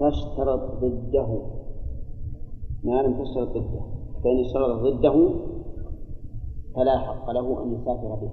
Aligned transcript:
تشترط 0.00 0.60
ضده. 0.80 1.42
ما 2.84 3.02
لم 3.02 3.22
تشترط 3.22 3.48
ضده. 3.48 3.80
فإن 4.24 4.40
اشترط 4.44 4.82
ضده 4.82 5.30
فلا 6.74 6.98
حق 6.98 7.30
له 7.30 7.62
أن 7.62 7.74
يسافر 7.74 8.14
به 8.14 8.30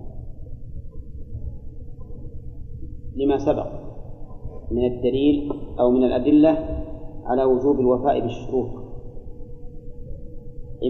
لما 3.15 3.37
سبق 3.37 3.67
من 4.71 4.85
الدليل 4.85 5.51
أو 5.79 5.91
من 5.91 6.03
الأدلة 6.03 6.83
على 7.25 7.43
وجوب 7.43 7.79
الوفاء 7.79 8.19
بالشروط. 8.19 8.69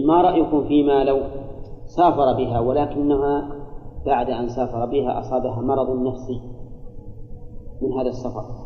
ما 0.06 0.22
رأيكم 0.22 0.68
فيما 0.68 1.04
لو 1.04 1.20
سافر 1.86 2.32
بها 2.32 2.60
ولكنها 2.60 3.56
بعد 4.06 4.30
أن 4.30 4.48
سافر 4.48 4.86
بها 4.86 5.20
أصابها 5.20 5.60
مرض 5.60 5.90
نفسي 6.06 6.40
من 7.82 7.92
هذا 7.92 8.08
السفر. 8.08 8.65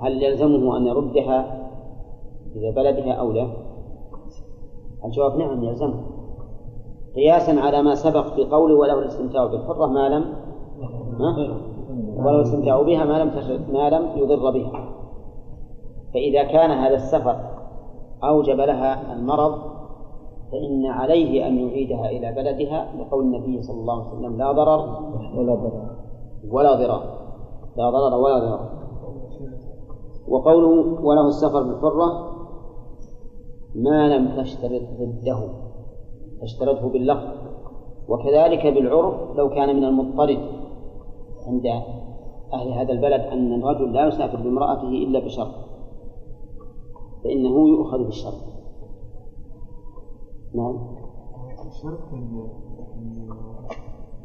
هل 0.00 0.22
يلزمه 0.22 0.76
أن 0.76 0.86
يردها 0.86 1.68
إلى 2.56 2.72
بلدها 2.72 3.12
أو 3.12 3.32
لا؟ 3.32 3.46
الجواب 5.04 5.36
نعم 5.36 5.64
يلزمه. 5.64 6.00
قياسا 7.16 7.60
على 7.60 7.82
ما 7.82 7.94
سبق 7.94 8.34
في 8.34 8.44
قوله 8.44 8.74
وله 8.74 8.98
الاستمتاع 8.98 9.46
بالحرة 9.46 9.86
ما 9.86 10.08
لم 10.08 10.24
ولو 12.16 12.36
الاستمتاع 12.36 12.82
بها 12.82 13.04
ما 13.04 13.18
لم 13.18 13.30
ما 13.72 13.90
لم 13.90 14.08
يضر 14.16 14.50
بها. 14.50 14.88
فإذا 16.14 16.42
كان 16.42 16.70
هذا 16.70 16.94
السفر 16.94 17.36
أوجب 18.24 18.56
لها 18.56 19.12
المرض 19.12 19.58
فإن 20.52 20.86
عليه 20.86 21.46
أن 21.46 21.58
يعيدها 21.58 22.10
إلى 22.10 22.32
بلدها 22.32 22.92
لقول 22.98 23.24
النبي 23.24 23.62
صلى 23.62 23.80
الله 23.80 24.08
عليه 24.08 24.18
وسلم 24.18 24.38
لا 24.38 24.52
ضرر 24.52 24.80
ولا 25.36 25.54
ضرر. 25.54 25.88
ولا 26.50 26.74
ضرار 26.74 27.02
لا 27.76 27.90
ضرر 27.90 28.14
ولا 28.14 28.38
ضرار 28.38 28.77
وقوله 30.30 31.00
وله 31.02 31.28
السفر 31.28 31.62
بالحرة 31.62 32.38
ما 33.74 34.16
لم 34.16 34.42
تشترط 34.42 34.82
ضده 35.00 35.48
تشترطه 36.42 36.88
باللفظ. 36.88 37.48
وكذلك 38.08 38.66
بالعرف 38.66 39.36
لو 39.36 39.48
كان 39.48 39.76
من 39.76 39.84
المضطرد 39.84 40.40
عند 41.46 41.66
أهل 42.52 42.72
هذا 42.72 42.92
البلد 42.92 43.20
أن 43.20 43.62
الرجل 43.62 43.92
لا 43.92 44.06
يسافر 44.06 44.36
بامرأته 44.36 44.88
إلا 44.88 45.18
بشرط 45.24 45.54
فإنه 47.24 47.68
يؤخذ 47.68 48.04
بالشرط. 48.04 48.44
نعم. 50.54 50.98
الشرط 51.66 52.12
ان 52.12 52.48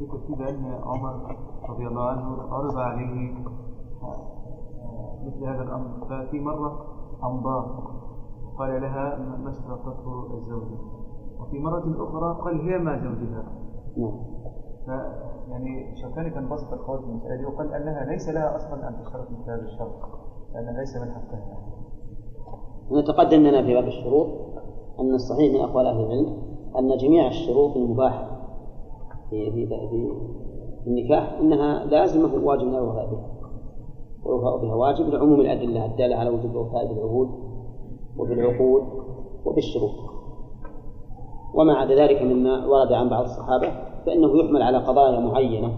ذكر 0.02 0.18
في 0.28 0.36
بأن 0.36 0.66
عمر 0.84 1.38
رضي 1.70 1.88
الله 1.88 2.02
عنه 2.02 2.42
عرض 2.54 2.78
عليه 2.78 3.34
مثل 5.28 5.44
هذا 5.46 5.62
الأمر. 5.64 5.90
ففي 6.10 6.40
مرة 6.40 6.86
أمضاه 7.24 7.84
قال 8.58 8.82
لها 8.82 9.18
ما 9.44 9.50
اشترطته 9.50 10.34
الزوجة 10.34 10.78
وفي 11.40 11.60
مرة 11.60 11.84
أخرى 12.10 12.42
قال 12.44 12.62
هي 12.62 12.78
ما 12.78 12.98
زوجها. 12.98 13.44
نعم 13.98 14.34
ف 14.86 14.90
يعني 15.50 15.96
شوكاني 16.02 16.30
كان 16.30 16.50
بسط 16.50 16.74
القول 16.74 17.00
في 17.00 17.06
المسألة 17.06 17.36
دي 17.36 17.46
وقال 17.46 17.74
أنها 17.74 18.06
ليس 18.06 18.30
لها 18.30 18.56
أصلا 18.56 18.88
أن 18.88 19.04
تشترط 19.04 19.28
مثل 19.32 19.52
هذا 19.52 19.62
الشرط 19.62 19.94
لأنها 20.54 20.80
ليس 20.80 20.96
من 20.96 21.12
حقها. 21.12 21.40
يعني. 21.40 21.74
نتقدم 23.02 23.40
لنا 23.40 23.62
في 23.64 23.74
باب 23.74 23.84
الشروط 23.88 24.28
أن 25.00 25.14
الصحيح 25.14 25.54
من 25.54 25.60
أقوال 25.62 25.86
أهل 25.86 26.00
العلم 26.00 26.44
أن 26.80 26.98
جميع 26.98 27.28
الشروط 27.28 27.76
المباحة 27.76 28.28
في 29.30 29.52
في 29.52 29.68
في 29.68 30.88
النكاح 30.88 31.38
أنها 31.40 31.86
لازمة 31.86 32.46
واجب 32.46 32.68
لا 32.68 32.78
الوفاء 32.78 33.12
بها. 33.12 33.33
والوفاء 34.26 34.58
بها 34.58 34.76
واجب 34.76 35.06
لعموم 35.06 35.42
الأدلة 35.42 35.86
الدالة 35.86 36.16
على 36.16 36.30
وجوب 36.30 36.52
الوفاء 36.52 36.88
بالعهود 36.88 37.30
وبالعقود 38.18 38.84
وبالشروط. 39.46 40.14
وما 41.56 41.74
عدا 41.74 41.96
ذلك 41.96 42.22
مما 42.22 42.68
ورد 42.68 42.92
عن 42.92 43.10
بعض 43.10 43.24
الصحابة 43.24 43.68
فإنه 44.06 44.38
يحمل 44.38 44.62
على 44.62 44.78
قضايا 44.78 45.20
معينة 45.20 45.78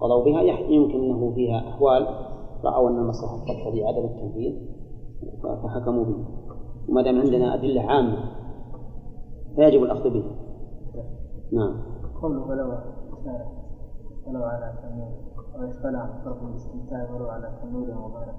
قضوا 0.00 0.24
بها 0.24 0.42
يمكن 0.42 1.04
أنه 1.04 1.32
فيها 1.34 1.68
أحوال 1.68 2.06
رأوا 2.64 2.90
أن 2.90 2.98
المصلحة 2.98 3.36
تقتضي 3.36 3.84
عدم 3.84 4.04
التنفيذ 4.04 4.52
فحكموا 5.42 6.04
به. 6.04 6.24
وما 6.88 7.02
دام 7.02 7.20
عندنا 7.20 7.54
أدلة 7.54 7.82
عامة 7.82 8.38
فيجب 9.56 9.82
الأخذ 9.82 10.10
به 10.10 10.24
نعم. 11.52 11.82
قوله 12.22 12.48
ولو 12.48 12.78
ولو 14.26 14.44
على 14.44 14.72
تنور 14.82 15.27
أو 15.58 15.64
يشغل 15.64 15.96
عن 15.96 16.08
فرق 16.24 16.42
الاستمتاع 16.42 17.10
ولو 17.14 17.28
على 17.28 17.52
تنور 17.62 18.04
وبارك 18.04 18.34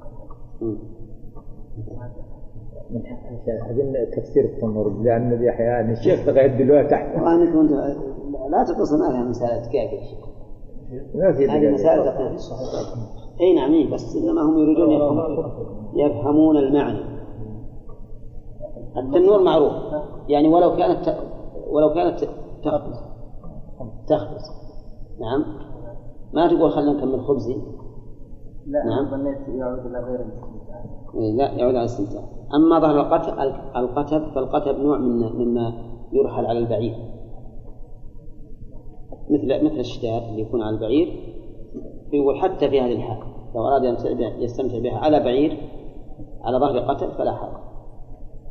من 2.89 3.01
أظن 3.69 4.11
تفسير 4.11 4.45
التنور 4.45 5.01
لأن 5.01 5.21
النبي 5.21 5.49
أحيانا 5.49 5.91
الشيخ 5.91 6.27
لغاية 6.27 6.47
دلوقتي 6.47 6.87
تحت 6.87 7.15
أنك 7.15 7.55
أنت 7.55 7.71
لا 8.49 8.63
تتصل 8.63 8.99
ما 8.99 9.09
فيها 9.11 9.23
مسألة 9.23 9.69
كيف 9.71 9.91
يا 9.93 10.03
شيخ 10.03 10.29
ما 11.15 11.33
في 11.33 11.49
هذه 11.49 11.73
مسائل 11.73 12.05
تقريبا 12.05 12.37
اي 13.41 13.55
نعم 13.55 13.73
إيه 13.73 13.93
بس 13.93 14.15
انما 14.15 14.41
هم 14.41 14.57
يريدون 14.57 14.91
يفهمون 14.91 15.47
يفهمون 15.95 16.57
المعنى 16.57 16.99
التنور 18.97 19.43
معروف 19.43 19.73
يعني 20.27 20.47
ولو 20.47 20.75
كانت 20.75 21.17
ولو 21.67 21.93
كانت 21.93 22.19
تخبز 22.63 23.03
تخبز 24.07 24.51
نعم 25.19 25.68
ما 26.33 26.47
تقول 26.47 26.71
خلينا 26.71 26.93
نكمل 26.93 27.21
خبزي؟ 27.21 27.55
لا 28.67 28.85
نعم. 28.85 29.11
ظنيت 29.11 29.47
يعود 29.47 29.85
إلى 29.85 29.99
غير 29.99 30.19
إيه، 31.15 31.31
لا 31.37 31.51
يعود 31.51 31.75
على 31.75 31.79
الاستمتاع. 31.79 32.21
أما 32.55 32.79
ظهر 32.79 32.99
القتب 33.01 33.33
القتب 33.75 34.31
فالقتب 34.35 34.79
نوع 34.79 34.97
من 34.97 35.33
مما 35.33 35.73
يرحل 36.13 36.45
على 36.45 36.59
البعير. 36.59 36.95
مثل 39.29 39.65
مثل 39.65 39.79
الشداد 39.79 40.23
اللي 40.23 40.41
يكون 40.41 40.61
على 40.61 40.75
البعير 40.75 41.07
يقول 42.13 42.37
حتى 42.37 42.69
في 42.69 42.81
هذه 42.81 42.93
الحال 42.93 43.17
لو 43.55 43.67
أراد 43.67 43.85
أن 43.85 43.95
يستمتع 44.41 44.79
بها 44.79 44.97
على 44.97 45.19
بعير 45.19 45.57
على 46.41 46.57
ظهر 46.57 46.79
قتب 46.79 47.09
فلا 47.09 47.35
حرج. 47.35 47.59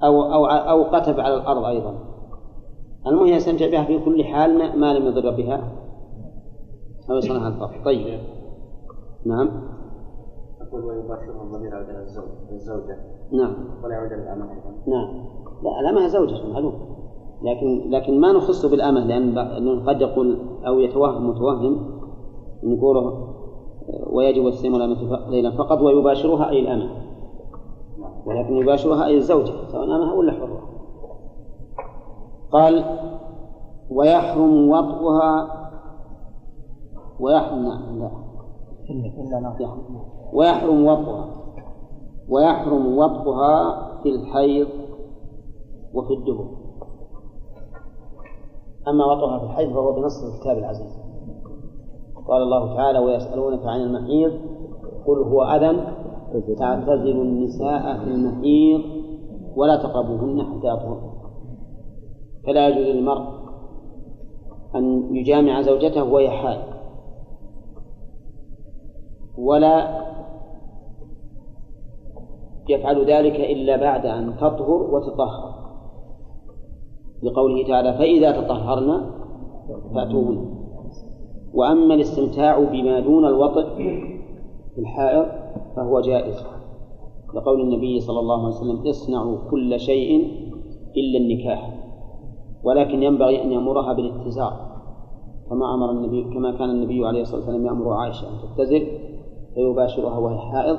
أو 0.04 0.22
أو 0.22 0.46
أو 0.46 0.82
قتب 0.82 1.20
على 1.20 1.34
الأرض 1.34 1.64
أيضا. 1.64 1.94
المهم 3.06 3.26
يستمتع 3.26 3.70
بها 3.70 3.84
في 3.84 3.98
كل 3.98 4.24
حال 4.24 4.58
ما, 4.58 4.76
ما 4.76 4.94
لم 4.94 5.06
يضر 5.06 5.30
بها. 5.30 5.87
أو 7.10 7.16
يصنعها 7.16 7.48
الفرق 7.48 7.84
طيب. 7.84 8.20
نعم. 9.26 9.48
أقول 10.60 10.84
ويباشرها 10.84 11.42
الضمير 11.42 11.72
يعود 11.72 11.88
الزوج 11.88 12.24
الزوجة. 12.52 12.98
نعم. 13.32 13.54
ولا 13.84 13.94
يعود 13.94 14.12
على 14.12 14.22
الأمة 14.22 14.50
أيضا. 14.50 14.70
نعم. 14.86 15.24
لا 15.62 15.80
الأمة 15.80 16.06
زوجة 16.06 16.52
معلوم. 16.52 16.74
لكن 17.42 17.90
لكن 17.90 18.20
ما 18.20 18.32
نخص 18.32 18.66
بالأمة 18.66 19.00
لأن 19.00 19.88
قد 19.88 20.00
يقول 20.00 20.38
أو 20.66 20.78
يتوهم 20.78 21.30
متوهم 21.30 22.00
نقوله 22.64 23.34
ويجب 24.06 24.46
السلم 24.46 24.74
الأمة 24.74 25.28
ليلا 25.30 25.56
فقط 25.56 25.82
ويباشرها 25.82 26.50
أي 26.50 26.60
الأمة. 26.60 26.90
ولكن 28.26 28.56
يباشرها 28.56 29.06
أي 29.06 29.16
الزوجة 29.16 29.52
سواء 29.72 29.84
أمها 29.84 30.12
ولا 30.14 30.32
حرة. 30.32 30.68
قال 32.52 32.84
ويحرم 33.90 34.70
وطئها 34.70 35.58
ويحرم 37.20 37.62
لا 37.62 37.74
يحرم 39.60 40.00
ويحرم 40.32 40.86
وطئها 40.86 41.28
ويحرم 42.28 42.98
وطئها 42.98 43.88
في 44.02 44.08
الحيض 44.08 44.68
وفي 45.94 46.14
الدبر 46.14 46.48
أما 48.88 49.04
وطئها 49.04 49.38
في 49.38 49.44
الحيض 49.44 49.72
فهو 49.72 49.92
بنص 49.92 50.24
الكتاب 50.24 50.58
العزيز. 50.58 50.98
قال 52.28 52.42
الله 52.42 52.74
تعالى 52.76 52.98
ويسألونك 52.98 53.66
عن 53.66 53.80
المحيض 53.80 54.32
قل 55.06 55.18
هو 55.18 55.42
أذى 55.42 55.94
تعتزلوا 56.58 57.24
النساء 57.24 57.98
في 57.98 58.10
المحيض 58.10 58.80
ولا 59.56 59.76
تقربوهن 59.76 60.42
حتى 60.42 60.66
يطهرن. 60.68 61.10
فلا 62.46 62.68
يجوز 62.68 62.86
للمرء 62.96 63.24
أن 64.74 65.16
يجامع 65.16 65.62
زوجته 65.62 66.04
وهي 66.04 66.30
حائض. 66.30 66.77
ولا 69.38 70.04
يفعل 72.68 73.10
ذلك 73.10 73.34
إلا 73.34 73.76
بعد 73.76 74.06
أن 74.06 74.36
تطهر 74.36 74.82
وتطهر. 74.94 75.58
لقوله 77.22 77.66
تعالى 77.68 77.92
فإذا 77.92 78.40
تطهرن 78.40 79.10
فأتوهن. 79.94 80.58
وأما 81.54 81.94
الاستمتاع 81.94 82.58
بما 82.58 83.00
دون 83.00 83.24
الوطئ 83.24 83.74
في 84.74 84.80
الحائض 84.80 85.26
فهو 85.76 86.00
جائز. 86.00 86.44
لقول 87.34 87.60
النبي 87.60 88.00
صلى 88.00 88.20
الله 88.20 88.44
عليه 88.44 88.56
وسلم 88.56 88.88
اصنعوا 88.88 89.38
كل 89.50 89.80
شيء 89.80 90.10
إلا 90.96 91.18
النكاح. 91.18 91.74
ولكن 92.64 93.02
ينبغي 93.02 93.44
أن 93.44 93.52
يأمرها 93.52 93.92
بالاتزار. 93.92 94.68
كما 95.50 95.74
أمر 95.74 95.90
النبي 95.90 96.24
كما 96.24 96.58
كان 96.58 96.70
النبي 96.70 97.06
عليه 97.06 97.20
الصلاة 97.20 97.40
والسلام 97.40 97.66
يأمر 97.66 97.92
عائشة 97.92 98.28
أن 98.28 98.34
تتزر 98.56 99.07
فيباشرها 99.58 100.18
وهي 100.18 100.38
حائض 100.38 100.78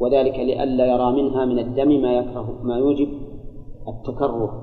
وذلك 0.00 0.34
لئلا 0.34 0.86
يرى 0.86 1.22
منها 1.22 1.44
من 1.44 1.58
الدم 1.58 2.02
ما 2.02 2.12
يكره 2.12 2.60
ما 2.62 2.76
يوجب 2.76 3.08
التكره 3.88 4.62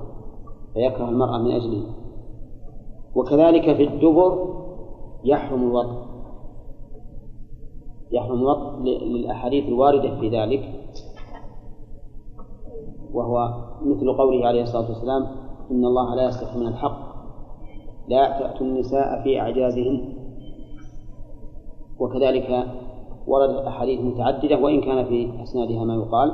فيكره 0.74 1.08
المرأة 1.08 1.38
من 1.38 1.50
أجله. 1.50 1.84
وكذلك 3.14 3.76
في 3.76 3.84
الدبر 3.84 4.54
يحرم 5.24 5.62
الوطء 5.62 6.02
يحرم 8.12 8.38
الوطء 8.38 8.78
للأحاديث 8.82 9.68
الواردة 9.68 10.20
في 10.20 10.28
ذلك 10.28 10.62
وهو 13.14 13.48
مثل 13.82 14.16
قوله 14.16 14.46
عليه 14.46 14.62
الصلاة 14.62 14.88
والسلام 14.88 15.22
إن 15.70 15.84
الله 15.84 16.14
لا 16.14 16.28
يستحي 16.28 16.58
من 16.58 16.66
الحق 16.66 17.12
لا 18.08 18.38
تأتوا 18.38 18.66
النساء 18.66 19.22
في 19.22 19.40
أعجازهن. 19.40 20.18
وكذلك 21.98 22.81
وردت 23.26 23.66
أحاديث 23.66 24.00
متعددة 24.00 24.58
وإن 24.58 24.80
كان 24.80 25.04
في 25.04 25.42
أسنادها 25.42 25.84
ما 25.84 25.94
يقال 25.94 26.32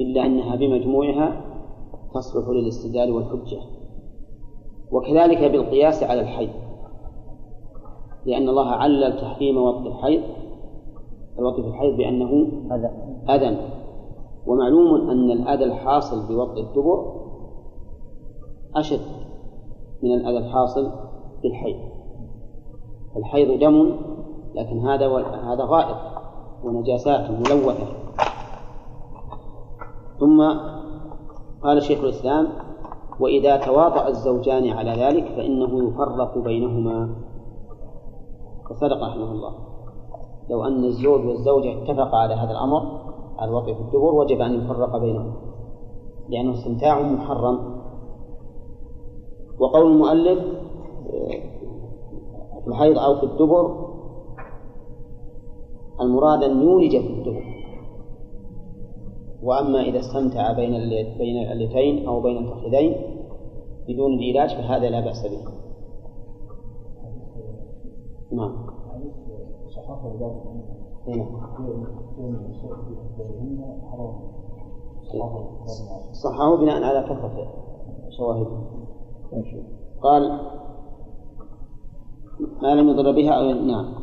إلا 0.00 0.26
أنها 0.26 0.56
بمجموعها 0.56 1.44
تصلح 2.14 2.48
للاستدلال 2.48 3.10
والحجة. 3.12 3.58
وكذلك 4.92 5.50
بالقياس 5.50 6.02
على 6.02 6.20
الحيض 6.20 6.50
لأن 8.26 8.48
الله 8.48 8.66
علل 8.66 9.20
تحريم 9.20 9.58
وطء 9.58 9.88
الحيض 9.88 10.22
الوطء 11.38 11.62
في 11.62 11.68
الحيض 11.68 11.96
بأنه 11.96 12.48
أذى. 13.28 13.58
ومعلوم 14.46 15.10
أن 15.10 15.30
الأذى 15.30 15.64
الحاصل 15.64 16.28
بوطء 16.28 16.60
الدبر 16.60 17.14
أشد 18.76 19.00
من 20.02 20.14
الأذى 20.14 20.38
الحاصل 20.38 20.90
بالحيض. 21.42 21.76
الحيض 23.16 23.60
دم 23.60 23.96
لكن 24.58 24.78
هذا 24.78 25.06
هذا 25.52 25.64
غائط 25.64 25.96
ونجاسات 26.64 27.30
ملوثة. 27.30 27.86
ثم 30.20 30.38
قال 31.62 31.82
شيخ 31.82 32.00
الإسلام 32.00 32.48
وإذا 33.20 33.56
تواطأ 33.56 34.08
الزوجان 34.08 34.68
على 34.68 34.90
ذلك 34.90 35.24
فإنه 35.24 35.88
يفرق 35.88 36.38
بينهما. 36.38 37.16
وصدق 38.70 39.02
رحمه 39.02 39.32
الله. 39.32 39.54
لو 40.50 40.64
أن 40.64 40.84
الزوج 40.84 41.26
والزوجة 41.26 41.82
اتفقا 41.82 42.16
على 42.16 42.34
هذا 42.34 42.50
الأمر 42.50 42.82
على 43.38 43.50
الوطء 43.50 43.74
في 43.74 43.80
الدبر 43.80 44.14
وجب 44.14 44.40
أن 44.40 44.54
يفرق 44.54 44.96
بينهما. 44.96 45.32
لأنه 46.28 46.52
استمتاع 46.52 47.02
محرم. 47.02 47.78
وقول 49.58 49.92
المؤلف 49.92 50.38
في 52.64 52.68
الحيض 52.68 52.98
أو 52.98 53.16
في 53.16 53.22
الدبر 53.22 53.87
المراد 56.00 56.42
أن 56.42 56.62
يولج 56.62 56.90
في 56.90 57.10
الدبر 57.10 57.44
وأما 59.42 59.80
إذا 59.80 59.98
استمتع 59.98 60.52
بين 60.52 60.72
بين 61.18 61.52
اللتين 61.52 62.08
أو 62.08 62.20
بين 62.20 62.36
الفخذين 62.36 62.96
بدون 63.88 64.12
العلاج 64.14 64.50
فهذا 64.50 64.90
لا 64.90 65.00
بأس 65.00 65.26
به. 65.26 65.38
نعم. 68.32 68.66
صححه 76.12 76.56
بناء 76.56 76.82
على 76.82 77.02
كثرة 77.02 77.48
شواهده. 78.10 78.58
قال 80.02 80.40
ما 82.62 82.74
لم 82.74 82.88
يضر 82.88 83.12
بها 83.12 83.30
أو 83.30 83.52
نعم. 83.52 83.94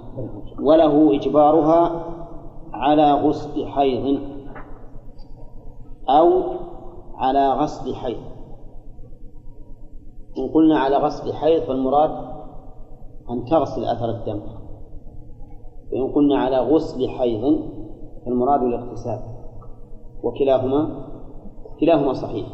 وله 0.62 1.16
إجبارها 1.16 2.06
على 2.74 3.14
غسل 3.14 3.68
حيض 3.68 4.20
أو 6.10 6.44
على 7.16 7.50
غسل 7.50 7.96
حيض. 7.96 8.18
إن 10.38 10.50
قلنا 10.54 10.80
على 10.80 10.96
غسل 10.96 11.34
حيض 11.34 11.64
فالمراد 11.64 12.12
أن 13.30 13.46
تغسل 13.46 13.86
أثر 13.86 14.10
الدم. 14.10 14.42
وإن 15.94 16.14
قلنا 16.14 16.38
على 16.38 16.58
غسل 16.58 17.10
حيض 17.10 17.60
فالمراد 18.26 18.62
الاغتسال. 18.62 19.20
وكلاهما 20.24 21.06
كلاهما 21.80 22.14
صحيح. 22.14 22.48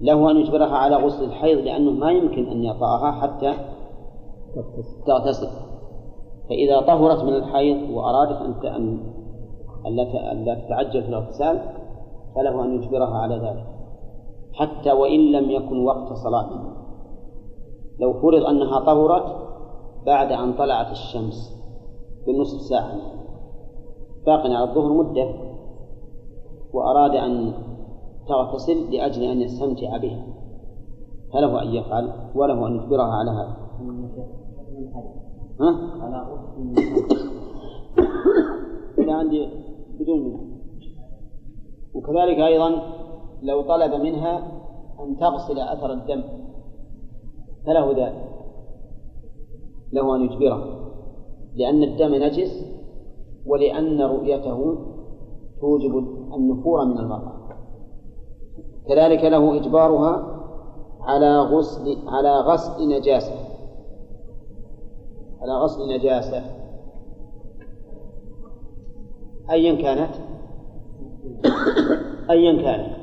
له 0.00 0.30
أن 0.30 0.36
يجبرها 0.36 0.76
على 0.76 0.96
غسل 0.96 1.24
الحيض 1.24 1.58
لأنه 1.58 1.90
ما 1.90 2.10
يمكن 2.10 2.46
أن 2.46 2.64
يطأها 2.64 3.12
حتى 3.12 3.73
تغتسل. 5.06 5.48
فإذا 6.48 6.80
طهرت 6.80 7.24
من 7.24 7.34
الحيض 7.34 7.90
وأرادت 7.90 8.64
أن 8.64 8.98
أن 9.86 10.44
لا 10.44 10.54
تتعجل 10.54 11.02
في 11.02 11.08
الاغتسال 11.08 11.60
فله 12.34 12.64
أن 12.64 12.74
يجبرها 12.74 13.18
على 13.18 13.36
ذلك. 13.36 13.66
حتى 14.52 14.92
وإن 14.92 15.20
لم 15.32 15.50
يكن 15.50 15.84
وقت 15.84 16.12
صلاة. 16.12 16.50
لو 18.00 18.12
فرض 18.12 18.44
أنها 18.44 18.80
طهرت 18.80 19.36
بعد 20.06 20.32
أن 20.32 20.52
طلعت 20.52 20.90
الشمس 20.90 21.64
بنصف 22.26 22.60
ساعة. 22.60 22.96
باق 24.26 24.40
على 24.40 24.64
الظهر 24.64 24.92
مدة. 24.92 25.34
وأراد 26.72 27.14
أن 27.14 27.52
تغتسل 28.28 28.92
لأجل 28.92 29.22
أن 29.22 29.40
يستمتع 29.40 29.96
بها. 29.96 30.26
فله 31.32 31.62
أن 31.62 31.68
يفعل 31.68 32.12
وله 32.34 32.66
أن 32.66 32.76
يجبرها 32.76 33.12
على 33.14 33.30
هذا. 33.30 33.56
ها؟ 35.60 35.70
على 36.00 36.16
عندي 39.24 39.48
بدون 40.00 40.18
منها 40.20 40.40
وكذلك 41.94 42.38
أيضا 42.38 42.82
لو 43.42 43.62
طلب 43.62 43.94
منها 43.94 44.38
أن 45.00 45.16
تغسل 45.16 45.58
أثر 45.58 45.92
الدم 45.92 46.22
فله 47.66 47.90
ذلك 47.90 48.24
له 49.92 50.16
أن 50.16 50.20
يجبره 50.20 50.90
لأن 51.56 51.82
الدم 51.82 52.14
نجس 52.14 52.64
ولأن 53.46 54.00
رؤيته 54.02 54.78
توجب 55.60 55.98
النفور 56.34 56.84
من 56.84 56.98
المرأة 56.98 57.32
كذلك 58.88 59.24
له 59.24 59.56
إجبارها 59.56 60.40
على 61.00 61.38
غسل 61.38 61.98
على 62.08 62.40
غسل 62.40 62.88
نجاسة 62.88 63.53
على 65.44 65.52
غسل 65.52 65.98
نجاسة. 65.98 66.42
أيا 69.50 69.82
كانت؟ 69.82 70.14
أيا 72.30 72.62
كانت. 72.62 72.96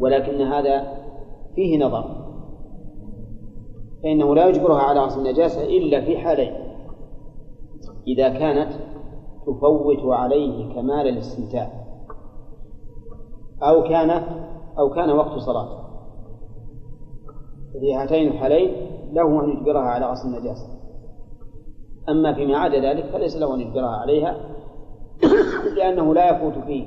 ولكن 0.00 0.40
هذا 0.40 1.04
فيه 1.54 1.84
نظر. 1.84 2.24
فإنه 4.02 4.34
لا 4.34 4.48
يجبرها 4.48 4.82
على 4.82 5.00
غسل 5.00 5.20
النجاسة 5.20 5.64
إلا 5.64 6.00
في 6.00 6.18
حالين. 6.18 6.54
إذا 8.06 8.28
كانت 8.28 8.72
تفوت 9.46 10.04
عليه 10.04 10.74
كمال 10.74 11.08
الاستمتاع. 11.08 11.84
أو 13.62 13.82
كان 13.82 14.10
أو 14.78 14.90
كان 14.90 15.10
وقت 15.10 15.38
صلاة 15.38 15.84
في 17.80 17.94
هاتين 17.94 18.28
الحالين 18.28 18.70
له 19.12 19.44
أن 19.44 19.48
يجبرها 19.48 19.82
على 19.82 20.06
غسل 20.06 20.28
النجاسة 20.28 20.73
أما 22.08 22.34
فيما 22.34 22.56
عدا 22.56 22.78
ذلك 22.80 23.04
فليس 23.04 23.36
له 23.36 23.54
أن 23.54 23.60
يجبرها 23.60 23.96
عليها 23.96 24.36
لأنه 25.76 26.14
لا 26.14 26.30
يفوت 26.30 26.64
فيه 26.64 26.84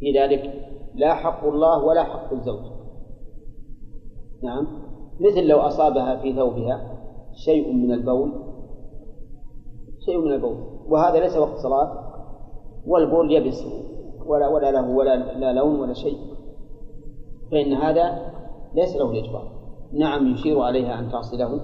في 0.00 0.18
ذلك 0.18 0.70
لا 0.94 1.14
حق 1.14 1.44
الله 1.44 1.84
ولا 1.84 2.04
حق 2.04 2.32
الزوج. 2.32 2.60
نعم. 4.42 4.66
مثل 5.20 5.46
لو 5.46 5.58
أصابها 5.58 6.16
في 6.16 6.32
ثوبها 6.32 6.98
شيء 7.44 7.72
من 7.72 7.92
البول 7.92 8.32
شيء 10.06 10.18
من 10.18 10.32
البول. 10.32 10.56
وهذا 10.88 11.20
ليس 11.20 11.36
وقت 11.36 11.56
صلاة 11.56 12.04
والبول 12.86 13.32
يبس 13.32 13.64
ولا 14.26 14.48
ولا 14.48 14.70
له 14.70 14.90
ولا 14.90 15.16
لا 15.16 15.52
لون 15.52 15.80
ولا 15.80 15.92
شيء. 15.94 16.18
فإن 17.50 17.72
هذا 17.72 18.32
ليس 18.74 18.96
له 18.96 19.10
الإجبار. 19.10 19.52
نعم 19.92 20.26
يشير 20.26 20.60
عليها 20.60 20.98
أن 20.98 21.10
تغسله 21.10 21.60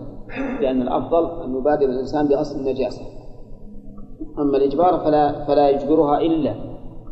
لأن 0.61 0.83
الأفضل 0.83 1.43
أن 1.43 1.57
يبادر 1.57 1.87
الإنسان 1.87 2.29
بغسل 2.29 2.61
النجاسة. 2.61 3.03
أما 4.39 4.57
الإجبار 4.57 4.99
فلا 4.99 5.45
فلا 5.45 5.69
يجبرها 5.69 6.21
إلا 6.21 6.55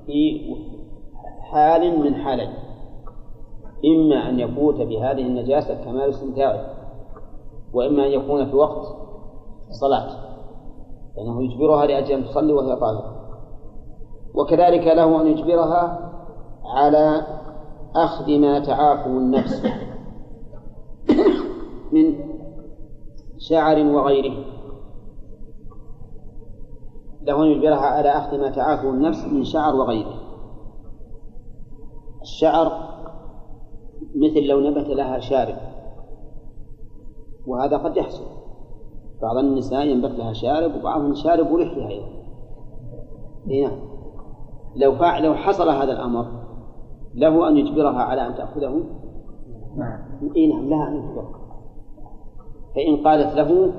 في 0.07 0.41
حال 1.41 2.01
من 2.01 2.15
حالين. 2.15 2.51
إما 3.85 4.29
أن 4.29 4.41
يفوت 4.41 4.75
بهذه 4.75 5.23
النجاسة 5.23 5.85
كمال 5.85 6.09
استمتاعه 6.09 6.61
وإما 7.75 8.07
أن 8.07 8.11
يكون 8.11 8.47
في 8.47 8.57
وقت 8.57 8.97
صلاة 9.71 10.09
لأنه 11.17 11.43
يجبرها 11.43 11.87
لأجل 11.87 12.15
أن 12.15 12.25
تصلي 12.25 12.53
وهي 12.53 12.77
طاهرة. 12.77 13.19
وكذلك 14.35 14.87
له 14.87 15.21
أن 15.23 15.27
يجبرها 15.27 16.11
على 16.65 17.27
أخذ 17.97 18.39
ما 18.39 18.59
تعافه 18.59 19.07
النفس 19.07 19.67
من 21.93 22.28
شعر 23.39 23.87
وغيره. 23.87 24.45
له 27.23 27.43
أن 27.43 27.47
يجبرها 27.47 27.87
على 27.87 28.09
أخذ 28.09 28.41
ما 28.41 28.51
تعافه 28.51 28.91
النفس 28.91 29.25
من 29.25 29.45
شعر 29.45 29.77
وغيره. 29.77 30.15
الشعر 32.23 32.89
مثل 34.15 34.41
لو 34.41 34.61
نبت 34.61 34.89
لها 34.89 35.19
شارب 35.19 35.57
وهذا 37.47 37.77
قد 37.77 37.97
يحصل. 37.97 38.25
بعض 39.23 39.37
النساء 39.37 39.87
ينبت 39.87 40.11
لها 40.11 40.33
شارب 40.33 40.75
وبعضهم 40.75 41.15
شارب 41.15 41.51
ولحية 41.51 41.89
أيضا. 41.89 42.09
نعم. 43.47 43.79
لو 44.77 44.97
فعل 44.97 45.23
لو 45.23 45.35
حصل 45.35 45.69
هذا 45.69 45.93
الأمر 45.93 46.27
له 47.15 47.49
أن 47.49 47.57
يجبرها 47.57 48.03
على 48.03 48.27
أن 48.27 48.35
تأخذه؟ 48.35 48.83
نعم. 49.77 50.31
إي 50.37 50.47
نعم 50.47 50.69
لها 50.69 50.89
أن 50.89 50.97
يجبرها. 50.97 51.38
فإن 52.79 52.97
قالت 52.97 53.35
له 53.35 53.73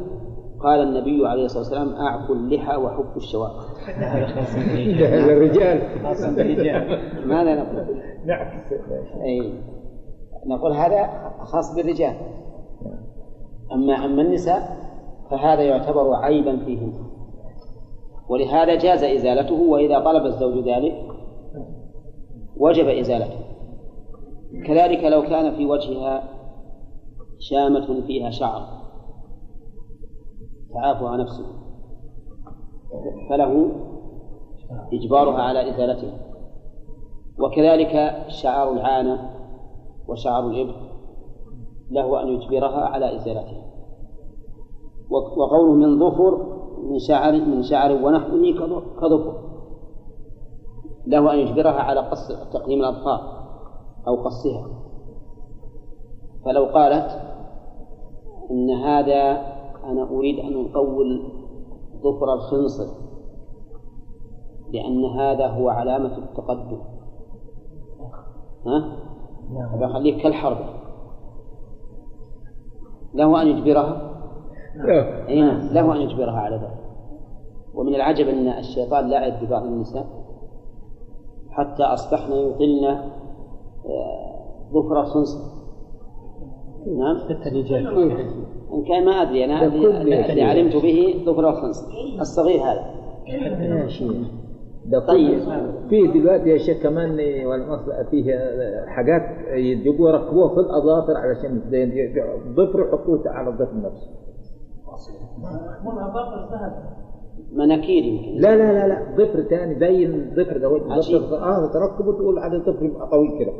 قال 0.63 0.81
النبي 0.81 1.27
عليه 1.27 1.45
الصلاة 1.45 1.59
والسلام 1.59 1.93
أعفوا 1.93 2.35
اللحى 2.35 2.75
وحف 2.75 3.17
الشوارب 3.17 3.53
الرجال 5.29 5.81
ماذا 7.25 7.55
نقول؟ 7.55 8.01
نعكس 8.25 8.73
أي 9.23 9.53
نقول 10.47 10.71
هذا 10.71 11.09
خاص 11.43 11.75
بالرجال. 11.75 12.15
أما 13.71 14.05
أما 14.05 14.21
النساء 14.21 14.77
فهذا 15.31 15.61
يعتبر 15.61 16.13
عيبا 16.13 16.57
فيهم 16.65 16.93
ولهذا 18.29 18.75
جاز 18.75 19.03
إزالته 19.03 19.61
وإذا 19.61 19.99
طلب 19.99 20.25
الزوج 20.25 20.69
ذلك 20.69 20.95
وجب 22.57 22.87
إزالته. 22.87 23.39
كذلك 24.67 25.03
لو 25.03 25.21
كان 25.21 25.55
في 25.55 25.65
وجهها 25.65 26.23
شامة 27.39 28.01
فيها 28.07 28.29
شعر. 28.29 28.78
تعافها 30.73 31.17
نفسه. 31.17 31.45
فله 33.29 33.71
إجبارها 34.93 35.41
على 35.41 35.69
إزالته 35.69 36.13
وكذلك 37.39 38.25
شعر 38.27 38.71
العانة 38.71 39.29
وشعر 40.07 40.47
الإبط 40.47 40.75
له 41.91 42.21
أن 42.21 42.27
يجبرها 42.27 42.85
على 42.85 43.15
إزالته 43.15 43.61
وقوله 45.09 45.73
من 45.73 45.99
ظفر 45.99 46.59
من 46.83 46.99
شعر 46.99 47.31
من 47.31 47.63
شعر 47.63 47.91
ونحوه 47.91 48.51
كظفر. 49.01 49.49
له 51.07 51.33
أن 51.33 51.37
يجبرها 51.37 51.81
على 51.81 51.99
قص 51.99 52.27
تقديم 52.53 52.79
الأظفار 52.79 53.19
أو 54.07 54.15
قصها. 54.15 54.67
فلو 56.45 56.65
قالت 56.65 57.21
إن 58.51 58.69
هذا 58.69 59.58
أنا 59.83 60.09
أريد 60.09 60.39
أن 60.39 60.65
أطول 60.65 61.23
ظفر 62.03 62.33
الخنصر 62.33 63.09
لأن 64.71 65.05
هذا 65.05 65.47
هو 65.47 65.69
علامة 65.69 66.17
التقدم. 66.17 66.81
ها؟ 68.65 68.97
هذا 69.75 69.87
خليه 69.87 70.23
كالحرب. 70.23 70.57
له 73.13 73.41
أن 73.41 73.47
يجبرها؟ 73.47 74.09
أي 75.27 75.41
نعم 75.41 75.73
له 75.73 75.95
أن 75.95 76.01
يجبرها 76.01 76.39
على 76.39 76.55
ذلك. 76.55 76.79
ومن 77.75 77.95
العجب 77.95 78.27
أن 78.27 78.47
الشيطان 78.47 79.09
لاعب 79.09 79.43
ببعض 79.43 79.63
النساء 79.63 80.07
حتى 81.49 81.83
أصبحن 81.83 82.31
يطلن 82.31 82.85
آه، 82.85 83.09
ظفر 84.73 85.01
الخنصر. 85.01 85.39
نعم؟ 86.87 87.17
حتى 87.19 87.49
الرجال 87.49 88.58
إن 88.73 88.83
كان 88.83 89.05
ما 89.05 89.11
أدري 89.11 89.45
أنا 89.45 89.65
الذي 89.65 90.41
علمت 90.41 90.75
به 90.75 91.23
ظفر 91.25 91.49
الخنصر 91.49 91.85
الصغير 92.19 92.59
هذا. 92.61 92.85
يا 93.27 93.87
شيخ 93.87 94.11
ده 94.85 94.99
طيب. 95.07 95.39
فيه 95.89 96.11
دلوقتي 96.13 96.49
يا 96.49 96.57
شيخ 96.57 96.83
كمان 96.83 97.17
فيه 98.11 98.35
حاجات 98.87 99.21
يجيبوا 99.53 100.09
يركبوها 100.09 100.49
في 100.53 100.59
الأظافر 100.59 101.13
علشان 101.17 101.61
الظفر 102.47 102.79
يحطوه 102.79 103.21
على 103.25 103.49
الظفر 103.49 103.75
نفسه. 103.75 104.09
مناكير 107.53 108.03
يمكن. 108.03 108.41
لا 108.41 108.55
لا 108.55 108.73
لا 108.73 108.87
لا 108.87 109.15
ظفر 109.17 109.41
ثاني 109.41 109.79
زي 109.79 110.05
الظفر 110.05 110.57
ده 110.57 110.67
آه 111.37 111.65
تركبه 111.73 112.13
تقول 112.13 112.39
على 112.39 112.55
الظفر 112.57 112.85
يبقى 112.85 113.09
طويل 113.09 113.39
كده. 113.39 113.53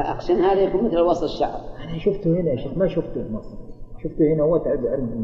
أقسم 0.00 0.34
هذا 0.34 0.60
يكون 0.60 0.84
مثل 0.84 1.00
وسط 1.00 1.22
الشعر. 1.22 1.60
أنا 1.84 1.98
شفته 1.98 2.30
هنا 2.40 2.50
يا 2.50 2.56
شيخ 2.56 2.76
ما 2.76 2.88
شفته 2.88 3.22
في 3.22 3.32
مصر. 3.32 3.56
شفته 4.04 4.34
هنا 4.34 4.42
هو 4.42 4.56
تعب 4.56 4.78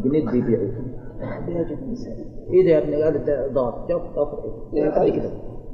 جنيه 0.05 0.31
بيبيعوه 0.31 0.73
إيه 2.51 2.65
ده 2.65 2.71
يا 2.71 2.79
ابني 2.79 3.03
قال 3.03 3.55
ضغط 3.55 3.89
جاب 3.89 4.01
إيه 4.75 4.91
طيب. 4.91 5.23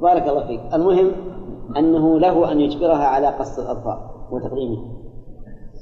بارك 0.01 0.27
الله 0.27 0.47
فيك. 0.47 0.61
المهم 0.73 1.11
أنه 1.77 2.19
له 2.19 2.51
أن 2.51 2.59
يجبرها 2.59 3.05
على 3.05 3.27
قص 3.27 3.59
الاظفار 3.59 4.27
وتقديمها 4.31 4.83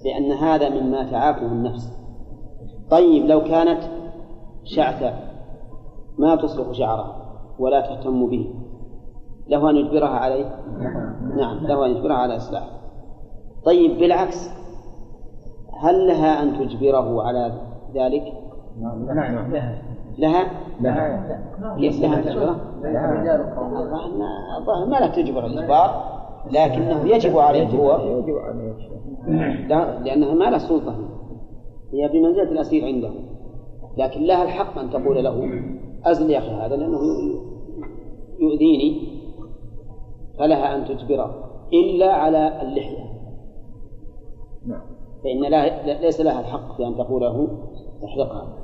لأن 0.05 0.31
هذا 0.31 0.69
مما 0.69 1.11
تعافه 1.11 1.45
النفس. 1.45 1.93
طيب 2.91 3.25
لو 3.25 3.43
كانت 3.43 3.79
شعثة 4.63 5.13
ما 6.17 6.35
تصلح 6.35 6.71
شعرها 6.71 7.23
ولا 7.59 7.81
تهتم 7.81 8.29
به 8.29 8.53
له 9.47 9.69
أن 9.69 9.75
يجبرها 9.75 10.07
عليه؟ 10.09 10.45
نعم 11.37 11.67
له 11.67 11.85
أن 11.85 11.91
يجبرها 11.91 12.15
على 12.15 12.37
إصلاح 12.37 12.82
طيب 13.65 13.97
بالعكس 13.97 14.49
هل 15.81 16.07
لها 16.07 16.43
أن 16.43 16.59
تجبره 16.59 17.23
على 17.23 17.51
ذلك؟ 17.95 18.33
نعم 18.81 19.05
لها. 19.51 19.81
لها؟ 20.17 20.47
لها. 20.81 21.77
كيف 21.79 22.01
لها؟ 22.01 22.19
أن 22.19 22.23
تجبره؟ 22.23 22.61
الظاهر 24.57 24.85
ما 24.85 24.95
لا 24.95 25.07
تجبر 25.07 25.45
الإجبار 25.45 26.13
لكنه 26.51 27.15
يجب 27.15 27.37
عليه 27.37 27.67
هو. 27.67 28.19
يجب 28.19 28.37
عليه 28.37 28.73
لأنها 30.03 30.33
ما 30.33 30.43
لها 30.43 30.57
سلطة. 30.57 30.95
هي 31.93 32.07
بمنزلة 32.07 32.51
الأسير 32.51 32.85
عنده 32.85 33.09
لكن 33.97 34.21
لها 34.21 34.43
الحق 34.43 34.79
أن 34.79 34.89
تقول 34.89 35.23
له 35.23 35.49
أزل 36.05 36.29
يا 36.29 36.37
أخي 36.37 36.51
هذا 36.51 36.75
لأنه 36.75 36.99
يؤذيني. 38.39 39.13
فلها 40.39 40.75
أن 40.75 40.85
تجبره 40.85 41.35
إلا 41.73 42.13
على 42.13 42.61
اللحية. 42.61 43.12
فإن 45.23 45.41
لا 45.41 46.01
ليس 46.01 46.21
لها 46.21 46.39
الحق 46.39 46.77
في 46.77 46.87
أن 46.87 46.95
تقول 46.95 47.21
له 47.21 47.47
احلقها 48.05 48.63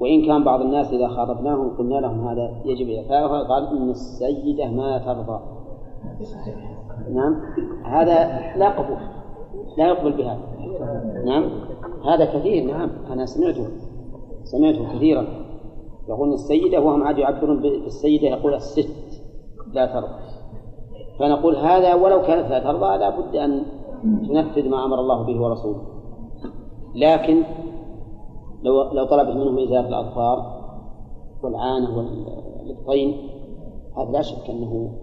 وإن 0.00 0.26
كان 0.26 0.44
بعض 0.44 0.60
الناس 0.60 0.92
إذا 0.92 1.08
خاطبناهم 1.08 1.76
قلنا 1.76 1.94
لهم 1.94 2.28
هذا 2.28 2.50
يجب 2.64 2.90
إعفاؤها 2.90 3.42
قال 3.42 3.76
إن 3.76 3.90
السيدة 3.90 4.68
ما 4.68 4.98
ترضى. 4.98 5.40
نعم. 7.14 7.40
هذا 7.84 8.40
لا 8.56 8.68
قبول. 8.68 8.96
لا 9.78 9.88
يقبل 9.88 10.12
بهذا. 10.12 10.40
نعم. 11.26 11.50
هذا 12.08 12.24
كثير. 12.24 12.66
نعم. 12.66 12.90
أنا 13.10 13.26
سمعته. 13.26 13.66
سمعته 14.44 14.96
كثيرا. 14.96 15.26
يقول 16.08 16.32
السيدة 16.32 16.80
وهم 16.80 17.02
عاد 17.02 17.18
يعبرون 17.18 17.62
بالسيدة 17.62 18.28
يقول 18.28 18.54
الست 18.54 19.22
لا 19.72 19.86
ترضى. 19.86 20.24
فنقول 21.18 21.56
هذا 21.56 21.94
ولو 21.94 22.22
كانت 22.22 22.50
لا 22.50 22.58
ترضى 22.58 22.98
لا 22.98 23.10
بد 23.10 23.36
أن 23.36 23.62
تنفذ 24.04 24.68
ما 24.68 24.84
أمر 24.84 25.00
الله 25.00 25.22
به 25.22 25.40
ورسوله. 25.40 25.82
لكن 26.94 27.42
لو 28.62 28.92
لو 28.92 29.04
طلبت 29.04 29.36
منهم 29.36 29.58
إزالة 29.58 29.88
الأظفار 29.88 30.64
والعانة 31.42 31.96
والإبطين 31.96 33.30
هذا 33.96 34.10
لا 34.10 34.22
شك 34.22 34.50
أنه 34.50 34.98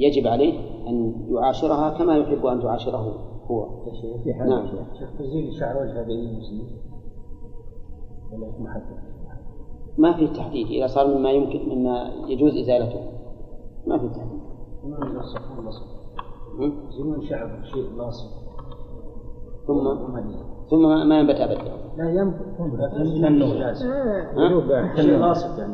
يجب 0.00 0.26
عليه 0.26 0.54
أن 0.88 1.14
يعاشرها 1.30 1.90
كما 1.98 2.16
يحب 2.16 2.46
أن 2.46 2.60
تعاشره 2.60 3.14
هو. 3.50 3.66
نعم. 4.48 4.66
شيخ 4.98 5.10
تزيل 5.18 5.54
شعر 5.54 5.82
وجه 5.82 6.00
هذا 6.00 6.06
ما 9.98 10.12
في 10.12 10.26
تحديد. 10.26 10.66
إذا 10.66 10.86
صار 10.86 11.18
مما 11.18 11.30
يمكن 11.30 11.68
مما 11.68 12.12
يجوز 12.26 12.56
إزالته. 12.56 13.00
ما 13.86 13.98
في 13.98 14.08
تحديد. 14.08 14.40
زمن 16.90 17.22
شعر 17.22 17.60
شيء 17.64 17.90
لاصق 17.96 18.30
ثم؟ 19.66 19.84
ثم 20.70 21.08
ما 21.08 21.18
ينبت 21.18 21.34
أبدا. 21.36 21.72
لا 21.96 22.10
ينبت. 22.10 22.40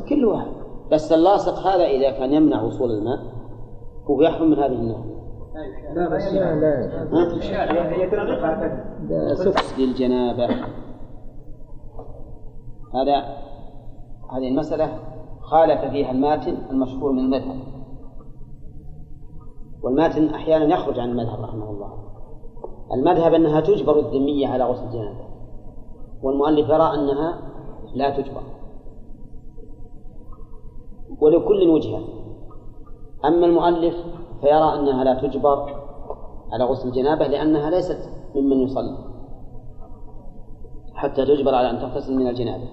كل 0.09 0.25
واحد. 0.25 0.51
بس 0.91 1.11
اللاصق 1.11 1.67
هذا 1.67 1.83
إذا 1.83 2.11
كان 2.11 2.33
يمنع 2.33 2.61
وصول 2.61 2.91
الماء 2.91 3.19
هو 4.09 4.21
يحرم 4.21 4.49
من 4.49 4.59
هذه 4.59 4.71
الناحيه 4.71 5.13
لا 5.95 6.09
بس 6.09 6.33
لا 6.33 6.55
لا 9.09 9.35
سكس 9.35 9.79
للجنابه 9.79 10.45
هذا 12.93 13.17
هذه 14.31 14.47
المسألة 14.47 14.99
خالف 15.41 15.81
فيها 15.91 16.11
الماتن 16.11 16.57
المشهور 16.71 17.11
من 17.11 17.19
المذهب. 17.19 17.72
والماتن 19.83 20.27
أحيانا 20.27 20.75
يخرج 20.75 20.99
عن 20.99 21.09
المذهب 21.09 21.41
رحمه 21.41 21.69
الله. 21.69 21.93
المذهب 22.93 23.33
أنها 23.33 23.61
تجبر 23.61 23.99
الذمية 23.99 24.47
على 24.47 24.63
غسل 24.63 24.83
الجنابة 24.83 25.25
والمؤلف 26.23 26.69
يرى 26.69 26.93
أنها 26.93 27.39
لا 27.93 28.09
تجبر. 28.21 28.43
ولكل 31.21 31.69
وجهة. 31.69 32.01
أما 33.25 33.45
المؤلف 33.45 33.95
فيرى 34.41 34.79
أنها 34.79 35.03
لا 35.03 35.13
تجبر 35.27 35.83
على 36.51 36.63
غسل 36.63 36.87
الجنابة 36.87 37.27
لأنها 37.27 37.69
ليست 37.69 38.09
ممن 38.35 38.59
يصلي 38.59 38.97
حتى 40.93 41.25
تجبر 41.25 41.55
على 41.55 41.69
أن 41.69 41.79
تغتسل 41.79 42.15
من 42.15 42.27
الجنابة. 42.27 42.67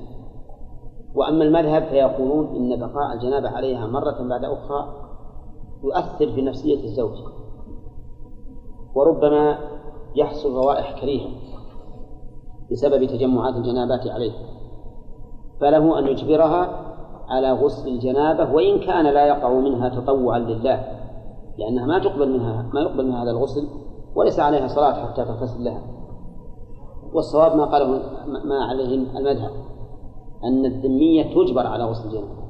وأما 1.14 1.44
المذهب 1.44 1.82
فيقولون 1.82 2.56
إن 2.56 2.80
بقاء 2.80 3.12
الجنابة 3.14 3.48
عليها 3.48 3.86
مرة 3.86 4.28
بعد 4.28 4.44
أخرى 4.44 5.09
يؤثر 5.84 6.32
في 6.32 6.42
نفسية 6.42 6.84
الزوج. 6.84 7.14
وربما 8.94 9.58
يحصل 10.14 10.54
روائح 10.54 11.00
كريهة 11.00 11.30
بسبب 12.70 13.04
تجمعات 13.04 13.54
الجنابات 13.56 14.06
عليه. 14.06 14.32
فله 15.60 15.98
أن 15.98 16.06
يجبرها 16.06 16.90
على 17.28 17.52
غسل 17.52 17.88
الجنابة 17.88 18.54
وإن 18.54 18.80
كان 18.80 19.04
لا 19.04 19.26
يقع 19.26 19.52
منها 19.52 19.88
تطوعا 19.88 20.38
لله 20.38 21.00
لأنها 21.58 21.86
ما 21.86 21.98
تقبل 21.98 22.32
منها 22.32 22.70
ما 22.74 22.80
يقبل 22.80 23.06
منها 23.06 23.22
هذا 23.22 23.30
الغسل 23.30 23.68
وليس 24.14 24.40
عليها 24.40 24.68
صلاة 24.68 25.06
حتى 25.06 25.24
تغتسل 25.24 25.64
لها. 25.64 25.82
والصواب 27.12 27.56
ما 27.56 27.64
قاله 27.64 27.86
ما 28.26 28.64
عليه 28.64 28.94
المذهب 28.94 29.50
أن 30.44 30.64
الذمية 30.64 31.34
تجبر 31.34 31.66
على 31.66 31.84
غسل 31.84 32.08
الجنابة 32.08 32.40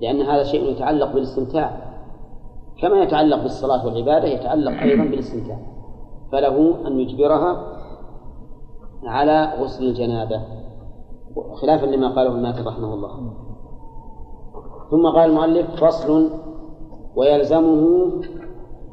لأن 0.00 0.20
هذا 0.22 0.44
شيء 0.44 0.70
يتعلق 0.70 1.12
بالاستمتاع. 1.12 1.85
كما 2.80 3.02
يتعلق 3.02 3.42
بالصلاة 3.42 3.86
والعبادة 3.86 4.28
يتعلق 4.28 4.82
أيضا 4.82 5.04
بالاستمتاع. 5.04 5.58
فله 6.32 6.86
أن 6.86 7.00
يجبرها 7.00 7.72
على 9.04 9.52
غسل 9.60 9.84
الجنابة 9.84 10.40
خلافا 11.54 11.86
لما 11.86 12.08
قاله 12.08 12.34
الماتي 12.34 12.62
رحمه 12.62 12.94
الله. 12.94 13.32
ثم 14.90 15.06
قال 15.06 15.30
المؤلف 15.30 15.84
فصل 15.84 16.30
ويلزمه 17.16 18.12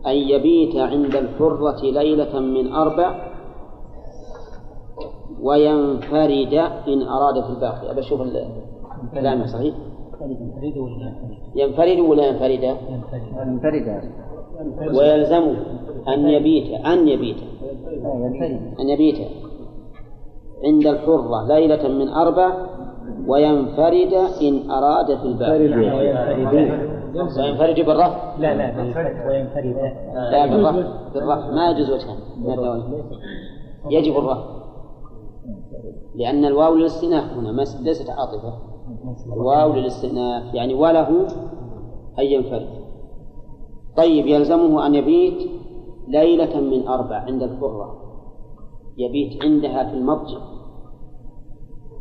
أن 0.06 0.16
يبيت 0.16 0.76
عند 0.76 1.16
الحرة 1.16 1.82
ليلة 1.82 2.40
من 2.40 2.74
أربع 2.74 3.34
وينفرد 5.42 6.54
إن 6.88 7.02
أراد 7.02 7.44
في 7.44 7.50
الباقي. 7.50 7.92
أبى 7.92 8.00
أشوف 8.00 8.22
الكلام 9.04 9.48
صحيح؟ 9.48 9.76
ينفرد 11.56 12.00
ولا 12.00 12.26
ينفرد؟ 12.28 12.64
ينفرد 13.42 13.88
ويلزمه 14.98 15.56
أن 16.08 16.28
يبيت 16.30 16.86
أن 16.86 17.08
يبيت. 17.08 17.38
أن 18.80 18.90
يبيت. 18.90 19.28
عند 20.66 20.88
الحرة 20.88 21.48
ليلة 21.48 21.88
من 21.88 22.08
أربع 22.10 22.54
وينفرد 23.28 24.14
إن 24.42 24.72
أراد 24.72 25.18
في 25.18 25.26
الباب. 25.26 25.52
وينفرد 27.38 27.76
بالرفع. 27.86 28.38
لا 28.40 28.56
لا 28.56 28.78
وينفرد. 29.28 29.76
لا 30.32 30.46
بالرفع. 30.46 30.88
بالرفع. 31.14 31.50
ما 31.52 31.70
يجوز 31.70 31.92
وجها 31.92 32.16
ما 32.40 32.56
في 32.56 32.62
وجه. 32.62 32.84
يجب 33.90 34.18
الرفع. 34.18 34.44
لأن 36.16 36.46
الواو 36.46 36.76
للاستئناف 36.76 37.34
هنا 37.34 37.52
ما- 37.52 37.64
ليست 37.84 38.10
عاطفة. 38.10 38.54
الواو 39.34 39.74
للاستئناف 39.74 40.54
يعني 40.54 40.74
وله 40.74 41.28
أن 42.20 42.26
ينفرد. 42.26 42.70
طيب 43.98 44.28
يلزمه 44.28 44.86
أن 44.86 44.96
يبيت 44.96 45.50
ليلة 46.08 46.62
من 46.62 46.88
أربع 46.88 47.16
عند 47.16 47.44
الحرة. 47.44 48.00
يبيت 48.98 49.44
عندها 49.44 49.90
في 49.90 49.98
المضجع. 49.98 50.40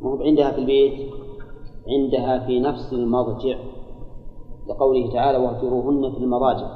مو 0.03 0.23
عندها 0.23 0.51
في 0.51 0.59
البيت 0.59 1.11
عندها 1.89 2.47
في 2.47 2.61
نفس 2.61 2.93
المضجع. 2.93 3.59
لقوله 4.69 5.13
تعالى 5.13 5.39
واهجروهن 5.39 6.13
في 6.13 6.19
المضاجع 6.19 6.67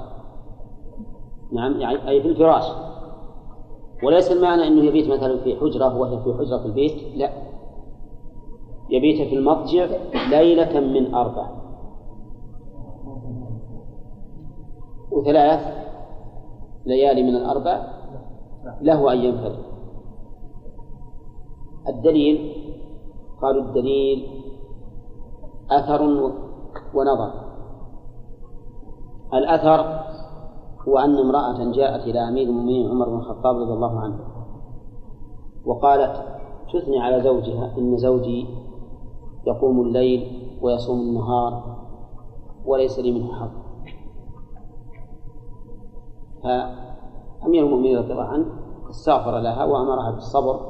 نعم 1.53 1.81
يعني 1.81 2.09
أي 2.09 2.23
في 2.23 2.29
الفراش. 2.29 2.65
وليس 4.03 4.33
المعنى 4.33 4.69
أنه 4.69 4.85
يبيت 4.85 5.09
مثلا 5.09 5.39
في 5.39 5.57
حجرة 5.57 5.99
وهي 5.99 6.19
في 6.23 6.35
حجرة 6.39 6.59
في 6.59 6.67
البيت 6.67 7.17
لا. 7.17 7.46
يبيت 8.91 9.29
في 9.29 9.35
المضجع 9.35 9.87
ليلة 10.31 10.81
من 10.81 11.15
أربع. 11.15 11.51
وثلاث 15.11 15.61
ليالي 16.87 17.23
من 17.23 17.37
الأربع 17.37 17.87
له 18.81 19.13
أن 19.13 19.19
ينفرد 19.19 19.59
الدليل 21.89 22.53
قالوا 23.43 23.63
الدليل 23.63 24.29
أثر 25.71 26.03
ونظر. 26.95 27.47
الأثر 29.35 30.07
هو 30.89 30.99
أن 30.99 31.19
امرأة 31.19 31.73
جاءت 31.73 32.03
إلى 32.03 32.29
أمير 32.29 32.49
المؤمنين 32.49 32.91
عمر 32.91 33.09
بن 33.09 33.17
الخطاب 33.17 33.57
رضي 33.57 33.73
الله 33.73 34.01
عنه 34.01 34.19
وقالت 35.67 36.23
تثني 36.73 36.99
على 37.01 37.23
زوجها 37.23 37.73
إن 37.79 37.97
زوجي 37.97 38.47
يقوم 39.47 39.81
الليل 39.81 40.49
ويصوم 40.63 41.01
النهار 41.01 41.77
وليس 42.67 42.99
لي 42.99 43.13
منه 43.13 43.33
حظ. 43.33 43.51
فأمير 46.43 47.67
المؤمنين 47.67 47.99
رضي 47.99 48.13
الله 48.13 48.25
عنه 48.25 48.47
استغفر 48.91 49.39
لها 49.39 49.65
وأمرها 49.65 50.11
بالصبر 50.11 50.61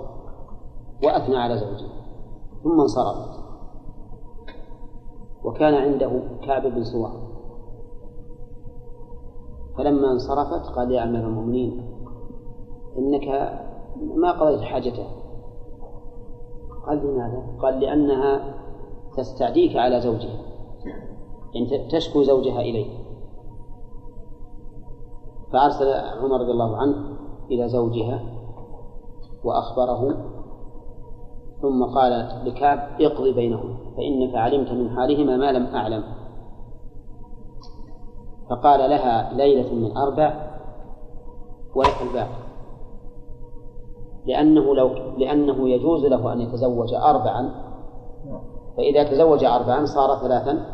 وأثنى 1.05 1.37
على 1.37 1.59
زوجها 1.59 1.97
ثم 2.65 2.81
انصرفت. 2.81 3.41
وكان 5.45 5.75
عنده 5.75 6.23
كعب 6.43 6.63
بن 6.67 6.85
سوار. 6.85 7.27
فلما 9.79 10.13
انصرفت 10.13 10.67
قال 10.67 10.91
يا 10.93 11.05
أمير 11.05 11.21
المؤمنين 11.21 11.97
إنك 12.99 13.59
ما 14.15 14.33
قضيت 14.33 14.61
حاجتها 14.61 15.09
قال 16.87 17.07
لماذا؟ 17.07 17.43
قال 17.63 17.81
لأنها 17.81 18.55
تستعديك 19.17 19.77
على 19.77 20.01
زوجها. 20.01 20.39
يعني 21.55 21.89
تشكو 21.89 22.23
زوجها 22.23 22.61
إليك. 22.61 22.91
فأرسل 25.53 25.93
عمر 25.93 26.41
رضي 26.41 26.51
الله 26.51 26.77
عنه 26.77 27.17
إلى 27.51 27.69
زوجها 27.69 28.21
وأخبره 29.45 30.17
ثم 31.63 31.85
قال 31.85 32.43
لكعب 32.45 33.01
اقضي 33.01 33.33
بينهم 33.33 33.77
فإنك 33.97 34.35
علمت 34.35 34.71
من 34.71 34.97
حالهما 34.97 35.37
ما 35.37 35.53
لم 35.53 35.67
أعلم. 35.67 36.03
فقال 38.51 38.91
لها 38.91 39.33
ليلة 39.33 39.75
من 39.75 39.97
أربع 39.97 40.57
ولك 41.75 42.03
الباقي 42.03 42.47
لأنه 44.27 44.75
لو 44.75 44.89
لأنه 45.19 45.69
يجوز 45.69 46.05
له 46.07 46.33
أن 46.33 46.41
يتزوج 46.41 46.95
أربعا 46.95 47.67
فإذا 48.77 49.03
تزوج 49.11 49.45
أربعا 49.45 49.85
صار 49.85 50.19
ثلاثا. 50.19 50.67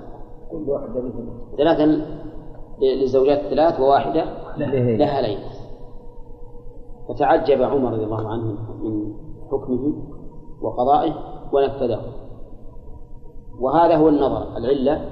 كل 0.50 0.70
واحدة 0.70 1.02
ثلاثا 1.56 2.06
للزوجات 2.82 3.38
الثلاث 3.38 3.80
وواحدة 3.80 4.24
لها 4.96 5.20
ليلة 5.20 5.50
فتعجب 7.08 7.62
عمر 7.62 7.92
رضي 7.92 8.04
الله 8.04 8.28
عنه 8.28 8.44
من 8.82 9.14
حكمه 9.50 9.94
وقضائه 10.62 11.14
ونفذه. 11.52 12.00
وهذا 13.60 13.96
هو 13.96 14.08
النظر. 14.08 14.56
العلة 14.56 15.10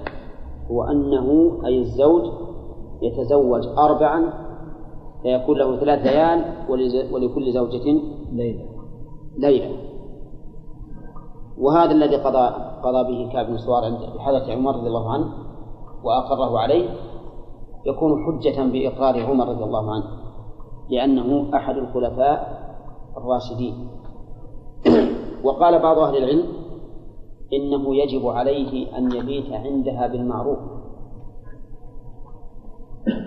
هو 0.71 0.85
أنه 0.85 1.59
أي 1.67 1.79
الزوج 1.79 2.23
يتزوج 3.03 3.67
أربعا 3.79 4.33
فيكون 5.23 5.59
له 5.59 5.77
ثلاث 5.77 6.07
ليال 6.07 6.45
ولكل 7.13 7.53
زوجة 7.53 8.01
ليلة. 8.33 8.65
ليلة. 9.39 9.77
وهذا 11.59 11.93
الذي 11.93 12.17
قضى 12.17 12.70
قضى 12.83 13.03
به 13.05 13.33
كعب 13.33 13.47
بن 13.47 13.59
سوار 13.59 13.85
عند 13.85 13.99
بحضرة 14.17 14.53
عمر 14.53 14.77
رضي 14.77 14.87
الله 14.87 15.13
عنه 15.13 15.27
وأقره 16.05 16.59
عليه 16.59 16.89
يكون 17.87 18.13
حجة 18.27 18.63
بإقرار 18.63 19.27
عمر 19.27 19.49
رضي 19.49 19.65
الله 19.65 19.93
عنه 19.93 20.05
لأنه 20.91 21.57
أحد 21.57 21.77
الخلفاء 21.77 22.61
الراشدين. 23.17 23.89
وقال 25.45 25.83
بعض 25.83 25.99
أهل 25.99 26.17
العلم 26.17 26.47
إنه 27.53 27.97
يجب 27.97 28.27
عليه 28.27 28.99
أن 28.99 29.13
يبيت 29.13 29.53
عندها 29.53 30.07
بالمعروف. 30.07 30.59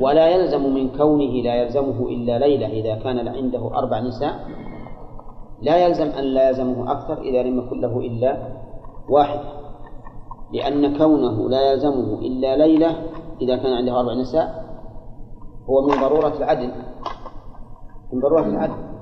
ولا 0.02 0.28
يلزم 0.30 0.74
من 0.74 0.90
كونه 0.98 1.34
لا 1.44 1.56
يلزمه 1.56 2.10
إلا 2.10 2.40
ليلة 2.40 2.68
إذا 2.68 2.96
كان 2.96 3.28
عنده 3.28 3.78
أربع 3.78 4.00
نساء 4.00 4.34
لا 5.62 5.86
يلزم 5.86 6.08
أن 6.08 6.24
لا 6.24 6.50
يلزمه 6.50 6.92
أكثر 6.92 7.22
إذا 7.22 7.44
لم 7.44 7.60
يكن 7.60 7.82
له 7.82 8.00
إلا 8.00 8.38
واحد. 9.10 9.40
لأن 10.54 10.98
كونه 10.98 11.50
لا 11.50 11.72
يلزمه 11.72 12.20
إلا 12.20 12.58
ليلة 12.58 13.08
إذا 13.42 13.56
كان 13.56 13.74
عنده 13.74 14.00
أربع 14.00 14.14
نساء 14.14 14.64
هو 15.70 15.82
من 15.82 16.02
ضرورة 16.02 16.38
العدل. 16.38 16.72
من 18.14 18.20
ضرورة 18.20 18.46
العدل. 18.46 18.94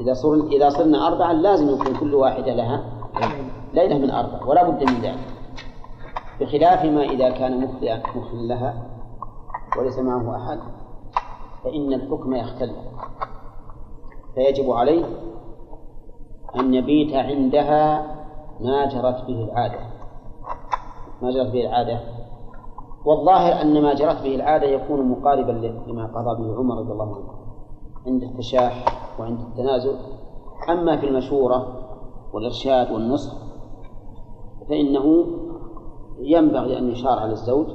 إذا 0.00 0.14
صر 0.14 0.34
إذا 0.34 0.68
صرنا 0.68 1.06
أربعا 1.06 1.32
لازم 1.32 1.68
يكون 1.68 1.96
كل 2.00 2.14
واحدة 2.14 2.54
لها 2.54 2.84
ليلة 3.74 3.98
من 3.98 4.10
أربع 4.10 4.46
ولا 4.46 4.70
بد 4.70 4.90
من 4.90 5.00
ذلك. 5.00 5.40
بخلاف 6.40 6.84
ما 6.84 7.02
إذا 7.02 7.30
كان 7.30 7.64
مخليا 7.64 8.02
مخل 8.16 8.48
لها 8.48 8.86
وليس 9.78 9.98
معه 9.98 10.36
أحد 10.36 10.58
فإن 11.64 11.92
الحكم 11.92 12.34
يختلف 12.34 12.76
فيجب 14.34 14.70
عليه 14.70 15.04
أن 16.56 16.74
يبيت 16.74 17.14
عندها 17.14 18.06
ما 18.62 18.86
جرت 18.86 19.24
به 19.26 19.44
العادة. 19.44 19.78
ما 21.22 21.30
جرت 21.30 21.52
به 21.52 21.60
العادة. 21.60 22.00
والظاهر 23.06 23.62
أن 23.62 23.82
ما 23.82 23.94
جرت 23.94 24.22
به 24.22 24.34
العادة 24.34 24.66
يكون 24.66 25.08
مقاربا 25.08 25.52
لما 25.86 26.06
قضى 26.06 26.42
به 26.42 26.56
عمر 26.56 26.78
رضي 26.78 26.92
الله 26.92 27.16
عنه. 27.16 27.28
عند 28.06 28.22
التشاح 28.22 28.84
وعند 29.20 29.40
التنازل. 29.40 29.96
أما 30.68 30.96
في 30.96 31.06
المشورة 31.06 31.66
والإرشاد 32.32 32.92
والنصح 32.92 33.32
فإنه 34.68 35.26
ينبغي 36.18 36.78
أن 36.78 36.90
يشار 36.90 37.18
على 37.18 37.32
الزوج 37.32 37.66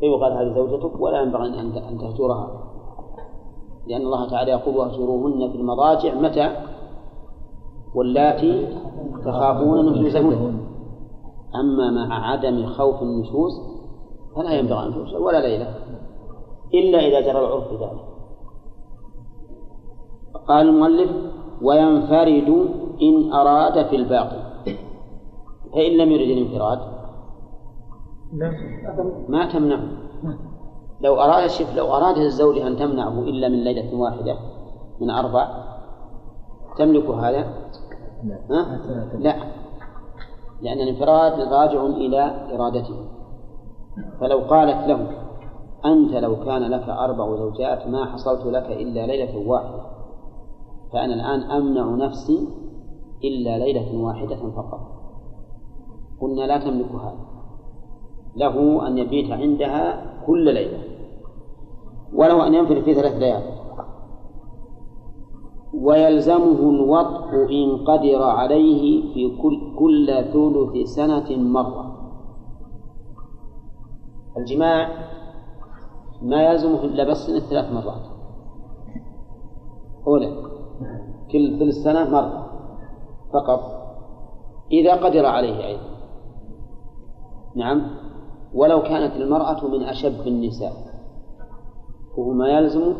فيقال 0.00 0.32
هذه 0.32 0.54
زوجتك 0.54 1.00
ولا 1.00 1.20
ينبغي 1.22 1.60
أن 1.88 1.98
تهجرها. 1.98 2.68
لأن 3.86 4.02
الله 4.02 4.30
تعالى 4.30 4.50
يقول 4.50 4.76
واهجروهن 4.76 5.50
في 5.50 5.56
المضاجع 5.58 6.14
متى 6.14 6.56
واللاتي 7.94 8.68
تخافون 9.24 9.86
نشوزهن 9.86 10.58
أما 11.54 11.90
مع 11.90 12.30
عدم 12.30 12.66
خوف 12.66 13.02
النشوز 13.02 13.52
فلا 14.36 14.50
ينبغي 14.50 14.86
أن 14.86 14.94
تهجر 14.94 15.22
ولا 15.22 15.40
ليلة 15.40 15.74
إلا 16.74 16.98
إذا 16.98 17.20
جرى 17.20 17.38
العرف 17.38 17.72
ذلك 17.72 18.08
قال 20.48 20.68
المؤلف 20.68 21.10
وينفرد 21.62 22.68
إن 23.02 23.32
أراد 23.32 23.86
في 23.86 23.96
الباقي 23.96 24.48
فإن 25.72 25.92
لم 25.96 26.12
يرد 26.12 26.30
الانفراد 26.30 26.78
ما 29.28 29.52
تمنعه. 29.52 29.88
لو 31.00 31.14
أراد 31.14 31.44
الشيخ 31.44 31.76
لو 31.76 31.86
أراد 31.86 32.18
الزوج 32.18 32.58
أن 32.58 32.76
تمنعه 32.76 33.20
إلا 33.20 33.48
من 33.48 33.64
ليلة 33.64 34.00
واحدة 34.00 34.36
من 35.00 35.10
أربع 35.10 35.67
تملك 36.78 37.10
هذا؟ 37.10 37.40
ها؟ 38.50 38.80
لا 39.18 39.34
لأن 40.62 40.80
الانفراد 40.80 41.40
راجع 41.40 41.86
إلى 41.86 42.48
إرادته. 42.54 42.96
فلو 44.20 44.38
قالت 44.38 44.88
له 44.88 45.10
أنت 45.84 46.12
لو 46.12 46.44
كان 46.44 46.62
لك 46.62 46.88
أربع 46.88 47.36
زوجات 47.36 47.86
ما 47.86 48.04
حصلت 48.04 48.46
لك 48.46 48.66
إلا 48.66 49.06
ليلة 49.06 49.48
واحدة 49.48 49.80
فأنا 50.92 51.14
الآن 51.14 51.50
أمنع 51.50 52.06
نفسي 52.06 52.48
إلا 53.24 53.58
ليلة 53.58 54.02
واحدة 54.02 54.36
فقط. 54.36 54.80
قلنا 56.20 56.42
لا 56.42 56.58
تملك 56.58 56.90
هذا. 56.90 57.28
له 58.36 58.86
أن 58.88 58.98
يبيت 58.98 59.30
عندها 59.30 60.12
كل 60.26 60.54
ليلة. 60.54 60.78
وله 62.14 62.46
أن 62.46 62.54
ينفر 62.54 62.82
في 62.82 62.94
ثلاث 62.94 63.14
ليال. 63.14 63.57
ويلزمه 65.74 66.70
الوطء 66.70 67.34
إن 67.50 67.84
قدر 67.84 68.22
عليه 68.22 69.14
في 69.14 69.36
كل, 69.42 69.76
كل 69.78 70.06
ثلث 70.32 70.88
سنة 70.88 71.36
مرة. 71.36 71.98
الجماع 74.36 74.88
ما 76.22 76.42
يلزمه 76.42 76.84
إلا 76.84 77.04
بس 77.10 77.30
ثلاث 77.30 77.72
مرات. 77.72 78.02
أولى 80.06 80.42
كل 81.32 81.58
ثلث 81.58 81.74
سنة 81.74 82.10
مرة 82.10 82.50
فقط. 83.32 83.60
إذا 84.72 84.94
قدر 84.94 85.26
عليه 85.26 85.66
أيضا. 85.66 85.88
نعم 87.56 87.90
ولو 88.54 88.82
كانت 88.82 89.16
المرأة 89.16 89.66
من 89.66 89.82
أشب 89.82 90.26
النساء 90.26 90.72
وهو 92.16 92.32
ما 92.32 92.48
يلزم 92.48 92.94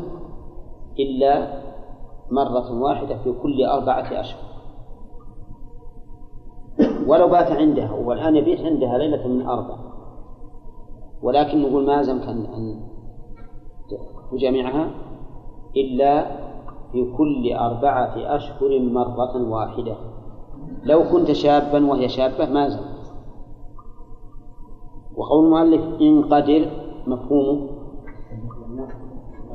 إلا 0.98 1.67
مرة 2.30 2.72
واحدة 2.82 3.18
في 3.18 3.32
كل 3.32 3.64
أربعة 3.64 4.20
أشهر. 4.20 4.48
ولو 7.06 7.28
بات 7.28 7.52
عندها 7.52 7.92
والآن 7.92 8.36
يبيت 8.36 8.60
عندها 8.60 8.98
ليلة 8.98 9.28
من 9.28 9.46
أربع. 9.46 9.76
ولكن 11.22 11.62
نقول 11.62 11.86
ما 11.86 11.94
يلزمك 11.94 12.28
أن 12.28 12.80
تجامعها 14.32 14.90
إلا 15.76 16.26
في 16.92 17.12
كل 17.16 17.52
أربعة 17.52 18.36
أشهر 18.36 18.80
مرة 18.80 19.48
واحدة. 19.50 19.96
لو 20.82 21.02
كنت 21.12 21.32
شابا 21.32 21.86
وهي 21.86 22.08
شابة 22.08 22.50
ما 22.50 22.68
زال 22.68 22.98
وقول 25.16 25.44
المؤلف 25.44 26.00
إن 26.00 26.24
قدر 26.24 26.70
مفهومه 27.06 27.68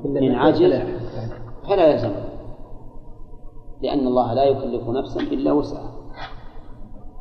إن 0.05 0.35
عجز 0.35 0.73
فلا 1.67 1.87
يلزم. 1.87 2.32
لأن 3.83 4.07
الله 4.07 4.33
لا 4.33 4.43
يكلف 4.43 4.89
نفسا 4.89 5.19
إلا 5.19 5.51
وسعها. 5.51 5.91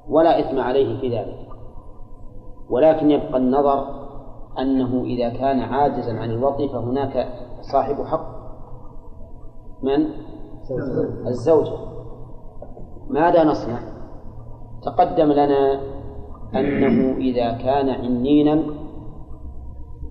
ولا 0.09 0.41
إثم 0.41 0.61
عليه 0.61 1.01
في 1.01 1.19
ذلك. 1.19 1.49
ولكن 2.71 3.11
يبقى 3.11 3.37
النظر 3.37 3.87
أنه 4.59 5.03
إذا 5.05 5.29
كان 5.29 5.61
عاجزا 5.61 6.13
عن 6.13 6.31
الوطي 6.31 6.69
فهناك 6.69 7.29
صاحب 7.61 8.05
حق. 8.05 8.27
من؟ 9.83 10.07
الزوجة 11.27 11.77
ماذا 13.11 13.45
نصنع؟ 13.45 13.79
تقدم 14.83 15.33
لنا 15.33 15.81
أنه 16.55 17.17
إذا 17.17 17.53
كان 17.53 17.89
عنينا 17.89 18.63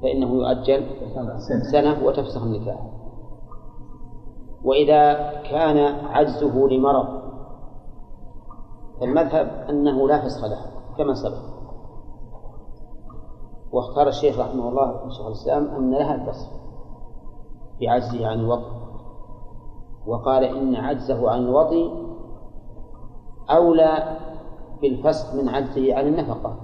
فإنه 0.01 0.33
يؤجل 0.33 0.85
سنة 1.71 2.05
وتفسخ 2.05 2.43
النكاح. 2.43 3.00
وإذا 4.65 5.13
كان 5.41 5.78
عجزه 6.06 6.67
لمرض 6.67 7.21
فالمذهب 9.00 9.65
أنه 9.69 10.08
لا 10.08 10.26
فسخ 10.26 10.45
له 10.45 10.65
كما 10.97 11.13
سبق. 11.13 11.52
واختار 13.71 14.08
الشيخ 14.08 14.39
رحمه 14.39 14.69
الله 14.69 15.10
شيخ 15.10 15.26
الإسلام 15.26 15.67
أن 15.67 15.91
لها 15.91 16.15
الفسخ 16.15 16.50
بعجزه 17.82 18.28
عن 18.28 18.39
الوطي 18.39 18.82
وقال 20.08 20.43
إن 20.43 20.76
عجزه 20.76 21.32
عن 21.32 21.39
الوطي 21.39 21.91
أولى 23.50 24.17
بالفسخ 24.82 25.36
من 25.36 25.50
عجزه 25.50 25.95
عن 25.95 26.08
النفقة. 26.08 26.56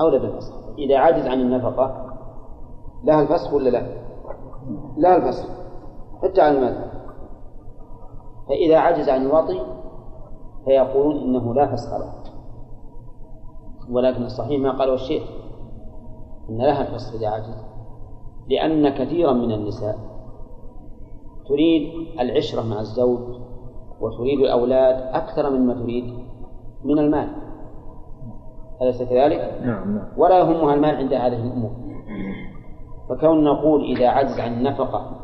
أولى 0.00 0.18
بالفسخ 0.18 0.54
إذا 0.78 0.98
عجز 0.98 1.26
عن 1.26 1.40
النفقة 1.40 2.14
لها 3.04 3.20
الفسخ 3.22 3.52
ولا 3.52 3.70
لا؟ 3.70 3.86
لا 4.96 5.16
الفسخ 5.16 5.63
حتى 6.22 6.40
على 6.40 6.58
المذهب 6.58 6.94
فإذا 8.48 8.78
عجز 8.78 9.08
عن 9.08 9.22
الوطي 9.22 9.60
فيقولون 10.64 11.16
إنه 11.16 11.54
لا 11.54 11.66
فسخ 11.66 11.92
له. 11.92 12.12
ولكن 13.90 14.22
الصحيح 14.22 14.60
ما 14.60 14.78
قاله 14.78 14.94
الشيخ 14.94 15.22
إن 16.50 16.58
لها 16.58 16.82
الفسخ 16.82 17.14
إذا 17.14 17.28
عجز. 17.28 17.64
لأن 18.48 18.88
كثيرا 18.88 19.32
من 19.32 19.52
النساء 19.52 19.96
تريد 21.48 21.92
العشرة 22.20 22.62
مع 22.62 22.80
الزوج 22.80 23.20
وتريد 24.00 24.40
الأولاد 24.40 24.94
أكثر 25.14 25.50
مما 25.50 25.74
تريد 25.74 26.14
من 26.84 26.98
المال. 26.98 27.28
أليس 28.82 29.02
كذلك؟ 29.02 29.60
نعم 29.62 29.94
نعم. 29.94 30.08
ولا 30.16 30.38
يهمها 30.38 30.74
المال 30.74 30.96
عند 30.96 31.12
هذه 31.12 31.46
الأمور. 31.46 31.70
فكون 33.08 33.44
نقول 33.44 33.84
إذا 33.84 34.08
عجز 34.08 34.40
عن 34.40 34.52
النفقة 34.52 35.23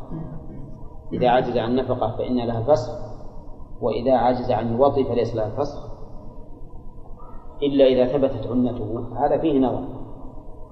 إذا 1.13 1.29
عجز 1.29 1.57
عن 1.57 1.71
النفقة 1.71 2.17
فإن 2.17 2.37
لها 2.37 2.61
فسخ 2.61 2.91
وإذا 3.81 4.13
عجز 4.13 4.51
عن 4.51 4.75
الوطي 4.75 5.03
فليس 5.03 5.35
لها 5.35 5.49
فسخ 5.49 5.91
إلا 7.63 7.85
إذا 7.85 8.05
ثبتت 8.05 8.47
عنته 8.47 9.05
هذا 9.17 9.37
فيه 9.37 9.59
نظر. 9.59 9.83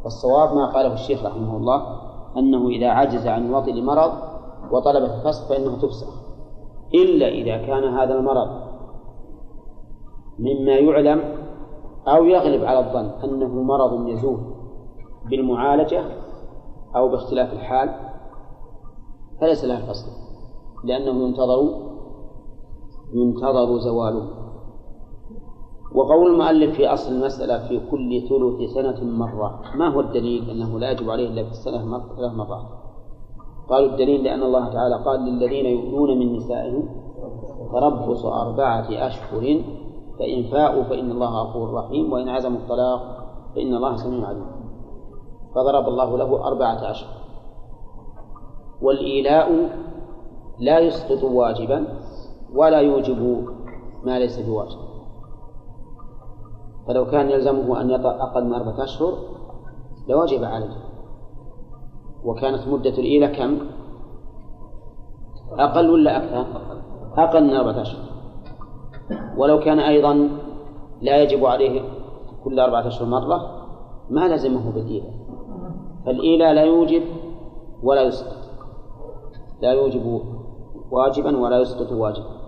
والصواب 0.04 0.56
ما 0.56 0.73
قاله 0.73 0.93
الشيخ 0.93 1.25
رحمه 1.25 1.58
الله 1.58 1.82
أنه 2.38 2.67
إذا 2.67 2.89
عجز 2.89 3.28
عن 3.28 3.45
الوطي 3.45 3.71
لمرض 3.71 4.12
وطلبت 4.71 5.10
الفسخ 5.10 5.49
فإنه 5.49 5.78
تفسخ. 5.78 6.30
إلا 6.93 7.28
إذا 7.28 7.58
كان 7.58 7.84
هذا 7.84 8.13
المرض 8.13 8.69
مما 10.39 10.71
يعلم 10.71 11.21
أو 12.08 12.25
يغلب 12.25 12.65
على 12.65 12.80
الظن 12.80 13.12
أنه 13.23 13.63
مرض 13.63 14.08
يزول 14.08 14.39
بالمعالجة 15.30 16.04
أو 16.95 17.10
باختلاف 17.10 17.54
الحال 17.54 17.95
فليس 19.41 19.65
لها 19.65 19.78
الفصل 19.78 20.29
لأنه 20.84 21.28
ينتظر 21.28 21.89
ينتظر 23.13 23.78
زواله. 23.78 24.28
وقول 25.96 26.32
المؤلف 26.32 26.76
في 26.76 26.88
أصل 26.88 27.12
المسألة 27.12 27.68
في 27.68 27.82
كل 27.92 28.22
ثلث 28.30 28.74
سنة 28.74 29.04
مرة 29.04 29.62
ما 29.76 29.94
هو 29.94 30.00
الدليل 30.00 30.50
أنه 30.50 30.80
لا 30.80 30.92
يجب 30.92 31.10
عليه 31.10 31.28
إلا 31.28 31.44
في 31.44 31.50
السنة 31.50 32.00
ثلاث 32.15 32.34
مرات؟ 32.34 32.65
قالوا 33.70 33.89
الدليل 33.89 34.24
لأن 34.24 34.44
الله 34.44 34.70
تعالى 34.70 34.96
قال 35.06 35.20
للذين 35.20 35.65
يؤمنون 35.65 36.20
من 36.20 36.36
نسائهم 36.36 36.89
تربص 37.72 38.26
أربعة 38.26 38.88
أشهر 39.08 39.63
فإن 40.20 40.44
فاءوا 40.44 40.84
فإن 40.84 41.12
الله 41.12 41.44
غفور 41.44 41.74
رحيم 41.74 42.13
وإن 42.13 42.30
عزموا 42.30 42.60
الطلاق 42.60 43.02
فإن 43.56 43.74
الله 43.76 43.96
سميع 43.96 44.28
عليم. 44.28 44.46
فضرب 45.56 45.88
الله 45.88 46.18
له 46.18 46.48
أربعة 46.48 46.92
أشهر. 46.92 47.20
والإيلاء 48.82 49.70
لا 50.60 50.80
يسقط 50.80 51.24
واجبا 51.24 51.88
ولا 52.54 52.80
يوجب 52.80 53.48
ما 54.04 54.19
ليس 54.19 54.39
بواجب. 54.39 54.80
فلو 56.88 57.06
كان 57.06 57.30
يلزمه 57.30 57.82
أن 57.82 57.89
يطأ 57.89 58.10
أقل 58.10 58.45
من 58.45 58.54
أربعة 58.54 58.84
أشهر 58.84 59.13
لوجب 60.08 60.43
عليه. 60.43 60.76
وكانت 62.24 62.67
مدة 62.67 62.89
الإيلة 62.89 63.28
كم؟ 63.28 63.58
أقل 65.52 65.89
ولا 65.89 66.17
أكثر؟ 66.17 66.62
أقل 67.17 67.43
من 67.43 67.54
أربعة 67.54 67.82
أشهر. 67.82 68.10
ولو 69.38 69.60
كان 69.60 69.80
أيضا 69.80 70.30
لا 71.02 71.24
يجب 71.24 71.45
عليه 71.45 71.82
كل 72.43 72.60
أربعة 72.60 72.88
أشهر 72.88 73.08
مرة 73.08 73.65
ما 74.10 74.28
لزمه 74.28 74.72
بالإيلة. 74.72 75.10
فالإيلة 76.06 76.54
لا 76.54 76.63
يوجب 76.63 77.04
ولا 77.84 78.02
يسقط. 78.02 78.38
لا 79.62 79.72
يوجب 79.72 80.22
واجبا 80.91 81.38
ولا 81.38 81.60
يسقط 81.60 81.91
واجبا 81.91 82.39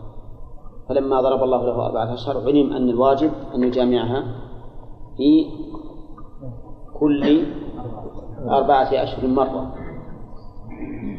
فلما 0.90 1.22
ضرب 1.22 1.44
الله 1.44 1.66
له 1.66 1.86
أربعة 1.86 2.14
أشهر 2.14 2.38
علم 2.38 2.74
أن 2.74 2.90
الواجب 2.90 3.32
أن 3.56 3.64
يجامعها 3.64 4.24
في 5.18 5.46
كل 7.00 7.46
أربعة 8.50 8.88
أشهر 8.94 9.28
مرة. 9.28 9.74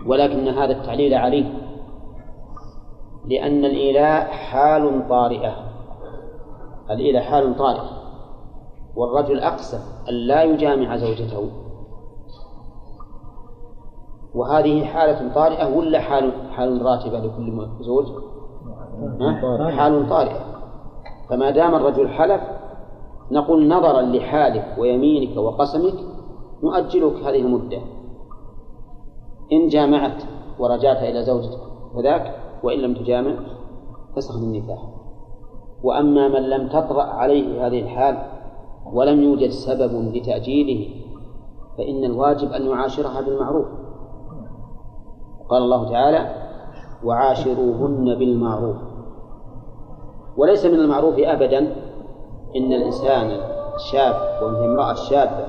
ولكن 0.06 0.48
هذا 0.48 0.72
التعليل 0.72 1.14
عليه 1.14 1.44
لأن 3.26 3.64
الإيلاء 3.64 4.26
حال 4.26 5.08
طارئة. 5.08 5.54
الإيلاء 6.90 7.22
حال 7.22 7.56
طارئة. 7.56 7.90
والرجل 8.96 9.38
أقسم 9.38 9.78
أن 10.08 10.14
لا 10.14 10.42
يجامع 10.42 10.96
زوجته. 10.96 11.61
وهذه 14.34 14.84
حالة 14.84 15.34
طارئة 15.34 15.76
ولا 15.76 16.00
حال 16.00 16.32
حال 16.50 16.82
راتبة 16.82 17.18
لكل 17.18 17.68
زوج؟ 17.80 18.06
حال 19.72 20.08
طارئة. 20.08 20.40
فما 21.30 21.50
دام 21.50 21.74
الرجل 21.74 22.08
حلف 22.08 22.40
نقول 23.30 23.68
نظرا 23.68 24.02
لحالك 24.02 24.76
ويمينك 24.78 25.36
وقسمك 25.36 25.94
نؤجلك 26.62 27.14
هذه 27.14 27.40
المدة. 27.40 27.78
إن 29.52 29.68
جامعت 29.68 30.22
ورجعت 30.58 31.02
إلى 31.02 31.22
زوجتك 31.22 31.60
فذاك 31.94 32.34
وإن 32.62 32.78
لم 32.78 32.94
تجامع 32.94 33.34
فسخ 34.16 34.36
النكاح 34.36 34.78
وأما 35.82 36.28
من 36.28 36.50
لم 36.50 36.68
تطرأ 36.68 37.02
عليه 37.02 37.66
هذه 37.66 37.80
الحال 37.80 38.18
ولم 38.92 39.22
يوجد 39.22 39.50
سبب 39.50 40.14
لتأجيله 40.14 41.02
فإن 41.78 42.04
الواجب 42.04 42.52
أن 42.52 42.66
يعاشرها 42.66 43.20
بالمعروف. 43.20 43.66
قال 45.52 45.62
الله 45.62 45.90
تعالى 45.90 46.34
وعاشروهن 47.04 48.14
بالمعروف 48.18 48.76
وليس 50.36 50.66
من 50.66 50.74
المعروف 50.74 51.14
أبدا 51.18 51.58
إن 52.56 52.72
الإنسان 52.72 53.30
الشاب 53.74 54.14
ومن 54.42 54.64
امرأة 54.64 54.94
شابة 54.94 55.46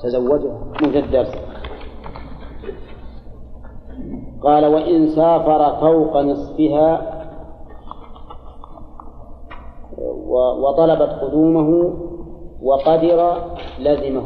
تزوجها 0.00 0.58
منذ 0.82 0.96
الدرس 0.96 1.34
قال 4.42 4.66
وإن 4.66 5.08
سافر 5.08 5.80
فوق 5.80 6.16
نصفها 6.16 7.16
وطلبت 10.62 11.10
قدومه 11.22 11.94
وقدر 12.62 13.36
لزمه 13.78 14.24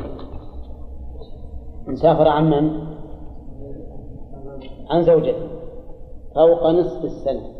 إن 1.88 1.96
سافر 1.96 2.28
عن 2.28 2.50
من؟ 2.50 2.89
عن 4.90 5.02
زوجته 5.02 5.48
فوق 6.34 6.66
نصف 6.66 7.04
السنة. 7.04 7.50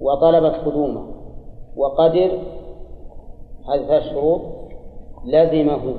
وطلبت 0.00 0.54
قدومه. 0.54 1.06
وقدر 1.76 2.38
هذه 3.68 3.86
ثلاث 3.86 4.02
شروط 4.02 4.40
لزمه 5.24 5.94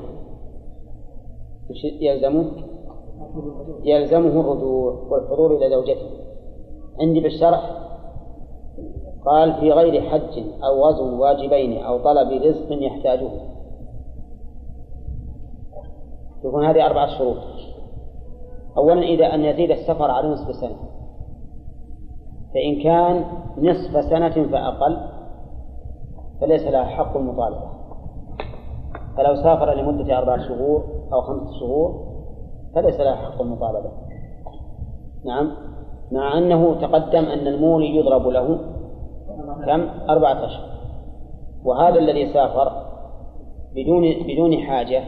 يلزمه 2.01 2.45
يلزمه 3.83 4.41
الرجوع 4.41 5.07
والحضور 5.09 5.57
إلى 5.57 5.69
زوجته. 5.69 6.09
عندي 7.01 7.19
بالشرح. 7.19 7.77
قال 9.25 9.53
في 9.53 9.71
غير 9.71 10.01
حج 10.01 10.43
أو 10.63 10.83
غزو 10.85 11.21
واجبين 11.21 11.83
أو 11.83 11.97
طلب 11.97 12.31
رزق 12.31 12.67
يحتاجه. 12.71 13.29
يكون 16.45 16.65
هذه 16.65 16.85
أربعة 16.85 17.17
شروط. 17.17 17.60
أولا 18.77 19.01
إذا 19.01 19.25
أن 19.25 19.45
يزيد 19.45 19.71
السفر 19.71 20.11
على 20.11 20.27
نصف 20.27 20.55
سنة. 20.55 20.75
فإن 22.53 22.83
كان 22.83 23.25
نصف 23.57 24.03
سنة 24.09 24.47
فأقل 24.51 24.97
فليس 26.41 26.63
له 26.67 26.83
حق 26.83 27.17
المطالبة. 27.17 27.71
فلو 29.17 29.35
سافر 29.35 29.73
لمدة 29.73 30.17
أربعة 30.17 30.47
شهور 30.47 30.83
أو 31.13 31.21
خمسة 31.21 31.59
شهور 31.59 32.11
فليس 32.75 32.99
له 32.99 33.15
حق 33.15 33.41
المطالبة. 33.41 33.91
نعم. 35.25 35.51
مع 36.11 36.37
أنه 36.37 36.81
تقدم 36.81 37.25
أن 37.25 37.47
المولي 37.47 37.95
يضرب 37.95 38.27
له 38.27 38.59
كم؟ 39.65 39.89
أربعة 40.09 40.45
أشهر. 40.45 40.71
وهذا 41.65 41.99
الذي 41.99 42.33
سافر 42.33 42.71
بدون 43.75 44.03
بدون 44.27 44.57
حاجة 44.57 45.03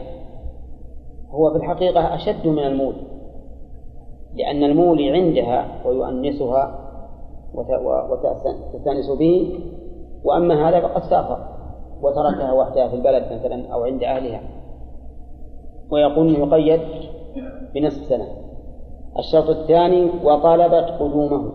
هو 1.30 1.50
في 1.50 1.56
الحقيقة 1.56 2.14
أشد 2.14 2.46
من 2.46 2.58
المولي. 2.58 3.13
لأن 4.34 4.64
المولي 4.64 5.10
عندها 5.10 5.66
ويؤنسها 5.86 6.78
وتستأنس 8.10 9.10
به 9.18 9.60
وأما 10.24 10.68
هذا 10.68 10.80
فقد 10.80 11.02
سافر 11.02 11.38
وتركها 12.02 12.52
وحدها 12.52 12.88
في 12.88 12.96
البلد 12.96 13.32
مثلا 13.32 13.72
أو 13.72 13.84
عند 13.84 14.02
أهلها. 14.02 14.40
ويقول 15.90 16.34
يقيد 16.34 16.80
بنصف 17.74 18.04
سنة. 18.04 18.26
الشرط 19.18 19.50
الثاني 19.50 20.10
وطلبت 20.24 20.90
قدومه. 21.00 21.52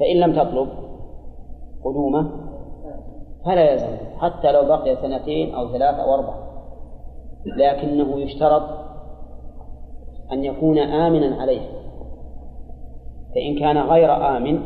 فإن 0.00 0.16
لم 0.16 0.32
تطلب 0.32 0.68
قدومه 1.84 2.30
فلا 3.44 3.72
يلزم 3.72 3.96
حتى 4.18 4.52
لو 4.52 4.64
بقي 4.64 4.96
سنتين 4.96 5.54
أو 5.54 5.68
ثلاث 5.68 6.00
أو 6.00 6.14
أربع 6.14 6.34
لكنه 7.46 8.20
يشترط 8.20 8.62
أن 10.32 10.44
يكون 10.44 10.78
آمنا 10.78 11.36
عليه. 11.42 11.68
فإن 13.34 13.58
كان 13.58 13.78
غير 13.78 14.36
آمن 14.36 14.62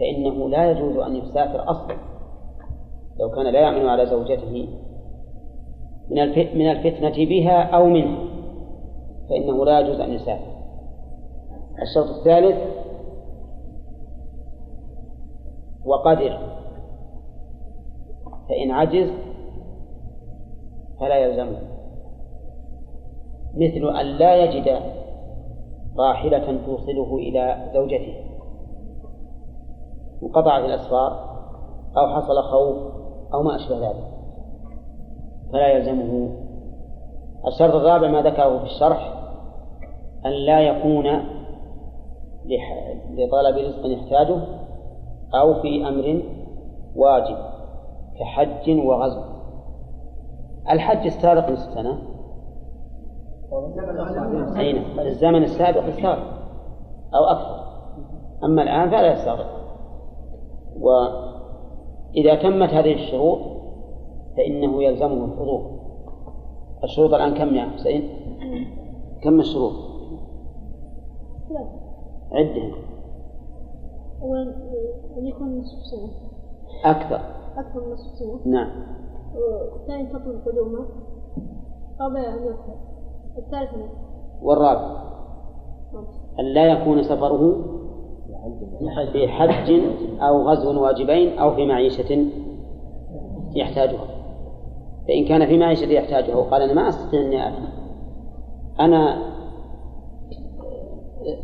فإنه 0.00 0.48
لا 0.48 0.70
يجوز 0.70 0.96
أن 0.96 1.16
يسافر 1.16 1.70
أصلا. 1.70 1.96
لو 3.20 3.30
كان 3.30 3.52
لا 3.52 3.60
يأمن 3.60 3.88
على 3.88 4.06
زوجته 4.06 4.68
من 6.10 6.28
من 6.58 6.70
الفتنة 6.70 7.26
بها 7.26 7.62
أو 7.62 7.86
منها 7.86 8.18
فإنه 9.30 9.64
لا 9.64 9.80
يجوز 9.80 10.00
أن 10.00 10.12
يسافر. 10.12 10.54
الشرط 11.82 12.16
الثالث 12.18 12.56
وقدر. 15.84 16.38
فإن 18.48 18.70
عجز 18.70 19.10
فلا 21.00 21.16
يلزمه. 21.16 21.73
مثل 23.56 23.98
أن 24.00 24.06
لا 24.06 24.44
يجد 24.44 24.80
راحلة 25.98 26.58
توصله 26.66 27.16
إلى 27.16 27.70
زوجته. 27.74 28.14
انقطعت 30.22 30.64
الأسفار 30.64 31.34
أو 31.96 32.08
حصل 32.08 32.42
خوف 32.42 32.76
أو 33.34 33.42
ما 33.42 33.56
أشبه 33.56 33.78
ذلك. 33.78 34.04
فلا 35.52 35.68
يلزمه. 35.68 36.28
الشرط 37.46 37.74
الرابع 37.74 38.08
ما 38.08 38.22
ذكره 38.22 38.58
في 38.58 38.64
الشرح 38.64 39.14
أن 40.26 40.30
لا 40.30 40.60
يكون 40.60 41.06
لطلب 43.10 43.56
رزق 43.58 43.86
يحتاجه 43.86 44.40
أو 45.34 45.54
في 45.54 45.88
أمر 45.88 46.22
واجب 46.96 47.36
كحج 48.20 48.70
وغزو. 48.86 49.22
الحج 50.70 51.06
السابق 51.06 51.50
نصف 51.50 51.74
سنة. 51.74 52.13
أين؟ 54.56 54.98
الزمن 54.98 55.42
السابق 55.42 55.84
السابق 55.84 56.34
أو 57.14 57.24
أكثر. 57.24 57.64
أما 58.44 58.62
الآن 58.62 58.90
فلا 58.90 59.12
يستغرق. 59.12 59.50
وإذا 60.80 62.34
تمت 62.42 62.68
هذه 62.68 62.94
الشروط 62.94 63.38
فإنه 64.36 64.82
يلزمه 64.82 65.24
الحضور. 65.24 65.70
الشروط 66.84 67.14
الآن 67.14 67.34
كم 67.34 67.54
يا 67.54 67.68
حسين؟ 67.68 68.08
كم 69.22 69.40
الشروط؟ 69.40 69.72
أولا 74.22 74.42
أن 75.18 75.26
يكون 75.26 75.58
نصف 75.58 75.78
سنة 75.90 76.10
أكثر. 76.84 77.20
أكثر 77.56 77.80
من 77.86 77.92
نصف 77.92 78.18
سنة 78.18 78.52
نعم. 78.52 78.70
والثاني 79.72 80.06
تطلب 80.06 80.42
قدومه. 80.46 80.86
قبل 82.00 82.16
أن 82.16 82.46
يدخل 82.46 82.93
والرابع. 84.42 85.04
أن 86.40 86.44
لا 86.44 86.66
يكون 86.66 87.02
سفره 87.02 87.64
في 89.12 89.28
حج 89.28 89.80
أو 90.20 90.48
غزو 90.48 90.82
واجبين 90.82 91.38
أو 91.38 91.54
في 91.54 91.66
معيشة 91.66 92.26
يحتاجها. 93.54 94.06
فإن 95.08 95.24
كان 95.24 95.46
في 95.46 95.58
معيشة 95.58 95.92
يحتاجها 95.92 96.36
وقال 96.36 96.62
أنا 96.62 96.74
ما 96.74 96.88
أستطيع 96.88 97.20
أني 97.20 97.48
آتي 97.48 97.68
أنا 98.80 99.18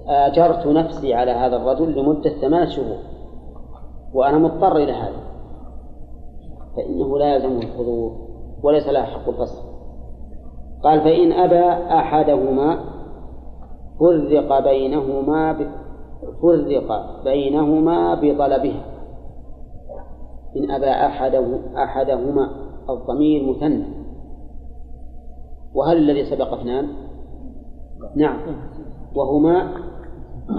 آجرت 0.06 0.66
نفسي 0.66 1.14
على 1.14 1.30
هذا 1.30 1.56
الرجل 1.56 1.98
لمدة 1.98 2.30
ثمان 2.30 2.70
شهور 2.70 2.98
وأنا 4.14 4.38
مضطر 4.38 4.76
إلى 4.76 4.92
هذا. 4.92 5.20
فإنه 6.76 7.18
لا 7.18 7.34
يلزم 7.34 7.58
الحضور 7.58 8.12
وليس 8.62 8.88
له 8.88 9.02
حق 9.02 9.28
الفصل. 9.28 9.69
قال 10.82 11.00
فإن 11.00 11.32
أبى 11.32 11.94
أحدهما 11.94 12.84
فرق 14.00 14.64
بينهما 14.64 15.52
ب... 15.52 15.66
فرق 16.42 17.22
بينهما 17.24 18.14
بطلبها. 18.14 18.84
إن 20.56 20.70
أبى 20.70 20.90
أحده 20.90 21.58
أحدهما 21.76 22.50
الضمير 22.90 23.50
مثنى. 23.50 23.84
وهل 25.74 25.96
الذي 25.96 26.24
سبق 26.24 26.52
اثنان؟ 26.52 26.88
نعم. 28.16 28.40
وهما 29.14 29.74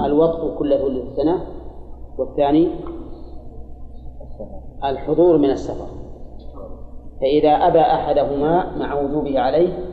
الوطء 0.06 0.58
كل 0.58 0.78
ثلث 0.78 1.16
سنة 1.16 1.42
والثاني 2.18 2.70
الحضور 4.84 5.38
من 5.38 5.50
السفر. 5.50 5.88
فإذا 7.22 7.50
أبى 7.50 7.80
أحدهما 7.80 8.78
مع 8.78 9.02
وجوبه 9.02 9.40
عليه 9.40 9.90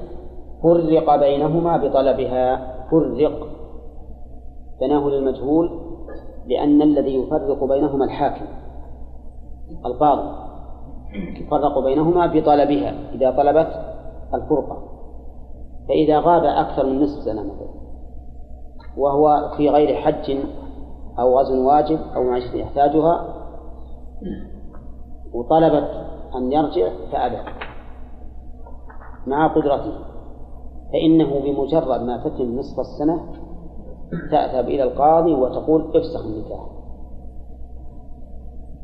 فرق 0.62 1.16
بينهما 1.16 1.76
بطلبها. 1.76 2.74
فرق. 2.90 3.48
بناه 4.80 5.08
للمجهول 5.08 5.70
لأن 6.46 6.82
الذي 6.82 7.14
يفرق 7.14 7.64
بينهما 7.64 8.04
الحاكم. 8.04 8.46
القاضي. 9.86 10.48
يفرق 11.40 11.78
بينهما 11.78 12.26
بطلبها. 12.26 12.94
إذا 13.12 13.30
طلبت 13.30 13.68
الفرقة. 14.34 14.82
فإذا 15.88 16.20
غاب 16.20 16.44
أكثر 16.44 16.86
من 16.86 17.02
نصف 17.02 17.24
سنة 17.24 17.42
مثلا. 17.42 17.68
وهو 18.96 19.52
في 19.56 19.68
غير 19.68 19.96
حج 19.96 20.36
أو 21.18 21.38
غزو 21.38 21.68
واجب 21.68 21.98
أو 22.16 22.22
معيشة 22.22 22.56
يحتاجها. 22.56 23.34
وطلبت 25.34 25.90
أن 26.36 26.52
يرجع 26.52 26.88
فأبى. 27.12 27.38
مع 29.26 29.46
قدرته. 29.46 29.92
فإنه 30.92 31.40
بمجرد 31.40 32.02
ما 32.02 32.16
تتم 32.24 32.58
نصف 32.58 32.80
السنة 32.80 33.20
تأتى 34.30 34.60
إلى 34.60 34.82
القاضي 34.82 35.34
وتقول 35.34 35.96
افسخ 35.96 36.24
النكاح. 36.26 36.66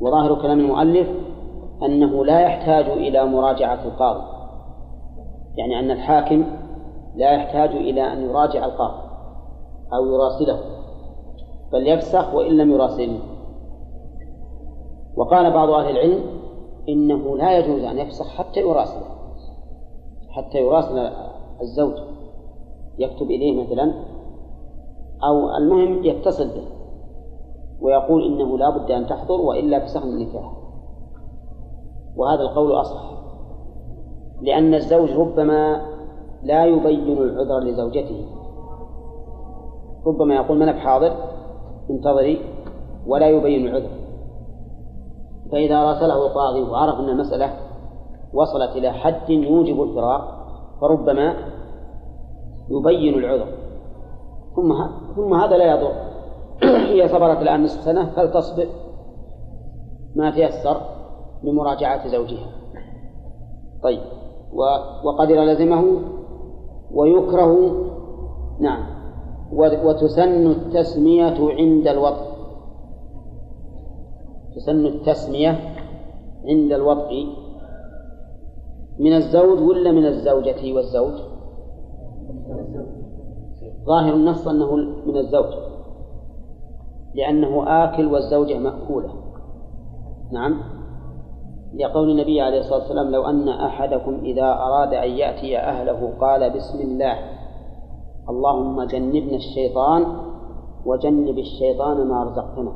وظاهر 0.01 0.41
كلام 0.41 0.59
المؤلف 0.59 1.09
أنه 1.83 2.25
لا 2.25 2.39
يحتاج 2.39 2.85
إلى 2.85 3.25
مراجعة 3.25 3.85
القاضي 3.85 4.23
يعني 5.57 5.79
أن 5.79 5.91
الحاكم 5.91 6.45
لا 7.15 7.31
يحتاج 7.31 7.69
إلى 7.69 8.13
أن 8.13 8.21
يراجع 8.21 8.65
القاضي 8.65 9.01
أو 9.93 10.05
يراسله 10.05 10.59
بل 11.73 11.87
يفسخ 11.87 12.33
وإن 12.33 12.57
لم 12.57 12.71
يراسله 12.71 13.19
وقال 15.17 15.53
بعض 15.53 15.69
أهل 15.69 15.89
العلم 15.91 16.23
إنه 16.89 17.37
لا 17.37 17.57
يجوز 17.57 17.83
أن 17.83 17.97
يفسخ 17.97 18.27
حتى 18.27 18.59
يراسله 18.59 19.07
حتى 20.29 20.57
يراسل 20.57 21.09
الزوج 21.61 21.93
يكتب 22.97 23.25
إليه 23.25 23.63
مثلا 23.63 23.93
أو 25.23 25.57
المهم 25.57 26.03
يتصل 26.03 26.47
به 26.47 26.67
ويقول 27.81 28.25
إنه 28.25 28.57
لا 28.57 28.69
بد 28.69 28.91
أن 28.91 29.07
تحضر 29.07 29.41
وإلا 29.41 29.85
فسخ 29.85 30.03
النكاح. 30.03 30.53
وهذا 32.15 32.41
القول 32.41 32.71
أصح 32.71 33.11
لأن 34.41 34.73
الزوج 34.73 35.11
ربما 35.11 35.81
لا 36.43 36.65
يبين 36.65 37.17
العذر 37.17 37.59
لزوجته. 37.59 38.25
ربما 40.05 40.35
يقول 40.35 40.59
من 40.59 40.71
بحاضر 40.71 41.15
انتظري 41.89 42.41
ولا 43.07 43.29
يبين 43.29 43.67
العذر. 43.67 43.89
فإذا 45.51 45.83
راسله 45.83 46.27
القاضي 46.27 46.61
وعرف 46.61 46.99
أن 46.99 47.09
المسألة 47.09 47.57
وصلت 48.33 48.75
إلى 48.75 48.91
حد 48.91 49.29
يوجب 49.29 49.83
الفراق 49.83 50.34
فربما 50.81 51.35
يبين 52.69 53.13
العذر. 53.13 53.47
ثم 54.55 54.73
ثم 55.15 55.33
هذا 55.33 55.57
لا 55.57 55.75
يضر. 55.75 55.91
هي 56.93 57.07
صبرت 57.07 57.41
الآن 57.41 57.63
نصف 57.63 57.81
سنة 57.81 58.05
فلتصبر 58.05 58.67
ما 60.15 60.31
تيسر 60.31 60.81
لمراجعة 61.43 62.07
زوجها. 62.07 62.47
طيب 63.83 64.01
وقدر 65.03 65.43
لزمه 65.43 66.01
ويكره. 66.91 67.85
نعم. 68.59 68.95
وتسن 69.53 70.51
التسمية 70.51 71.37
عند 71.39 71.87
الوضع 71.87 72.35
تسن 74.55 74.85
التسمية 74.85 75.59
عند 76.45 76.71
الوضع 76.71 77.09
من 78.99 79.13
الزوج 79.13 79.61
ولا 79.61 79.91
من 79.91 80.05
الزوجة 80.05 80.73
والزوج؟ 80.73 81.13
ظاهر 83.85 84.13
النص 84.13 84.47
أنه 84.47 84.75
من 85.05 85.17
الزوج 85.17 85.53
لأنه 87.15 87.83
آكل 87.83 88.05
والزوجة 88.05 88.59
مأكولة. 88.59 89.09
نعم. 90.31 90.61
لقول 91.73 92.11
النبي 92.11 92.41
عليه 92.41 92.59
الصلاة 92.59 92.79
والسلام 92.79 93.11
لو 93.11 93.25
أن 93.25 93.49
أحدكم 93.49 94.19
إذا 94.23 94.53
أراد 94.53 94.93
أن 94.93 95.09
يأتي 95.09 95.57
أهله 95.57 96.13
قال 96.21 96.49
بسم 96.49 96.81
الله 96.81 97.15
اللهم 98.29 98.83
جنبنا 98.83 99.35
الشيطان 99.35 100.05
وجنب 100.85 101.37
الشيطان 101.37 102.07
ما 102.07 102.23
رزقتنا. 102.23 102.71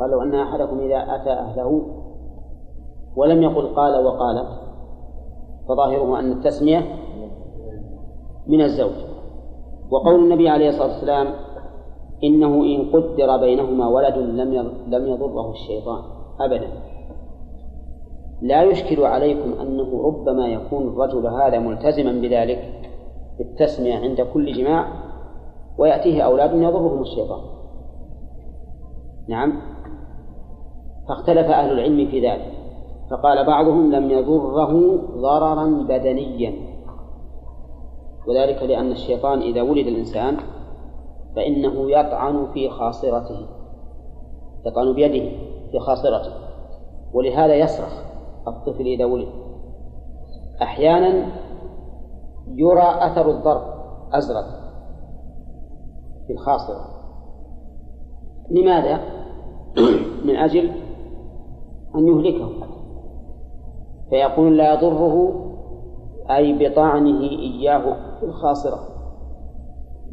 قال 0.00 0.10
لو 0.10 0.22
أن 0.22 0.34
أحدكم 0.34 0.78
إذا 0.78 0.96
أتى 0.96 1.30
أهله 1.30 1.97
ولم 3.18 3.42
يقل 3.42 3.74
قال 3.74 4.04
وقالت 4.04 4.48
فظاهره 5.68 6.18
أن 6.18 6.32
التسمية 6.32 6.86
من 8.46 8.60
الزوج. 8.60 8.92
وقول 9.90 10.14
النبي 10.14 10.48
عليه 10.48 10.68
الصلاة 10.68 10.88
والسلام 10.88 11.26
إنه 12.24 12.54
إن 12.64 12.90
قدر 12.92 13.36
بينهما 13.36 13.88
ولد 13.88 14.14
لم 14.18 14.72
لم 14.88 15.06
يضره 15.06 15.50
الشيطان 15.50 16.02
أبدا. 16.40 16.68
لا 18.42 18.62
يشكل 18.62 19.04
عليكم 19.04 19.52
أنه 19.60 20.02
ربما 20.02 20.48
يكون 20.48 20.88
الرجل 20.88 21.26
هذا 21.26 21.58
ملتزما 21.58 22.12
بذلك 22.12 22.90
بالتسمية 23.38 23.94
عند 23.94 24.20
كل 24.20 24.52
جماع 24.52 24.88
ويأتيه 25.78 26.22
أولاد 26.22 26.54
يضرهم 26.54 27.00
الشيطان. 27.00 27.40
نعم. 29.28 29.52
فاختلف 31.08 31.46
أهل 31.46 31.72
العلم 31.72 32.10
في 32.10 32.28
ذلك. 32.28 32.57
فقال 33.10 33.46
بعضهم 33.46 33.92
لم 33.92 34.10
يضره 34.10 34.96
ضررا 35.20 35.66
بدنيا. 35.88 36.52
وذلك 38.28 38.62
لأن 38.62 38.90
الشيطان 38.90 39.38
إذا 39.40 39.62
ولد 39.62 39.86
الإنسان 39.86 40.36
فإنه 41.36 41.90
يطعن 41.90 42.46
في 42.52 42.70
خاصرته 42.70 43.46
يطعن 44.66 44.92
بيده 44.92 45.36
في 45.70 45.78
خاصرته 45.78 46.32
ولهذا 47.12 47.54
يصرخ 47.54 48.04
الطفل 48.48 48.86
إذا 48.86 49.04
ولد. 49.04 49.28
أحيانا 50.62 51.26
يرى 52.54 52.88
أثر 52.98 53.30
الضرب 53.30 53.62
أزرق 54.12 54.44
في 56.26 56.32
الخاصرة. 56.32 56.84
لماذا؟ 58.50 59.00
من 60.24 60.36
أجل 60.36 60.72
أن 61.94 62.06
يهلكه. 62.08 62.77
فيقول 64.10 64.58
لا 64.58 64.74
يضره 64.74 65.44
أي 66.30 66.68
بطعنه 66.68 67.20
إياه 67.20 67.96
الخاصرة 68.22 68.78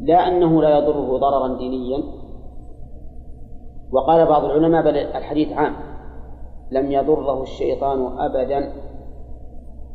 لا 0.00 0.28
أنه 0.28 0.62
لا 0.62 0.78
يضره 0.78 1.18
ضررا 1.18 1.58
دينيا. 1.58 2.02
وقال 3.92 4.26
بعض 4.26 4.44
العلماء 4.44 4.82
بل 4.82 4.96
الحديث 4.96 5.52
عام. 5.52 5.72
لم 6.70 6.92
يضره 6.92 7.42
الشيطان 7.42 8.18
أبدا 8.18 8.72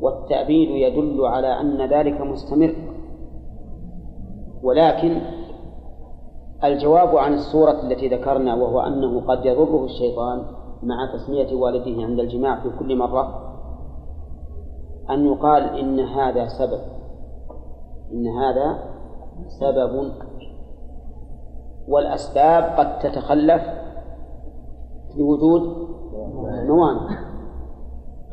والتأبيد 0.02 0.70
يدل 0.70 1.26
على 1.26 1.47
أن 1.47 1.89
ذلك 1.89 2.22
مستمر. 2.22 2.76
ولكن 4.64 5.22
الجواب 6.64 7.18
عن 7.18 7.34
الصورة 7.34 7.82
التي 7.84 8.08
ذكرنا 8.08 8.56
وهو 8.56 8.80
أنه 8.80 9.22
قد 9.28 9.45
يضره 9.45 9.86
الشيطان 9.86 10.43
مع 10.84 11.14
تسمية 11.14 11.56
والده 11.56 12.04
عند 12.04 12.20
الجماع 12.20 12.60
في 12.60 12.70
كل 12.80 12.97
مرة 12.97 13.51
أن 15.10 15.26
يقال 15.26 15.64
إن 15.64 15.99
هذا 15.99 16.47
سبب. 16.47 16.80
إن 18.14 18.28
هذا 18.28 18.80
سبب. 19.60 20.12
والأسباب 21.88 22.64
قد 22.64 22.99
تتخلف 22.99 23.62
لوجود 25.18 25.62
موانع. 26.68 27.32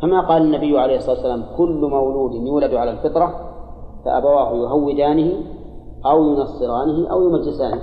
كما 0.00 0.28
قال 0.28 0.42
النبي 0.42 0.78
عليه 0.78 0.96
الصلاة 0.96 1.14
والسلام 1.14 1.56
كل 1.56 1.88
مولود 1.90 2.34
يولد 2.34 2.74
على 2.74 2.90
الفطرة 2.90 3.54
فأبواه 4.04 4.52
يهودانه 4.54 5.32
أو 6.06 6.24
ينصرانه 6.24 7.10
أو 7.10 7.22
يمجسانه. 7.22 7.82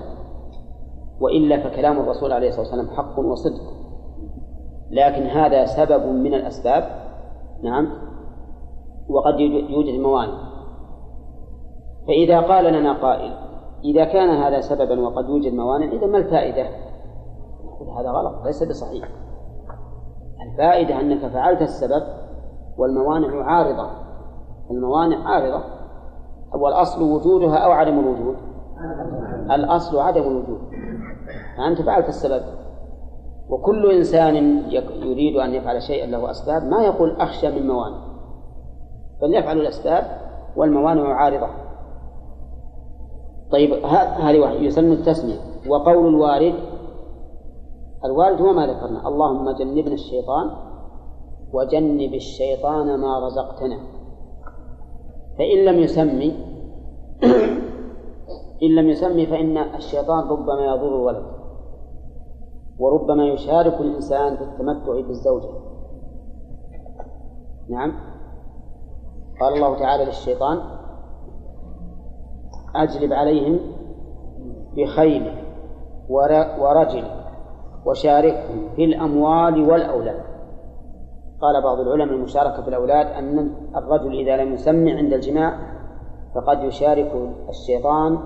وإلا 1.22 1.70
فكلام 1.70 2.00
الرسول 2.00 2.32
عليه 2.32 2.48
الصلاة 2.48 2.62
والسلام 2.62 2.88
حق 2.88 3.20
وصدق. 3.20 3.62
لكن 4.92 5.24
هذا 5.24 5.66
سبب 5.66 6.06
من 6.06 6.34
الأسباب. 6.34 6.84
نعم. 7.64 7.88
وقد 9.10 9.39
يوجد 9.70 9.99
موانع. 9.99 10.56
فإذا 12.08 12.39
قال 12.39 12.74
لنا 12.74 13.01
قائل 13.01 13.34
إذا 13.84 14.06
كان 14.06 14.30
هذا 14.30 14.60
سببا 14.62 15.01
وقد 15.01 15.30
يوجد 15.30 15.53
موانع 15.53 15.91
إذا 15.91 16.08
ما 16.08 16.18
الفائدة؟ 16.18 16.70
نقول 17.66 17.89
هذا 17.99 18.10
غلط 18.10 18.45
ليس 18.45 18.64
بصحيح. 18.64 19.10
الفائدة 20.51 20.99
أنك 20.99 21.28
فعلت 21.28 21.62
السبب 21.62 22.03
والموانع 22.78 23.43
عارضة. 23.45 23.89
الموانع 24.72 25.30
عارضة. 25.30 25.64
والأصل 26.53 27.03
وجودها 27.03 27.58
أو 27.58 27.72
عدم 27.72 27.99
الوجود. 27.99 28.36
الأصل 29.51 29.99
عدم 29.99 30.22
الوجود. 30.22 30.60
فأنت 31.58 31.82
فعلت 31.82 32.08
السبب. 32.08 32.41
وكل 33.49 33.91
إنسان 33.91 34.36
يريد 35.01 35.36
أن 35.36 35.53
يفعل 35.53 35.82
شيئا 35.82 36.08
له 36.08 36.32
أسباب 36.32 36.64
ما 36.64 36.84
يقول 36.84 37.12
أخشى 37.12 37.51
من 37.51 37.68
موانع. 37.68 38.14
بل 39.22 39.34
يفعل 39.36 39.57
الأسباب 39.57 40.03
والموانع 40.55 41.13
عارضة. 41.13 41.47
طيب 43.51 43.74
هذه 44.20 44.39
واحد 44.39 44.55
يسمى 44.55 44.93
التسمية. 44.93 45.39
وقول 45.70 46.07
الوارد 46.07 46.55
الوارد 48.05 48.41
هو 48.41 48.53
ما 48.53 48.68
ذكرنا. 48.68 49.07
اللهم 49.07 49.51
جنبنا 49.51 49.93
الشيطان 49.93 50.49
وجنب 51.53 52.13
الشيطان 52.13 52.99
ما 52.99 53.26
رزقتنا. 53.26 53.78
فإن 55.38 55.66
لم 55.66 55.80
يسمي 55.80 56.55
إن 58.63 58.76
لم 58.76 58.89
يسمي 58.89 59.26
فإن 59.26 59.57
الشيطان 59.57 60.28
ربما 60.28 60.66
يضر 60.66 60.88
الولد. 60.88 61.26
وربما 62.80 63.28
يشارك 63.28 63.82
الإنسان 63.82 64.38
في 64.38 64.43
التمتع 64.43 65.01
بالزوجة. 65.07 65.49
نعم؟ 67.70 68.14
قال 69.42 69.54
الله 69.54 69.80
تعالى 69.80 70.06
للشيطان 70.06 70.60
أجلب 72.76 73.14
عليهم 73.14 73.60
بخيل 74.78 75.32
ورجل 76.60 77.04
وشاركهم 77.86 78.70
في 78.76 78.86
الأموال 78.86 79.70
والأولاد. 79.70 80.26
قال 81.42 81.64
بعض 81.64 81.80
العلماء 81.80 82.16
المشاركة 82.16 82.62
في 82.62 82.68
الأولاد 82.68 83.08
أن 83.08 83.56
الرجل 83.76 84.20
إذا 84.20 84.44
لم 84.44 84.54
يسمع 84.54 84.96
عند 84.96 85.14
الجماع 85.14 85.76
فقد 86.36 86.64
يشارك 86.64 87.12
الشيطان 87.50 88.18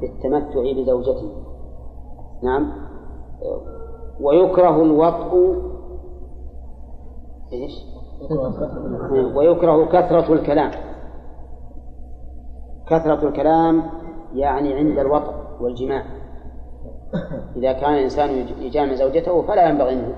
في 0.00 0.06
التمتع 0.06 0.82
بزوجته. 0.82 1.32
نعم. 2.42 2.72
ويكره 4.20 4.82
الوطء. 4.82 5.56
إيش؟ 7.52 7.93
ويكره 9.34 9.84
كثرة 9.84 10.32
الكلام. 10.32 10.70
كثرة 12.86 13.28
الكلام 13.28 13.82
يعني 14.34 14.74
عند 14.74 14.98
الوطء 14.98 15.32
والجماع. 15.60 16.04
إذا 17.56 17.72
كان 17.72 17.94
الإنسان 17.94 18.30
يجامع 18.60 18.94
زوجته 18.94 19.42
فلا 19.42 19.68
ينبغي 19.68 19.92
أن 19.92 20.14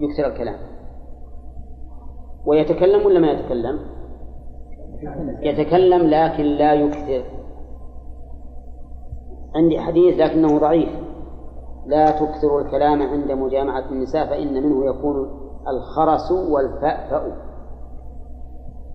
يكثر 0.00 0.26
الكلام. 0.26 0.56
ويتكلم 2.46 3.06
ولا 3.06 3.20
ما 3.20 3.30
يتكلم؟ 3.30 3.80
يتكلم 5.40 6.02
لكن 6.02 6.44
لا 6.44 6.74
يكثر. 6.74 7.22
عندي 9.54 9.80
حديث 9.80 10.20
لكنه 10.20 10.58
ضعيف. 10.58 10.88
لا 11.86 12.10
تكثر 12.10 12.58
الكلام 12.58 13.02
عند 13.02 13.32
مجامعة 13.32 13.88
النساء 13.90 14.26
فإن 14.26 14.54
منه 14.54 14.86
يكون 14.90 15.45
الخرس 15.68 16.32
والفأفأ. 16.32 17.32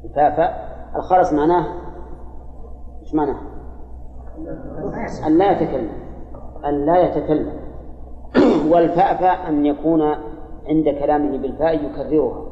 الفأفأ. 0.04 0.72
الخرس 0.96 1.34
معناه 1.34 1.66
إيش 3.02 3.16
معناه؟ 3.16 3.38
أن 5.28 5.38
لا 5.38 5.52
يتكلم. 5.52 5.90
أن 6.66 6.86
لا 6.86 6.98
يتكلم. 6.98 7.54
والفأفأ 8.72 9.50
أن 9.50 9.66
يكون 9.66 10.02
عند 10.68 10.90
كلامه 11.00 11.38
بالفاء 11.38 11.86
يكررها. 11.86 12.46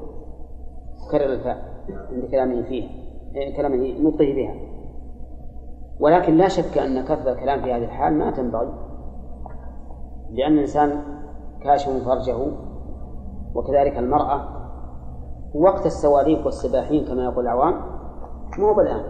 يكرر 1.07 1.33
الفاء 1.33 1.57
عند 2.11 2.25
كلامه 2.31 2.61
فيها. 2.61 2.89
كلامه 3.57 3.77
نطقه 4.01 4.33
بها. 4.35 4.55
ولكن 5.99 6.37
لا 6.37 6.47
شك 6.47 6.77
أن 6.77 7.03
كثرة 7.03 7.31
الكلام 7.31 7.61
في 7.61 7.73
هذه 7.73 7.83
الحال 7.83 8.13
ما 8.13 8.31
تنبغي. 8.31 8.73
لأن 10.31 10.53
الإنسان 10.53 11.03
كاشف 11.63 11.89
فرجه 11.89 12.37
وكذلك 13.55 13.97
المرأة 13.97 14.41
وقت 15.55 15.85
السواليف 15.85 16.45
والسباحين 16.45 17.05
كما 17.05 17.23
يقول 17.23 17.43
العوام 17.43 17.81
مو 18.59 18.73
بالآن 18.73 19.03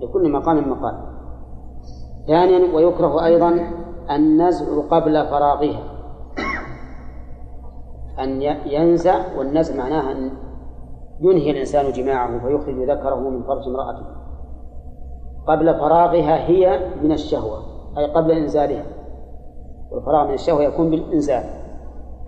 لكل 0.00 0.32
مقام 0.32 0.70
مقال. 0.70 0.94
ثانيا 2.26 2.74
ويكره 2.74 3.24
أيضا 3.24 3.60
النزع 4.10 4.66
قبل 4.90 5.26
فراغها. 5.26 5.82
أن 8.20 8.42
ينزع 8.66 9.38
والنزع 9.38 9.76
معناها 9.76 10.12
أن 10.12 10.30
ينهي 11.20 11.50
الإنسان 11.50 11.92
جماعة 11.92 12.38
فيخرج 12.38 12.90
ذكره 12.90 13.30
من 13.30 13.42
فرج 13.42 13.68
امرأته. 13.68 14.06
قبل 15.46 15.74
فراغها 15.74 16.48
هي 16.48 16.90
من 17.02 17.12
الشهوة 17.12 17.58
أي 17.98 18.12
قبل 18.12 18.30
إنزالها. 18.30 18.84
والفراغ 19.90 20.26
من 20.28 20.34
الشهوة 20.34 20.62
يكون 20.62 20.90
بالإنزال. 20.90 21.65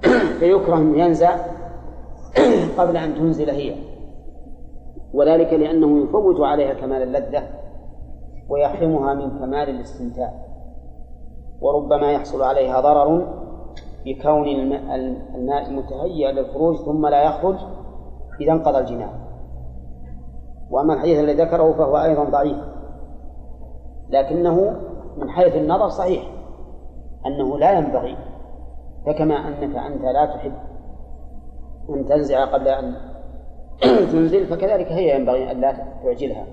فيكره 0.41 0.77
أن 0.77 0.99
ينزع 0.99 1.37
قبل 2.79 2.97
أن 2.97 3.15
تنزل 3.15 3.51
هي. 3.51 3.75
وذلك 5.15 5.53
لأنه 5.53 6.03
يفوت 6.05 6.41
عليها 6.41 6.75
كمال 6.75 7.03
اللذة 7.03 7.43
ويحرمها 8.49 9.15
من 9.15 9.39
كمال 9.39 9.69
الاستمتاع. 9.69 10.33
وربما 11.61 12.13
يحصل 12.13 12.43
عليها 12.43 12.81
ضرر 12.81 13.27
بكون 14.05 14.49
الماء 14.49 15.71
متهيئ 15.73 16.33
للخروج 16.33 16.77
ثم 16.77 17.07
لا 17.07 17.23
يخرج 17.23 17.57
إذا 18.41 18.53
انقضى 18.53 18.79
الجماع 18.79 19.11
وأما 20.71 20.95
الحديث 20.95 21.19
الذي 21.19 21.43
ذكره 21.43 21.73
فهو 21.73 21.97
أيضا 21.97 22.25
ضعيف. 22.25 22.59
لكنه 24.11 24.77
من 25.17 25.31
حيث 25.31 25.57
النظر 25.57 25.89
صحيح. 25.89 26.23
أنه 27.27 27.59
لا 27.59 27.79
ينبغي 27.79 28.17
فكما 29.07 29.35
أنك 29.35 29.77
أنت 29.77 30.03
لا 30.03 30.27
تحب 30.27 30.53
أن 31.91 32.07
تنزع 32.07 32.45
قبل 32.45 32.69
أن 32.69 32.95
تنزل 34.13 34.47
فكذلك 34.47 34.87
هي 34.87 35.17
ينبغي 35.17 35.51
أن 35.51 35.61
لا 35.61 35.73
تعجلها. 36.03 36.47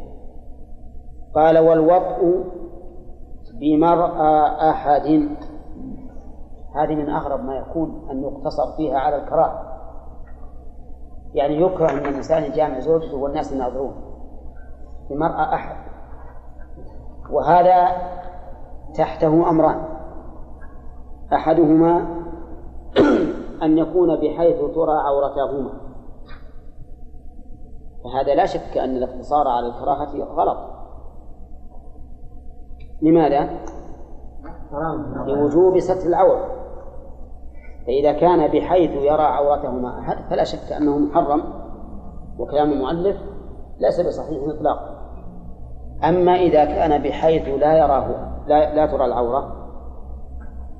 قال 1.36 1.58
والوطء 1.58 2.44
بمرأى 3.54 4.70
أحد. 4.70 5.30
هذه 6.76 6.96
من 6.96 7.10
أغرب 7.10 7.40
ما 7.44 7.56
يكون 7.56 8.08
أن 8.12 8.24
يقتصر 8.24 8.76
فيها 8.78 8.98
على 8.98 9.16
الكراهة. 9.16 9.62
يعني 11.34 11.62
يكره 11.62 11.92
أن 11.92 11.98
الإنسان 11.98 12.44
يجامع 12.44 12.80
زوجته 12.80 13.18
والناس 13.18 13.52
يناظرون 13.52 13.96
بمرأى 15.10 15.56
أحد. 15.56 15.76
وهذا 17.32 17.88
تحته 18.96 19.50
أمران. 19.50 19.86
أحدهما 21.34 22.15
أن 23.64 23.78
يكون 23.78 24.16
بحيث 24.16 24.58
ترى 24.76 24.98
عورتهما. 24.98 25.70
فهذا 28.04 28.36
لا 28.36 28.46
شك 28.46 28.78
أن 28.78 28.98
الاقتصار 28.98 29.48
على 29.48 29.68
الكراهة 29.68 30.24
غلط. 30.24 30.58
لماذا؟ 33.02 33.50
لوجوب 35.28 35.80
ستر 35.80 36.08
العورة 36.10 36.56
فإذا 37.88 38.12
كان 38.14 38.48
بحيث 38.48 38.92
يرى 38.92 39.24
عورتهما 39.24 40.00
أحد 40.00 40.18
فلا 40.30 40.44
شك 40.44 40.72
أنه 40.72 40.98
محرم 40.98 41.44
وكلام 42.40 42.72
المؤلف 42.72 43.18
ليس 43.80 44.02
بصحيح 44.02 44.44
إطلاقا. 44.48 44.96
أما 46.04 46.36
إذا 46.36 46.66
كان 46.66 47.04
بحيث 47.04 47.48
لا 47.48 47.78
يراه 47.78 48.08
لا, 48.48 48.76
لا 48.76 48.86
ترى 48.86 49.06
العورة 49.06 49.65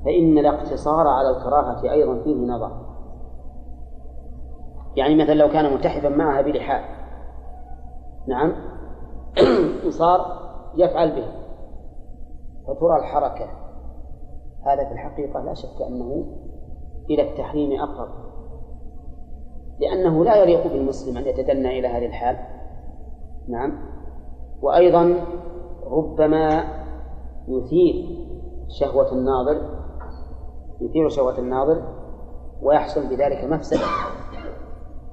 فإن 0.04 0.38
الاقتصار 0.38 1.06
على 1.08 1.30
الكراهة 1.30 1.92
أيضا 1.92 2.22
فيه 2.22 2.46
نظر. 2.46 2.86
يعني 4.96 5.14
مثلا 5.14 5.34
لو 5.34 5.48
كان 5.48 5.72
ملتحفا 5.74 6.08
معها 6.08 6.42
بلحاء 6.42 6.96
نعم 8.28 8.52
صار 9.98 10.20
يفعل 10.76 11.16
به 11.16 11.28
فترى 12.66 12.96
الحركة. 12.96 13.48
هذا 14.66 14.84
في 14.84 14.92
الحقيقة 14.92 15.40
لا 15.40 15.54
شك 15.54 15.82
أنه 15.88 16.26
إلى 17.10 17.30
التحريم 17.30 17.80
أقرب. 17.80 18.08
لأنه 19.80 20.24
لا 20.24 20.36
يليق 20.36 20.66
بالمسلم 20.72 21.16
أن 21.16 21.26
يتدنى 21.26 21.78
إلى 21.78 21.88
هذه 21.88 22.06
الحال. 22.06 22.36
نعم. 23.48 23.72
وأيضا 24.62 25.14
ربما 25.86 26.64
يثير 27.48 28.26
شهوة 28.68 29.12
الناظر 29.12 29.75
يثير 30.80 31.08
شهوة 31.08 31.38
الناظر 31.38 31.82
ويحصل 32.62 33.06
بذلك 33.06 33.44
مفسدة 33.44 33.86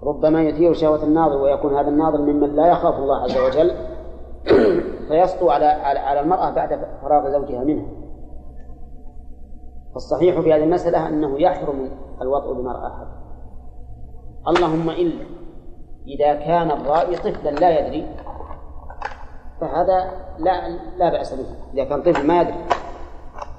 ربما 0.04 0.44
يثير 0.44 0.74
شهوة 0.74 1.04
الناظر 1.04 1.42
ويكون 1.42 1.78
هذا 1.78 1.88
الناظر 1.88 2.22
ممن 2.22 2.56
لا 2.56 2.68
يخاف 2.68 2.96
الله 2.96 3.24
عز 3.24 3.38
وجل 3.38 3.72
فيسطو 5.08 5.50
على 5.50 5.66
على 5.66 6.20
المرأة 6.20 6.50
بعد 6.50 6.88
فراغ 7.02 7.30
زوجها 7.30 7.64
منها 7.64 8.04
فالصحيح 9.94 10.40
في 10.40 10.54
هذه 10.54 10.64
المسألة 10.64 11.08
أنه 11.08 11.42
يحرم 11.42 11.90
الوطء 12.22 12.54
بمرأة 12.54 12.88
أحد. 12.88 13.08
اللهم 14.48 14.90
إلا 14.90 15.26
إذا 16.08 16.34
كان 16.34 16.72
الرائي 16.72 17.16
طفلا 17.16 17.50
لا 17.50 17.80
يدري 17.80 18.16
فهذا 19.62 20.12
لا 20.40 20.70
لا 20.98 21.10
بأس 21.10 21.34
به. 21.34 21.46
إذا 21.74 21.84
كان 21.84 22.02
طفل 22.02 22.28
ما 22.28 22.42
يدري 22.42 22.56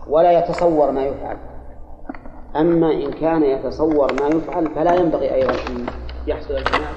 ولا 0.09 0.33
يتصور 0.39 0.91
ما 0.91 1.05
يفعل. 1.05 1.37
أما 2.57 2.93
إن 2.93 3.13
كان 3.13 3.43
يتصور 3.43 4.13
ما 4.13 4.27
يفعل 4.27 4.75
فلا 4.75 4.95
ينبغي 4.95 5.35
أيضا 5.35 5.53
أن 5.53 5.87
يحصل 6.27 6.55
الجماع 6.55 6.91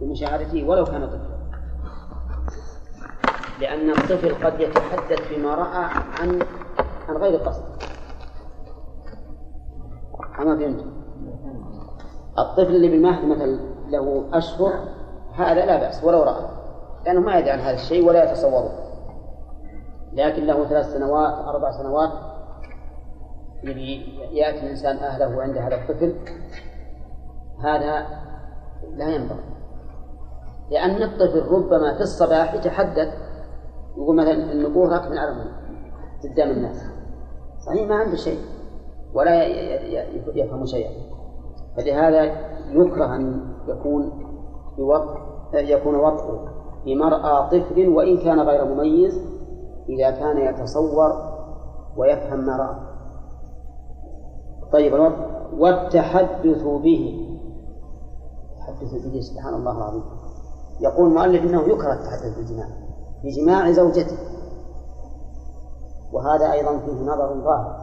بمشاهدته 0.00 0.68
ولو 0.68 0.84
كان 0.84 1.06
طفلا. 1.06 1.34
لأن 3.60 3.90
الطفل 3.90 4.44
قد 4.44 4.60
يتحدث 4.60 5.34
بما 5.34 5.54
رأى 5.54 5.84
عن 6.20 6.42
عن 7.08 7.16
غير 7.16 7.36
قصد. 7.36 7.62
أما 10.40 10.56
فهمت. 10.56 10.84
الطفل 12.38 12.76
اللي 12.76 12.88
بالمهد 12.88 13.24
مثلا 13.24 13.58
له 13.88 14.28
أشهر 14.32 14.72
هذا 15.34 15.66
لا 15.66 15.76
بأس 15.76 16.04
ولو 16.04 16.22
رأى. 16.22 16.46
لأنه 17.06 17.20
ما 17.20 17.38
يدري 17.38 17.50
عن 17.50 17.58
هذا 17.58 17.74
الشيء 17.74 18.08
ولا 18.08 18.30
يتصوره. 18.30 18.70
لكن 20.12 20.46
له 20.46 20.64
ثلاث 20.64 20.86
سنوات 20.92 21.34
أربع 21.34 21.70
سنوات 21.70 22.10
يأتي 24.32 24.60
الإنسان 24.60 24.96
أهله 24.96 25.42
عند 25.42 25.56
هذا 25.56 25.74
الطفل 25.74 26.14
هذا 27.64 28.06
لا 28.96 29.14
ينبغي. 29.14 29.44
لأن 30.70 31.02
الطفل 31.02 31.42
ربما 31.52 31.94
في 31.94 32.00
الصباح 32.00 32.54
يتحدث 32.54 33.08
يقول 33.96 34.16
مثلا 34.16 34.52
النبوة 34.52 35.08
من 35.08 35.18
على 35.18 35.32
قدام 36.24 36.50
الناس. 36.50 36.82
صحيح 37.66 37.88
ما 37.88 37.94
عنده 37.94 38.16
شيء 38.16 38.38
ولا 39.14 39.44
يفهم 40.34 40.66
شيئا. 40.66 40.90
فلهذا 41.76 42.22
يكره 42.70 43.16
أن 43.16 43.54
يكون 43.68 44.12
بوطء 44.78 45.18
يكون 45.54 45.94
وطئه 45.94 46.54
بمرأى 46.86 47.60
طفل 47.60 47.88
وإن 47.88 48.18
كان 48.18 48.40
غير 48.40 48.64
مميز 48.64 49.20
إذا 49.88 50.10
كان 50.10 50.38
يتصور 50.38 51.12
ويفهم 51.96 52.46
ما 52.46 52.56
رأى. 52.56 52.93
طيب 54.74 55.12
والتحدث 55.58 56.62
به. 56.62 57.02
التحدث 58.52 59.06
به 59.06 59.20
سبحان 59.20 59.54
الله 59.54 59.76
العظيم. 59.78 60.04
يقول 60.80 61.08
المؤلف 61.08 61.42
إنه 61.42 61.62
يكره 61.62 61.92
التحدث 61.92 62.36
بالجماع 62.36 62.68
بجماع 63.24 63.72
زوجته. 63.72 64.16
وهذا 66.12 66.52
أيضا 66.52 66.78
فيه 66.78 67.02
نظر 67.02 67.40
ظاهر. 67.44 67.76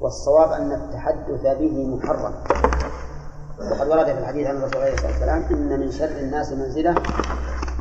والصواب 0.00 0.52
أن 0.52 0.72
التحدث 0.72 1.42
به 1.58 1.96
محرم. 1.96 2.32
وقد 3.60 3.88
ورد 3.88 4.06
في 4.06 4.18
الحديث 4.18 4.46
عن 4.46 4.56
الرسول 4.56 4.82
عليه 4.82 4.94
الصلاة 4.94 5.10
والسلام 5.10 5.42
إن 5.42 5.80
من 5.80 5.90
شر 5.90 6.18
الناس 6.20 6.52
منزلة 6.52 6.94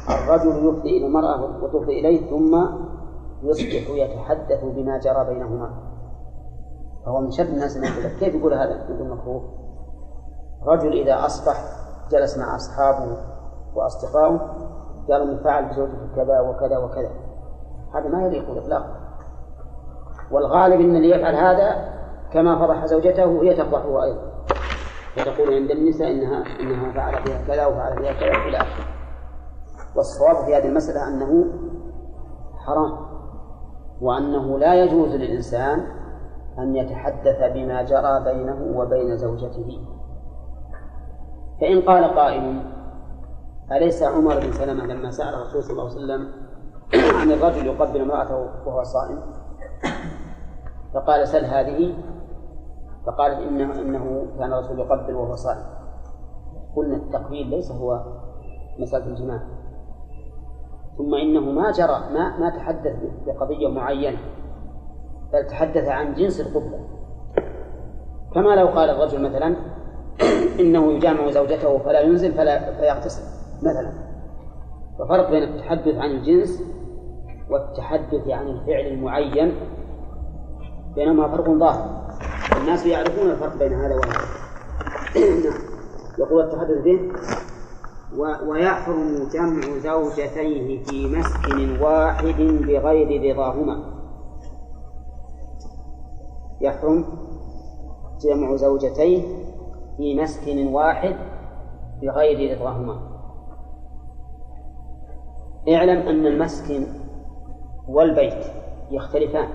الرجل 0.09 0.68
يفضي 0.68 0.97
إلى 0.97 1.05
المرأة 1.05 1.64
وتفضي 1.64 1.99
إليه 1.99 2.30
ثم 2.30 2.66
يصبح 3.43 3.89
يتحدث 3.89 4.64
بما 4.64 4.97
جرى 4.97 5.26
بينهما. 5.34 5.91
فهو 7.06 7.22
من 7.22 7.32
شر 7.32 7.43
الناس 7.43 7.78
منزله 7.78 8.20
كيف 8.20 8.36
يقول 8.36 8.54
هذا؟ 8.54 8.86
يقول 8.89 9.10
مكروه. 9.10 9.43
رجل 10.66 10.93
إذا 10.93 11.26
أصبح 11.26 11.56
جلس 12.12 12.38
مع 12.38 12.56
أصحابه 12.56 13.18
وأصدقائه 13.76 14.39
قالوا 15.10 15.26
من 15.26 15.43
فعل 15.43 15.66
بزوجته 15.66 16.16
كذا 16.16 16.39
وكذا 16.39 16.78
وكذا. 16.78 17.10
هذا 17.95 18.08
ما 18.10 18.26
يليق 18.26 18.58
اطلاقا 18.58 19.02
والغالب 20.32 20.82
إن 20.82 20.95
اللي 20.95 21.10
يفعل 21.10 21.36
هذا 21.36 21.91
كما 22.34 22.68
فضح 22.68 22.86
زوجته 22.86 23.43
هي 23.43 23.54
تفضحه 23.54 24.04
أيضا. 24.04 24.32
وتقول 25.18 25.54
عند 25.54 25.72
النساء 25.72 26.12
انها 26.12 26.43
إنها 26.60 26.93
فعل 26.93 27.24
فيها 27.24 27.41
كذا 27.47 27.66
وفعل 27.66 27.97
فيها 27.97 28.14
كذا 28.14 28.49
إلى 28.49 28.58
آخره. 28.58 28.86
والصواب 29.95 30.45
في 30.45 30.56
هذه 30.56 30.68
المسألة 30.68 31.08
أنه 31.08 31.45
حرام 32.66 33.12
وأنه 34.02 34.60
لا 34.60 34.84
يجوز 34.84 35.10
للإنسان 35.10 36.01
أن 36.62 36.76
يتحدث 36.76 37.53
بما 37.53 37.84
جرى 37.84 38.24
بينه 38.24 38.78
وبين 38.78 39.18
زوجته. 39.18 39.80
فإن 41.62 41.82
قال 41.82 42.03
قائل 42.03 42.62
أليس 43.72 44.03
عمر 44.03 44.39
بن 44.39 44.51
سلمة 44.51 44.86
لما 44.86 45.12
سأل 45.12 45.34
الرسول 45.34 45.64
صلى 45.64 45.72
الله 45.72 45.84
عليه 45.84 45.95
وسلم 45.95 46.28
عن 47.22 47.32
الرجل 47.32 47.66
يقبل 47.66 48.01
امرأته 48.01 48.36
وهو 48.66 48.84
صائم؟ 48.84 49.20
فقال 50.93 51.28
سل 51.28 51.45
هذه. 51.45 51.93
فقالت 53.05 53.39
إنه 53.39 53.80
إنه 53.80 54.28
كان 54.39 54.53
الرسول 54.53 54.80
يقبل 54.80 55.14
وهو 55.14 55.36
صائم. 55.36 55.64
قلنا 56.76 56.95
التقبيل 56.95 57.47
ليس 57.47 57.72
هو 57.72 58.03
مسألة 58.80 59.05
الجماع. 59.05 59.41
ثم 60.97 61.16
إنه 61.16 61.39
ما 61.39 61.72
جرى 61.72 62.14
ما 62.14 62.38
ما 62.39 62.49
تحدث 62.49 62.95
بقضية 63.26 63.68
معينة. 63.68 64.18
بل 65.34 65.47
تحدث 65.47 65.88
عن 65.88 66.13
جنس 66.13 66.41
القبلة 66.41 66.79
كما 68.34 68.55
لو 68.55 68.67
قال 68.67 68.89
الرجل 68.89 69.21
مثلا 69.21 69.55
إنه 70.59 70.91
يجامع 70.91 71.29
زوجته 71.29 71.77
فلا 71.77 71.99
ينزل 71.99 72.34
فلا 72.34 72.73
فيغتسل 72.73 73.23
مثلا. 73.57 73.91
ففرق 74.99 75.29
بين 75.32 75.43
التحدث 75.43 75.95
عن 75.95 76.11
الجنس 76.11 76.63
والتحدث 77.49 78.27
عن 78.29 78.47
الفعل 78.47 78.86
المعين 78.86 79.55
بينهما 80.95 81.27
فرق 81.27 81.49
ظاهر. 81.49 82.01
الناس 82.61 82.86
يعرفون 82.86 83.29
الفرق 83.29 83.57
بين 83.57 83.73
هذا 83.73 83.95
وهذا. 83.95 84.21
نعم. 85.45 85.61
يقول 86.19 86.43
التحدث 86.43 86.84
به 86.84 86.99
ويحرم 88.47 89.29
جمع 89.34 89.77
زوجتيه 89.77 90.84
في 90.84 91.07
مسكن 91.07 91.82
واحد 91.82 92.41
بغير 92.41 93.36
رضاهما. 93.36 94.01
يحرم 96.62 97.05
جمع 98.22 98.55
زوجتيه 98.55 99.24
في 99.97 100.22
مسكن 100.22 100.68
واحد 100.68 101.16
بغير 102.01 102.57
رضاهما. 102.57 102.99
اعلم 105.70 106.07
أن 106.07 106.26
المسكن 106.26 106.88
والبيت 107.88 108.45
يختلفان. 108.91 109.49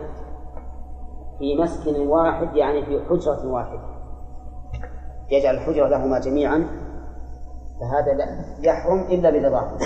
في 1.39 1.57
مسكن 1.57 2.09
واحد 2.09 2.57
يعني 2.57 2.87
في 2.87 3.05
حجرة 3.09 3.47
واحدة. 3.47 3.81
يجعل 5.31 5.55
الحجرة 5.55 5.89
لهما 5.89 6.21
جميعا 6.21 6.67
فهذا 7.81 8.15
لا 8.15 8.45
يحرم 8.63 9.01
إلا 9.01 9.31
برضاه 9.31 9.79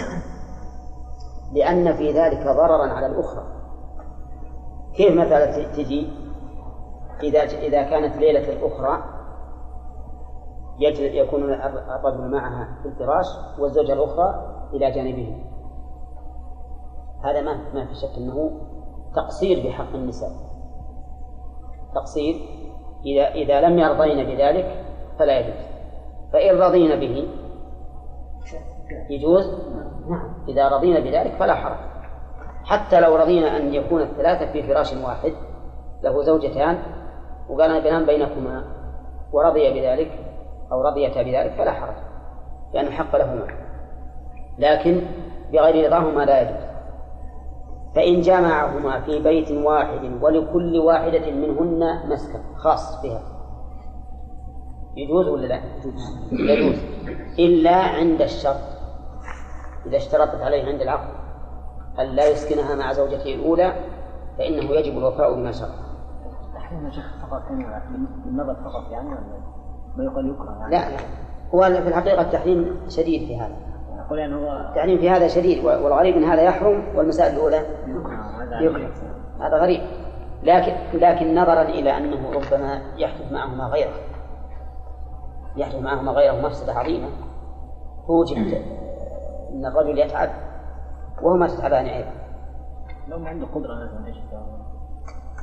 لأن 1.52 1.96
في 1.96 2.12
ذلك 2.12 2.46
ضررا 2.46 2.92
على 2.92 3.06
الأخرى. 3.06 3.42
كيف 4.94 5.16
مثلا 5.16 5.72
تجي 5.72 6.19
إذا 7.22 7.42
إذا 7.42 7.82
كانت 7.82 8.16
ليلة 8.16 8.52
الأخرى 8.52 9.02
يكون 10.98 11.52
الرجل 11.52 12.30
معها 12.30 12.78
في 12.82 12.88
الفراش 12.88 13.26
والزوجة 13.58 13.92
الأخرى 13.92 14.56
إلى 14.72 14.90
جانبه. 14.90 15.36
هذا 17.24 17.40
ما 17.40 17.72
ما 17.74 17.86
في 17.86 17.94
شك 17.94 18.18
أنه 18.18 18.50
تقصير 19.16 19.66
بحق 19.66 19.94
النساء. 19.94 20.30
تقصير 21.94 22.34
إذا 23.06 23.28
إذا 23.28 23.60
لم 23.60 23.78
يرضين 23.78 24.26
بذلك 24.26 24.84
فلا 25.18 25.38
يجوز. 25.38 25.64
فإن 26.32 26.58
رضين 26.58 27.00
به 27.00 27.28
يجوز 29.10 29.44
نعم 30.08 30.44
إذا 30.48 30.68
رضينا 30.68 31.00
بذلك 31.00 31.32
فلا 31.34 31.54
حرج. 31.54 31.90
حتى 32.64 33.00
لو 33.00 33.16
رضينا 33.16 33.56
أن 33.56 33.74
يكون 33.74 34.02
الثلاثة 34.02 34.52
في 34.52 34.62
فراش 34.62 34.92
واحد 34.92 35.32
له 36.02 36.22
زوجتان 36.22 36.78
وقال 37.50 37.80
بنام 37.80 38.06
بينكما 38.06 38.64
ورضي 39.32 39.80
بذلك 39.80 40.10
أو 40.72 40.82
رضيتا 40.82 41.22
بذلك 41.22 41.54
فلا 41.58 41.72
حرج 41.72 41.94
لأن 42.74 42.86
الحق 42.86 43.16
لهما 43.16 43.46
لكن 44.58 45.00
بغير 45.52 45.86
رضاهما 45.86 46.24
لا 46.24 46.40
يجوز. 46.40 46.70
فإن 47.94 48.20
جمعهما 48.20 49.00
في 49.00 49.18
بيت 49.18 49.50
واحد 49.50 50.22
ولكل 50.22 50.78
واحدة 50.78 51.30
منهن 51.30 52.00
مسكن 52.08 52.38
خاص 52.56 53.02
بها. 53.02 53.22
يجوز 54.96 55.28
ولا 55.28 55.46
لا؟ 55.46 55.60
يجوز. 56.32 56.78
إلا 57.38 57.76
عند 57.76 58.22
الشرط. 58.22 58.60
إذا 59.86 59.96
اشترطت 59.96 60.40
عليه 60.40 60.66
عند 60.66 60.80
العقد 60.80 61.20
لا 61.98 62.28
يسكنها 62.28 62.74
مع 62.74 62.92
زوجته 62.92 63.34
الأولى 63.34 63.72
فإنه 64.38 64.70
يجب 64.70 64.98
الوفاء 64.98 65.34
بما 65.34 65.52
شرط. 65.52 65.89
تحريم 66.70 66.86
يا 66.86 66.90
شيخ 66.90 67.04
فقط 67.22 67.42
بالنظر 68.24 68.54
فقط 68.54 68.90
يعني 68.90 69.08
ولا 69.08 69.20
ما 69.96 70.04
يقال 70.04 70.30
يكره 70.30 70.58
يعني؟ 70.60 70.70
لا 70.70 70.90
لا 70.90 71.02
هو 71.54 71.82
في 71.82 71.88
الحقيقة 71.88 72.20
التحريم 72.20 72.80
شديد 72.88 73.26
في 73.26 73.40
هذا. 73.40 73.56
يقول 73.98 74.18
يعني 74.18 74.34
هو 74.34 74.68
التحريم 74.68 74.98
في 74.98 75.10
هذا 75.10 75.28
شديد 75.28 75.64
والغريب 75.64 76.16
أن 76.16 76.24
هذا 76.24 76.42
يحرم 76.42 76.96
والمسائل 76.96 77.34
الأولى 77.34 77.56
يكره 78.60 78.90
هذا 79.40 79.56
غريب. 79.56 79.80
لكن 80.42 80.72
لكن 80.98 81.34
نظرا 81.34 81.62
إلى 81.62 81.96
أنه 81.96 82.30
ربما 82.30 82.82
يحدث 82.96 83.32
معهما 83.32 83.64
غيره. 83.64 83.92
يحدث 85.56 85.82
معهما 85.82 86.12
غيره 86.12 86.46
مفسدة 86.46 86.72
عظيمة. 86.72 87.08
فوجب 88.06 88.36
أن 89.52 89.66
الرجل 89.66 89.98
يتعب 89.98 90.30
وهما 91.22 91.46
تتعبان 91.46 91.86
أيضا. 91.86 92.12
لو 93.08 93.18
ما 93.18 93.28
عنده 93.28 93.46
قدرة 93.46 93.74
مثلا 93.74 94.06
إيش 94.06 94.16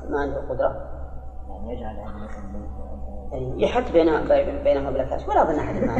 ما 0.09 0.19
عنده 0.19 0.41
قدرة. 0.49 0.96
يعني 1.49 1.73
يجعل 1.73 1.95
هذا 1.95 2.15
مثلا 2.23 2.67
يعني 3.31 3.63
يحط 3.63 3.91
بينها 3.91 4.43
بينهما 4.63 4.91
بلاكاش 4.91 5.27
ولا 5.27 5.41
أظن 5.41 5.59
أحد 5.59 5.75
ما 5.75 5.97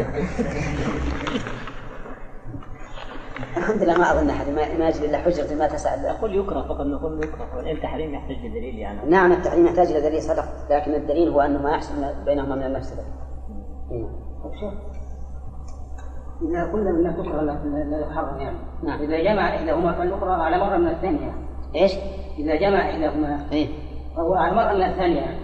الحمد 3.57 3.83
لله 3.83 3.97
ما 3.97 4.11
أظن 4.11 4.29
أحد 4.29 4.49
ما 4.49 4.77
ما 4.77 4.87
يجد 4.87 5.03
إلا 5.03 5.17
حجرة 5.17 5.55
ما 5.55 5.67
تسع 5.67 5.93
إلا 5.93 6.11
نقول 6.11 6.35
يكره 6.35 6.61
فقط 6.61 6.81
نقول 6.81 7.23
يكره. 7.23 7.57
والان 7.57 7.79
تحريم 7.79 8.13
يحتاج 8.13 8.37
لدليل 8.37 8.79
يعني. 8.79 9.09
نعم 9.09 9.31
التحريم 9.31 9.65
يحتاج 9.65 9.91
إلى 9.91 10.01
دليل 10.01 10.21
صدق. 10.21 10.43
لكن 10.69 10.93
الدليل 10.93 11.29
هو 11.29 11.41
أنه 11.41 11.61
ما 11.61 11.71
يحصل 11.71 11.95
بينهما 12.25 12.55
من 12.55 12.63
المفسدة. 12.63 13.03
نعم. 13.91 14.27
إذا 16.41 16.71
قلنا 16.71 16.89
أنها 16.89 17.11
تكره 17.11 17.41
لا 17.41 17.51
لا 17.91 17.99
يحرم 17.99 18.39
يعني. 18.39 18.57
نعم. 18.83 19.01
إذا 19.01 19.23
جمع 19.23 19.55
إحداهما 19.55 19.93
فالأخرى 19.93 20.31
على 20.31 20.57
مرة 20.57 20.77
من 20.77 20.87
الثانية. 20.87 21.33
إيش؟ 21.75 21.93
إذا 22.37 22.55
جمع 22.55 22.89
إحداهما 22.89 23.51
إيه. 23.51 23.67
فهو 24.18 24.34
على 24.34 24.55
مرة 24.55 24.74
من 24.74 24.84
الثانية. 24.84 25.20
يعني 25.20 25.38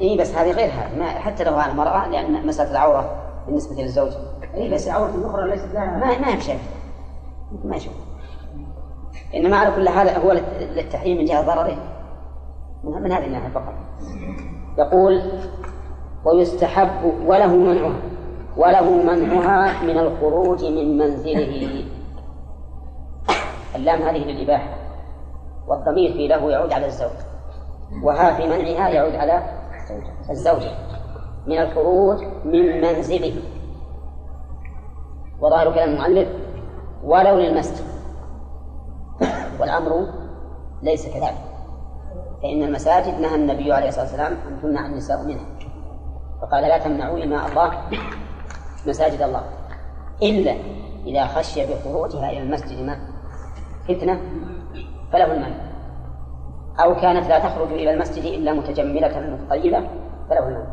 إيه 0.00 0.20
بس 0.20 0.34
هذه 0.34 0.50
غير 0.50 0.70
هذه 0.70 0.98
ما 0.98 1.04
حتى 1.08 1.44
لو 1.44 1.54
على 1.56 1.72
المرأة 1.72 2.08
لأن 2.08 2.46
مسألة 2.46 2.70
العورة 2.70 3.16
بالنسبة 3.46 3.82
للزوج. 3.82 4.12
أي 4.54 4.74
بس 4.74 4.88
العورة 4.88 5.14
الأخرى 5.14 5.50
ليست 5.50 5.74
لها. 5.74 5.84
ما 5.98 6.18
ما 6.18 6.28
يمشي 6.28 6.52
ما 7.64 7.76
يشوف 7.76 7.92
إنما 9.34 9.56
على 9.56 9.74
كل 9.76 9.88
حال 9.88 10.08
هو 10.08 10.32
للت- 10.32 10.62
للتحريم 10.76 11.18
من 11.18 11.24
جهة 11.24 11.46
ضرره. 11.46 11.76
من 12.84 13.02
من 13.02 13.12
هذه 13.12 13.26
الناحية 13.26 13.48
فقط. 13.48 13.74
يقول 14.78 15.22
ويستحب 16.24 17.04
وله 17.26 17.56
منعها 17.56 18.00
وله 18.56 19.02
منعها 19.02 19.82
من 19.82 19.98
الخروج 19.98 20.64
من 20.64 20.98
منزله. 20.98 21.84
اللام 23.76 24.02
هذه 24.02 24.18
للإباحة. 24.24 24.68
والضمير 25.68 26.12
في 26.12 26.28
له 26.28 26.50
يعود 26.50 26.72
على 26.72 26.86
الزوج. 26.86 27.10
وها 28.02 28.36
في 28.36 28.46
منعها 28.46 28.88
يعود 28.88 29.14
على 29.14 29.42
الزوجة 30.30 30.70
من 31.46 31.58
الخروج 31.58 32.24
من 32.44 32.80
منزله. 32.80 33.42
وظاهر 35.40 35.74
كلام 35.74 35.90
المؤلف 35.90 36.28
ولو 37.04 37.36
للمسجد. 37.36 37.84
والأمر 39.60 40.06
ليس 40.82 41.06
كذلك. 41.06 41.44
فإن 42.42 42.62
المساجد 42.62 43.20
نهى 43.20 43.34
النبي 43.34 43.72
عليه 43.72 43.88
الصلاة 43.88 44.04
والسلام 44.04 44.32
أن 44.32 44.62
تمنع 44.62 44.86
النساء 44.86 45.24
منها. 45.24 45.46
فقال 46.42 46.62
لا 46.62 46.78
تمنعوا 46.78 47.24
إماء 47.24 47.46
الله 47.48 47.72
مساجد 48.86 49.22
الله. 49.22 49.42
إلا 50.22 50.54
إذا 51.06 51.26
خشي 51.26 51.66
بخروجها 51.66 52.30
إلى 52.30 52.42
المسجد 52.42 52.86
ما 52.86 52.98
فتنة 53.88 54.20
فله 55.12 55.32
المنع. 55.32 55.65
أو 56.80 56.94
كانت 56.94 57.28
لا 57.28 57.38
تخرج 57.38 57.72
إلى 57.72 57.94
المسجد 57.94 58.24
إلا 58.24 58.52
متجملة 58.52 59.38
متطيبة 59.40 59.88
فله 60.30 60.66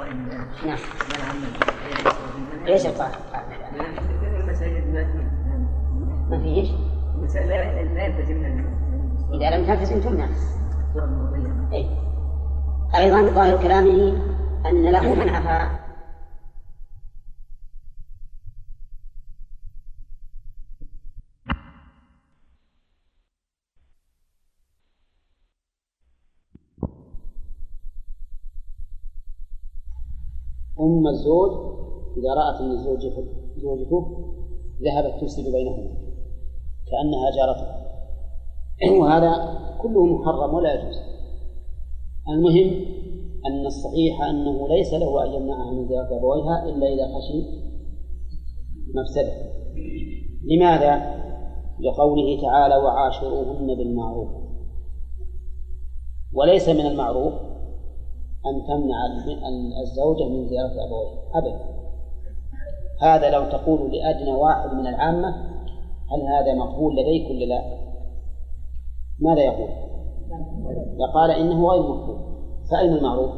وان 0.00 0.28
نعم 0.66 0.78
إيش 2.66 2.86
القاعدة؟ 2.86 3.16
ما 4.88 5.06
ما 6.30 6.38
في 6.38 6.46
إيش؟ 6.46 6.70
لا 7.34 7.84
لا 7.94 8.04
يلتزم 8.04 8.34
من 8.34 8.64
إذا 9.34 9.56
لم 9.56 9.66
تلتزم 9.66 10.00
تمنع 10.00 10.28
إيه. 11.72 11.86
أيضا 12.94 13.22
ظاهر 13.22 13.62
كلامه 13.62 14.16
أن 14.66 14.82
له 14.90 15.14
منعها 15.14 15.81
أم 30.82 31.06
الزوج 31.08 31.50
إذا 32.16 32.34
رأت 32.34 32.60
أن 32.60 32.84
زوجته 32.84 33.24
زوجته 33.56 34.06
ذهبت 34.82 35.20
تفسد 35.20 35.52
بينهما 35.52 35.90
كأنها 36.90 37.30
جارته 37.36 37.82
وهذا 39.00 39.58
كله 39.82 40.06
محرم 40.06 40.54
ولا 40.54 40.74
يجوز. 40.74 40.96
المهم 42.28 42.84
أن 43.46 43.66
الصحيح 43.66 44.22
أنه 44.22 44.68
ليس 44.68 44.92
له 44.94 45.24
أن 45.24 45.32
يمنعها 45.32 45.70
من 45.72 45.88
زيارة 45.88 46.18
أبويها 46.18 46.64
إلا 46.64 46.86
إذا 46.86 47.06
خشي 47.06 47.62
مفسدة. 48.94 49.32
لماذا؟ 50.44 51.22
لقوله 51.80 52.40
تعالى 52.40 52.76
وعاشروهن 52.76 53.66
بالمعروف. 53.66 54.28
وليس 56.32 56.68
من 56.68 56.86
المعروف 56.86 57.51
أن 58.46 58.66
تمنع 58.66 58.96
الزوجة 59.82 60.28
من 60.28 60.48
زيارة 60.48 60.72
أبويها 60.86 61.22
أبدا 61.34 61.72
هذا 63.00 63.30
لو 63.30 63.50
تقول 63.50 63.92
لأدنى 63.92 64.32
واحد 64.32 64.74
من 64.74 64.86
العامة 64.86 65.28
هل 66.12 66.22
هذا 66.22 66.54
مقبول 66.54 66.96
لديك 66.96 67.30
ولا 67.30 67.44
لا؟ 67.44 67.62
ماذا 69.20 69.40
يقول؟ 69.40 69.68
لقال 70.98 71.30
إنه 71.30 71.68
غير 71.68 71.82
مقبول 71.82 72.16
فأين 72.70 72.92
المعروف؟ 72.92 73.30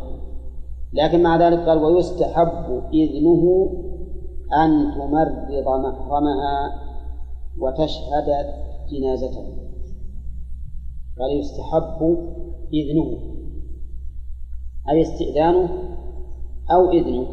لكن 0.92 1.22
مع 1.22 1.36
ذلك 1.36 1.59
قال 1.68 1.78
ويستحب 1.78 2.82
إذنه 2.92 3.70
أن 4.64 4.94
تمرض 4.94 5.68
محرمها 5.68 6.72
وتشهد 7.61 8.26
جنازته 8.90 9.44
قال 11.18 11.38
يستحب 11.40 12.18
إذنه 12.72 13.34
أي 14.91 15.01
استئذانه 15.01 15.68
أو 16.70 16.91
إذنه. 16.91 17.26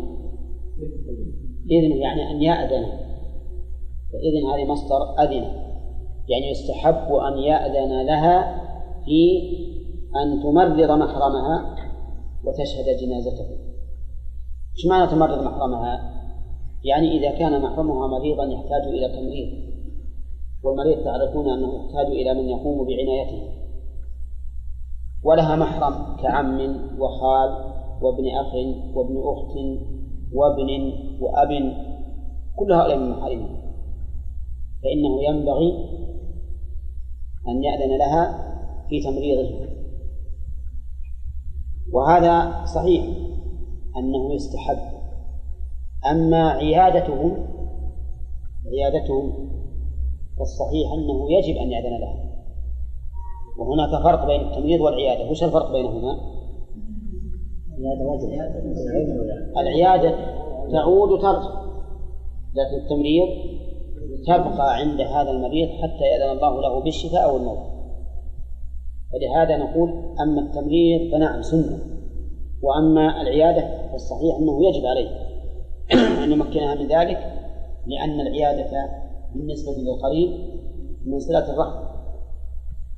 إذنه 1.71 1.95
يعني 1.95 2.31
أن 2.31 2.41
يأذن. 2.41 2.85
فإذن 4.11 4.45
هذه 4.53 4.71
مصدر 4.71 5.23
أذن. 5.23 5.43
يعني 6.29 6.51
يستحب 6.51 7.13
أن 7.13 7.37
يأذن 7.37 8.05
لها 8.05 8.61
في 9.05 9.41
أن 10.15 10.43
تمرض 10.43 10.91
محرمها 10.91 11.75
وتشهد 12.43 12.97
جنازته. 13.01 13.45
إيش 14.77 14.85
معنى 14.85 15.11
تمرض 15.11 15.43
محرمها؟ 15.43 16.11
يعني 16.83 17.17
إذا 17.17 17.31
كان 17.31 17.61
محرمها 17.61 18.07
مريضا 18.07 18.43
يحتاج 18.43 18.81
إلى 18.87 19.07
تمريض 19.07 19.71
والمريض 20.63 21.03
تعرفون 21.03 21.49
أنه 21.49 21.75
يحتاج 21.75 22.05
إلى 22.05 22.33
من 22.33 22.49
يقوم 22.49 22.87
بعنايته. 22.87 23.60
ولها 25.23 25.55
محرم 25.55 26.17
كعم 26.23 26.59
وخال 26.99 27.71
وابن 28.01 28.27
أخ 28.27 28.53
وابن 28.95 29.15
أخت 29.17 29.55
وابن 30.33 30.69
وأب. 31.21 31.73
كل 32.55 32.73
هؤلاء 32.73 32.97
من 32.97 33.09
محارمها 33.09 33.61
فإنه 34.83 35.23
ينبغي 35.29 35.71
أن 37.47 37.63
يأذن 37.63 37.97
لها 37.97 38.51
في 38.89 39.01
تمريضه. 39.01 39.71
وهذا 41.93 42.65
صحيح 42.65 43.03
أنه 43.97 44.33
يستحب. 44.33 44.77
أما 46.11 46.49
عيادتهم 46.49 47.47
عيادتهم 48.65 49.49
فالصحيح 50.37 50.91
أنه 50.93 51.31
يجب 51.31 51.57
أن 51.57 51.71
يأذن 51.71 51.99
لها. 51.99 52.30
وهناك 53.57 54.03
فرق 54.03 54.27
بين 54.27 54.41
التمريض 54.41 54.81
والعيادة 54.81 55.29
وش 55.29 55.43
الفرق 55.43 55.71
بينهما؟ 55.71 56.17
العيادة 59.57 60.15
تعود 60.71 61.11
وترجع 61.11 61.61
لكن 62.55 62.83
التمريض 62.83 63.27
تبقى 64.27 64.75
عند 64.75 65.01
هذا 65.01 65.31
المريض 65.31 65.69
حتى 65.69 66.03
يأذن 66.03 66.31
الله 66.31 66.61
له 66.61 66.79
بالشفاء 66.83 67.23
أو 67.23 67.37
الموت. 67.37 67.59
ولهذا 69.13 69.57
نقول 69.57 69.89
أما 70.19 70.41
التمريض 70.41 71.11
فنعم 71.11 71.41
سنة 71.41 71.79
وأما 72.63 73.21
العيادة 73.21 73.91
فالصحيح 73.91 74.35
أنه 74.35 74.67
يجب 74.67 74.85
عليه. 74.85 75.09
أن 76.23 76.31
يمكنها 76.31 76.75
من 76.75 76.87
ذلك 76.87 77.17
لأن 77.87 78.19
العيادة 78.21 78.89
بالنسبة 79.35 79.71
للقريب 79.71 80.29
من 81.05 81.19
صلة 81.19 81.53
الرحم. 81.53 81.90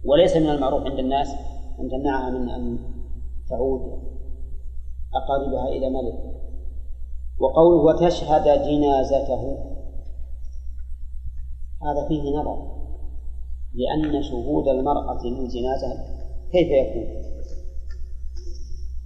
وليس 0.05 0.37
من 0.37 0.49
المعروف 0.49 0.83
عند 0.83 0.99
الناس 0.99 1.27
أن 1.79 1.89
تمنعها 1.89 2.29
من 2.29 2.49
أن 2.49 2.77
تعود 3.49 3.81
أقاربها 5.15 5.67
إلى 5.67 5.89
ملك 5.89 6.33
وقوله 7.39 7.83
وتشهد 7.83 8.43
جنازته 8.43 9.57
هذا 11.83 12.07
فيه 12.07 12.21
نظر 12.21 12.73
لأن 13.73 14.23
شهود 14.23 14.67
المرأة 14.67 15.23
للجنازة 15.25 16.05
كيف 16.51 16.67
يكون؟ 16.67 17.23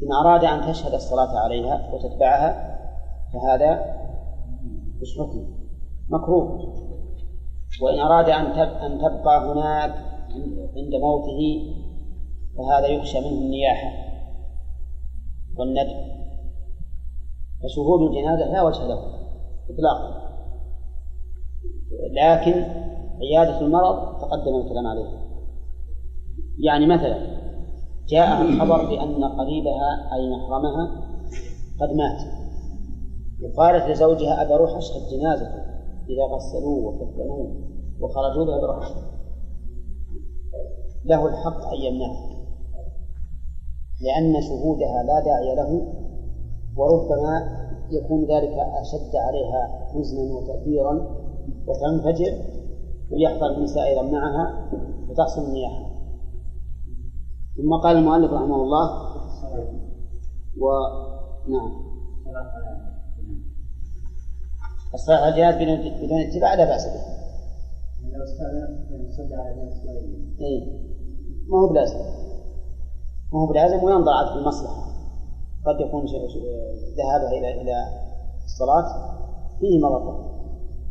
إن 0.04 0.14
أراد 0.14 0.44
أن 0.44 0.72
تشهد 0.72 0.94
الصلاة 0.94 1.40
عليها 1.40 1.94
وتتبعها 1.94 2.78
فهذا 3.34 3.98
حكم؟ 5.20 5.58
مكروه 6.10 6.74
وإن 7.82 8.00
أراد 8.00 8.30
أن 8.30 8.46
أن 8.60 9.00
تبقى 9.00 9.52
هناك 9.52 10.17
عند 10.76 10.96
موته 11.02 11.40
فهذا 12.58 12.88
يخشى 12.88 13.20
منه 13.20 13.42
النياحة 13.42 13.92
والندم. 15.60 16.08
فشهود 17.64 18.02
الجنازة 18.02 18.52
لا 18.52 18.62
وجه 18.62 18.88
له 18.88 19.00
إطلاقا. 19.70 20.28
لكن 22.12 22.66
عيادة 23.22 23.62
المرض 23.62 24.22
تقدم 24.22 24.56
الكلام 24.56 24.88
عليه. 24.88 25.28
يعني 26.60 26.88
مثلا 26.88 27.38
جاء 28.08 28.42
الخبر 28.42 28.86
بأن 28.90 29.24
قريبها 29.24 30.14
أي 30.14 30.30
محرمها 30.30 31.08
قد 31.82 31.90
مات. 31.90 32.22
وقالت 33.44 33.90
لزوجها 33.90 34.42
أبى 34.42 34.54
أروح 34.54 34.78
أشهد 34.78 35.02
جنازته 35.12 35.68
إذا 36.10 36.24
غسلوه 36.24 36.86
وكفنوه 36.86 37.68
وخرجوا 38.00 38.46
بها 38.46 38.62
بروح 38.62 38.78
له 41.08 41.28
الحق 41.28 41.62
أن 41.74 41.82
يمنعها 41.82 42.38
لأن 44.02 44.42
شهودها 44.42 45.04
لا 45.04 45.20
داعي 45.26 45.56
له 45.56 45.94
وربما 46.78 47.58
يكون 47.92 48.22
ذلك 48.22 48.54
أشد 48.82 49.16
عليها 49.16 49.90
حزنا 49.94 50.34
وتأثيرا 50.36 50.94
وتنفجر 51.68 52.34
ويحضر 53.12 53.58
النساء 53.58 53.88
أيضا 53.88 54.02
معها 54.02 54.70
وتحصل 55.10 55.42
النياحة 55.42 55.88
ثم 57.58 57.74
قال 57.84 57.98
المؤلف 57.98 58.32
رحمه 58.32 58.56
الله 58.56 59.08
و 60.58 60.68
نعم 61.52 61.88
الصلاة 64.94 65.18
على 65.18 65.30
الجهاد 65.30 65.56
بدون 66.04 66.20
اتباع 66.20 66.54
لا 66.54 66.66
بأس 66.66 66.86
به. 66.86 67.18
لو 68.18 68.24
استأذن 68.24 69.40
على 69.40 69.52
الناس 69.52 69.74
إيه 70.40 70.88
ما 71.50 71.60
هو 71.60 71.68
بلازم. 71.68 71.98
ما 73.34 73.40
هو 73.40 73.46
بلازم 73.46 73.84
وينظر 73.84 74.12
عاد 74.12 74.28
في 74.28 74.40
المصلحة؟ 74.40 74.88
قد 75.66 75.80
يكون 75.80 76.06
ذهابها 76.98 77.32
إلى 77.32 77.62
إلى 77.62 77.76
الصلاة 78.46 78.88
فيه 79.60 79.80
مضرة 79.80 80.28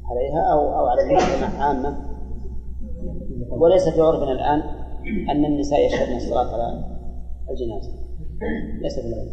عليها 0.04 0.52
أو 0.52 0.78
أو 0.78 0.86
على 0.86 1.02
المجتمع 1.02 1.64
عامة. 1.64 1.96
وليس 3.50 3.88
في 3.88 4.00
عرفنا 4.00 4.32
الآن 4.32 4.60
أن 5.30 5.44
النساء 5.44 5.86
يشهدن 5.86 6.16
الصلاة 6.16 6.54
على 6.54 6.84
الجنازة. 7.50 7.92
ليس 8.82 8.98
في 9.00 9.06
العرف. 9.06 9.28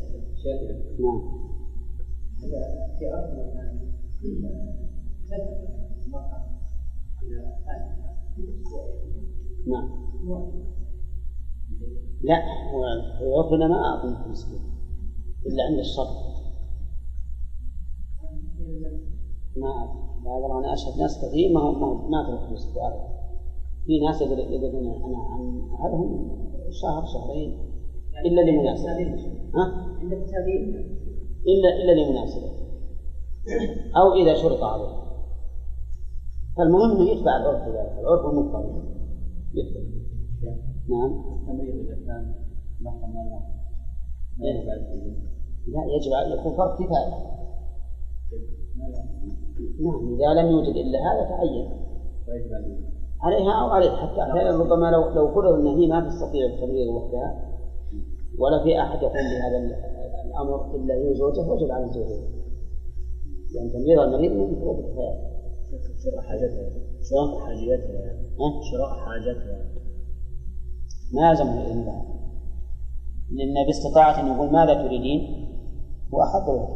نعم. 0.99 1.21
في 2.99 3.05
عرفنا 3.05 3.43
الآن 3.43 3.73
نعم. 9.67 9.89
لا 12.21 12.35
هو 13.21 13.37
عرفنا 13.37 13.67
ما 13.67 13.75
أعظم 13.75 14.15
في 14.23 14.29
إلا 15.45 15.63
عند 15.63 15.79
الشرط 15.79 16.07
ما 19.57 19.67
أعرف 19.67 20.03
هذا 20.27 20.59
أنا 20.59 20.73
أشهد 20.73 20.97
ناس 20.97 21.25
كثير 21.25 21.53
ما 21.53 21.59
هم 21.59 21.81
ما 21.81 22.09
ما 22.09 22.27
تروح 22.27 22.49
الاستدارة 22.49 23.13
في 23.85 23.99
ناس 23.99 24.21
يقولون 24.21 25.03
أنا 25.03 25.17
عن 25.17 25.61
هذا 25.79 25.95
هم 25.95 26.29
شهر 26.81 27.05
شهرين 27.13 27.73
إلا 28.25 28.41
لمناسبة 28.41 28.91
ها؟ 29.55 29.93
إلا 31.47 31.69
إلا 31.83 31.91
لمناسبة 32.01 32.63
أو 33.95 34.13
إذا 34.13 34.33
شرط 34.33 34.63
عليه. 34.63 35.03
فالمهم 36.57 36.91
أنه 36.91 37.09
يتبع 37.09 37.37
العرف 37.37 37.67
ذلك 37.67 37.99
العرف 37.99 38.25
المضطرب 38.25 38.83
يتبع. 39.53 39.92
نعم. 40.89 41.11
التمريض 41.33 41.75
إذا 41.75 41.95
كان 42.05 42.33
لا. 42.81 42.91
يجب 45.95 46.11
أن 46.11 46.31
يكون 46.31 46.57
فرض 46.57 46.73
كفاية. 46.73 47.33
نعم 49.79 50.13
إذا 50.13 50.41
لم 50.41 50.51
يوجد 50.51 50.75
إلا 50.75 50.99
هذا 50.99 51.29
تعين. 51.29 51.83
عليها 53.21 53.51
أو 53.61 53.67
عليه 53.67 53.91
حتى 53.91 54.21
أحيانا 54.21 54.57
ربما 54.57 54.91
لو 54.91 55.09
لو 55.09 55.33
فرض 55.33 55.53
أن 55.53 55.67
هي 55.67 55.87
ما 55.87 56.07
تستطيع 56.07 56.45
التمريض 56.45 56.87
وحدها 56.87 57.53
ولا 58.39 58.63
في 58.63 58.81
أحد 58.81 58.97
يقوم 58.97 59.13
بهذا 59.13 59.57
الأمر 60.25 60.75
إلا 60.75 60.93
هي 60.93 61.09
وزوجة 61.09 61.51
وجب 61.51 61.71
على 61.71 61.83
الزوجين. 61.85 62.43
لأن 63.53 63.71
تمريض 63.71 63.99
المريض 63.99 64.31
من 64.31 64.55
فروض 64.59 64.79
الكفاية. 64.79 65.33
شراء 66.03 66.21
حاجتها. 66.21 66.69
شراء 67.09 67.39
حاجتها. 67.39 68.15
شراء 68.71 68.93
حاجتها. 68.93 69.82
ما 71.13 71.29
يلزمه 71.29 71.61
إلا 71.61 72.03
لأن 73.31 73.65
باستطاعة 73.65 74.19
أن 74.19 74.27
يقول 74.27 74.51
ماذا 74.51 74.73
تريدين؟ 74.73 75.49
هو 76.13 76.23
أحق 76.23 76.49
له. 76.49 76.67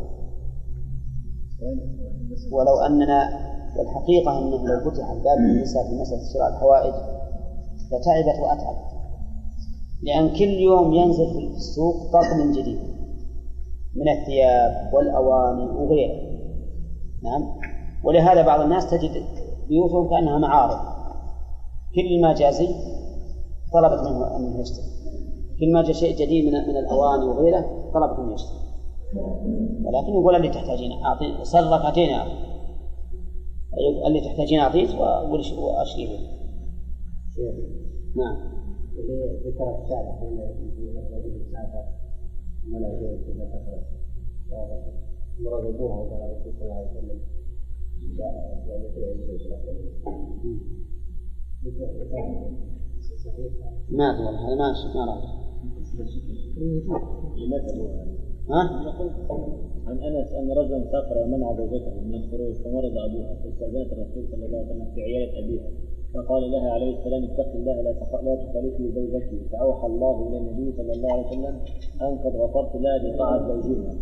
ولو 2.52 2.80
أننا 2.80 3.30
والحقيقة 3.78 4.40
أنه 4.40 4.68
لو 4.68 4.92
فتح 4.92 5.10
الباب 5.10 5.38
للنساء 5.38 5.84
في 5.84 5.96
مسألة 5.96 6.34
شراء 6.34 6.50
الحوائج 6.50 6.94
لتعبت 7.92 8.40
وأتعبت. 8.40 8.88
لأن 10.04 10.30
كل 10.30 10.50
يوم 10.50 10.94
ينزل 10.94 11.34
في 11.34 11.56
السوق 11.56 12.12
طقم 12.14 12.52
جديد. 12.52 12.80
من 13.96 14.10
الثياب 14.10 14.94
والأواني 14.94 15.66
وغيره. 15.66 16.28
نعم. 17.24 17.60
ولهذا 18.04 18.42
بعض 18.42 18.62
الناس 18.62 18.90
تجد 18.90 19.24
بيوتهم 19.70 20.10
كأنها 20.10 20.38
معارض. 20.38 20.80
كل 21.96 22.22
ما 22.22 22.34
جاء 22.34 22.52
زي 22.52 22.97
طلبت 23.74 24.00
منه 24.08 24.36
أن 24.36 24.60
يشتري. 24.60 24.86
كل 25.60 25.74
ما 25.74 25.82
جاء 25.82 25.92
شيء 25.92 26.16
جديد 26.16 26.46
من 26.46 26.52
من 26.52 26.78
الأواني 26.78 27.26
وغيره 27.26 27.92
طلبت 27.94 28.20
منه 28.20 28.34
يشتري. 28.34 28.60
ولكن 29.86 30.12
يقول 30.14 30.36
اللي 30.36 30.50
تحتاجين 30.50 30.92
أعطي 30.92 31.44
صل 31.44 31.68
ركعتين 31.68 32.10
يا 32.10 32.22
أخي. 32.22 32.48
اللي 34.08 34.22
تحتاجين 34.22 34.60
أعطيك 34.60 34.90
وأشريه 35.60 36.08
نعم. 38.16 38.38
ذكر 39.46 39.84
الشارع 39.84 40.20
حين 40.20 40.40
الرجل 40.40 41.42
يسافر 41.42 41.86
ولا 42.74 42.88
يجوز 42.94 43.30
الا 43.30 43.46
كثرت 43.46 43.86
مرض 45.40 45.66
ابوها 45.66 45.96
وقال 45.96 46.22
الرسول 46.22 46.54
صلى 46.54 46.62
الله 46.62 46.76
عليه 46.76 46.90
وسلم. 46.90 47.20
يعني 52.12 52.87
ما 53.90 54.06
أدري 54.12 54.28
هذا 54.28 54.56
ما 54.56 54.74
ما 54.96 55.06
راجع 55.12 55.32
ها؟ 58.50 58.62
عن 59.88 59.98
أنس 60.04 60.34
أن 60.34 60.52
رجلا 60.52 60.92
سافر 60.92 61.18
ومنع 61.18 61.54
زوجته 61.58 62.02
من 62.02 62.16
الخروج 62.16 62.54
فمرض 62.56 62.98
أبوها 62.98 63.36
فاستأذنت 63.44 63.94
الرسول 63.94 64.28
صلى 64.32 64.46
الله 64.46 64.58
عليه 64.58 64.68
وسلم 64.68 64.92
في 64.96 65.02
عيادة 65.02 65.40
أبيها 65.40 65.70
فقال 66.14 66.52
لها 66.52 66.70
عليه 66.72 66.98
السلام 67.00 67.24
اتق 67.24 67.56
الله 67.56 67.82
لا 67.82 67.92
لا 68.24 68.36
تخالفي 68.36 68.92
زوجك 68.96 69.30
فأوحى 69.52 69.88
الله 69.88 70.28
إلى 70.28 70.38
النبي 70.38 70.78
صلى 70.78 70.92
الله 70.92 71.14
عليه 71.14 71.28
وسلم 71.28 71.56
أن 72.02 72.18
قد 72.18 72.36
غفرت 72.36 72.76
لها 72.76 72.98
بطاعه 73.14 73.62
زوجها 73.62 73.94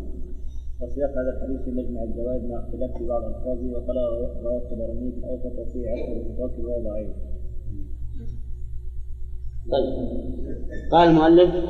وسياق 0.82 1.10
هذا 1.10 1.30
الحديث 1.38 1.62
في 1.62 1.72
مجمع 1.72 2.04
الجواز 2.04 2.42
مع 2.44 2.60
اختلاف 2.60 3.04
بعض 3.04 3.24
الفاظه 3.24 3.72
وقال 3.72 3.98
رواه 4.44 4.58
الطبراني 4.58 5.12
في 5.12 5.18
الاوسط 5.18 5.60
وفي 5.60 5.90
عشر 5.90 6.12
المتوكل 6.12 6.66
وهو 6.66 6.84
ضعيف. 6.84 7.10
طيب. 9.72 9.94
قال 10.92 11.10
المؤلف 11.10 11.70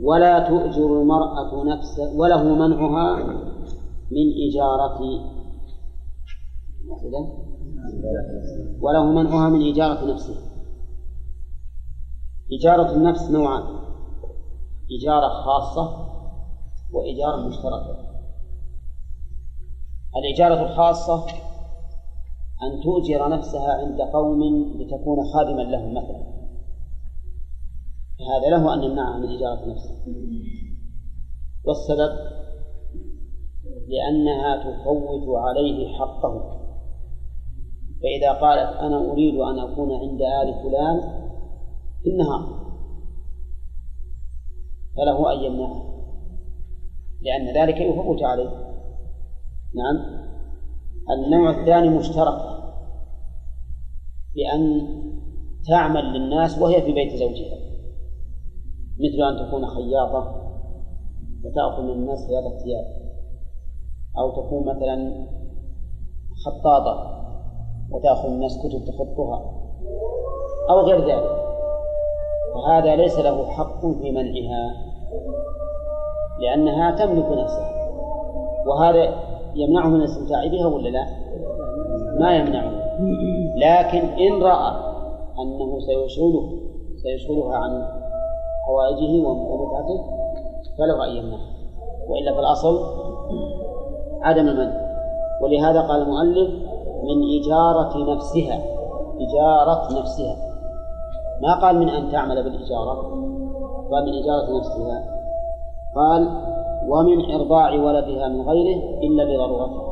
ولا 0.00 0.48
تؤجر 0.48 1.00
المرأة 1.00 1.64
نفسها 1.64 2.08
وله 2.16 2.42
منعها 2.54 3.16
من 4.10 4.26
إجارة 4.48 5.00
وله 8.80 9.04
منعها 9.12 9.48
من 9.48 9.70
إجارة 9.70 10.12
نفسه. 10.12 10.34
إجارة 12.52 12.96
النفس 12.96 13.30
نوعان. 13.30 13.62
إجارة 15.00 15.28
خاصة 15.28 16.08
وإجارة 16.92 17.48
مشتركة. 17.48 18.08
الإجارة 20.16 20.70
الخاصة 20.70 21.26
أن 22.62 22.80
تؤجر 22.84 23.28
نفسها 23.28 23.72
عند 23.72 24.00
قوم 24.00 24.40
لتكون 24.80 25.24
خادما 25.34 25.62
لهم 25.62 25.94
مثلا. 25.94 26.37
فهذا 28.18 28.50
له 28.50 28.74
أن 28.74 28.82
يمنعها 28.82 29.18
من 29.18 29.36
إجارة 29.36 29.70
نفسه. 29.70 29.94
والسبب 31.64 32.10
لأنها 33.88 34.56
تفوت 34.56 35.36
عليه 35.36 35.98
حقه. 35.98 36.58
فإذا 38.02 38.32
قالت 38.32 38.76
أنا 38.76 39.12
أريد 39.12 39.34
أن 39.34 39.58
أكون 39.58 39.92
عند 39.92 40.22
آل 40.22 40.62
فلان 40.62 41.00
في 42.02 42.10
النهار 42.10 42.58
فله 44.96 45.32
أن 45.32 45.44
يمنعها 45.44 45.88
لأن 47.20 47.62
ذلك 47.62 47.80
يفوت 47.80 48.22
عليه. 48.22 48.50
نعم. 49.74 50.18
النوع 51.10 51.50
الثاني 51.50 51.88
مشترك 51.88 52.40
بأن 54.34 54.88
تعمل 55.68 56.04
للناس 56.04 56.58
وهي 56.58 56.82
في 56.82 56.92
بيت 56.92 57.16
زوجها. 57.16 57.67
مثل 59.00 59.22
أن 59.22 59.46
تكون 59.46 59.66
خياطة 59.66 60.48
وتأخذ 61.44 61.82
من 61.82 61.90
الناس 61.90 62.26
خياطة 62.26 62.56
الثياب 62.56 62.84
أو 64.18 64.30
تكون 64.30 64.66
مثلا 64.66 65.26
خطاطة 66.46 67.18
وتأخذ 67.90 68.28
من 68.28 68.34
الناس 68.34 68.58
كتب 68.58 68.84
تخطها 68.84 69.52
أو 70.70 70.80
غير 70.80 71.00
ذلك. 71.00 71.38
فهذا 72.54 72.96
ليس 72.96 73.18
له 73.18 73.46
حق 73.46 73.80
في 73.80 74.10
منعها 74.10 74.88
لأنها 76.40 76.90
تملك 76.90 77.26
نفسها. 77.26 77.78
وهذا 78.66 79.14
يمنعه 79.54 79.88
من 79.88 79.96
الاستمتاع 79.96 80.46
بها 80.46 80.66
ولا 80.66 80.88
لا؟ 80.88 81.06
ما 82.20 82.36
يمنعه. 82.36 82.78
لكن 83.56 83.98
إن 83.98 84.42
رأى 84.42 84.88
أنه 85.38 85.80
سيشغله 85.80 86.58
سيشغلها 87.02 87.56
عن 87.56 87.98
حوائجه 88.68 89.26
ومتعته 89.26 89.98
فله 90.78 91.04
أن 91.04 91.16
يمنعها 91.16 91.48
وإلا 92.08 92.32
في 92.32 92.40
الأصل 92.40 92.78
عدم 94.22 94.48
المنع. 94.48 94.88
ولهذا 95.42 95.80
قال 95.80 96.02
المؤلف 96.02 96.50
من 97.02 97.40
إجارة 97.40 98.14
نفسها 98.14 98.62
إجارة 99.20 100.00
نفسها. 100.00 100.36
ما 101.42 101.60
قال 101.60 101.78
من 101.78 101.88
أن 101.88 102.12
تعمل 102.12 102.42
بالإجارة 102.42 102.94
قال 103.90 104.04
من 104.06 104.14
إجارة 104.22 104.58
نفسها. 104.58 105.04
قال 105.96 106.28
ومن 106.88 107.34
إرضاع 107.34 107.70
ولدها 107.70 108.28
من 108.28 108.48
غيره 108.48 108.82
إلا 109.02 109.22
لضرورته 109.22 109.88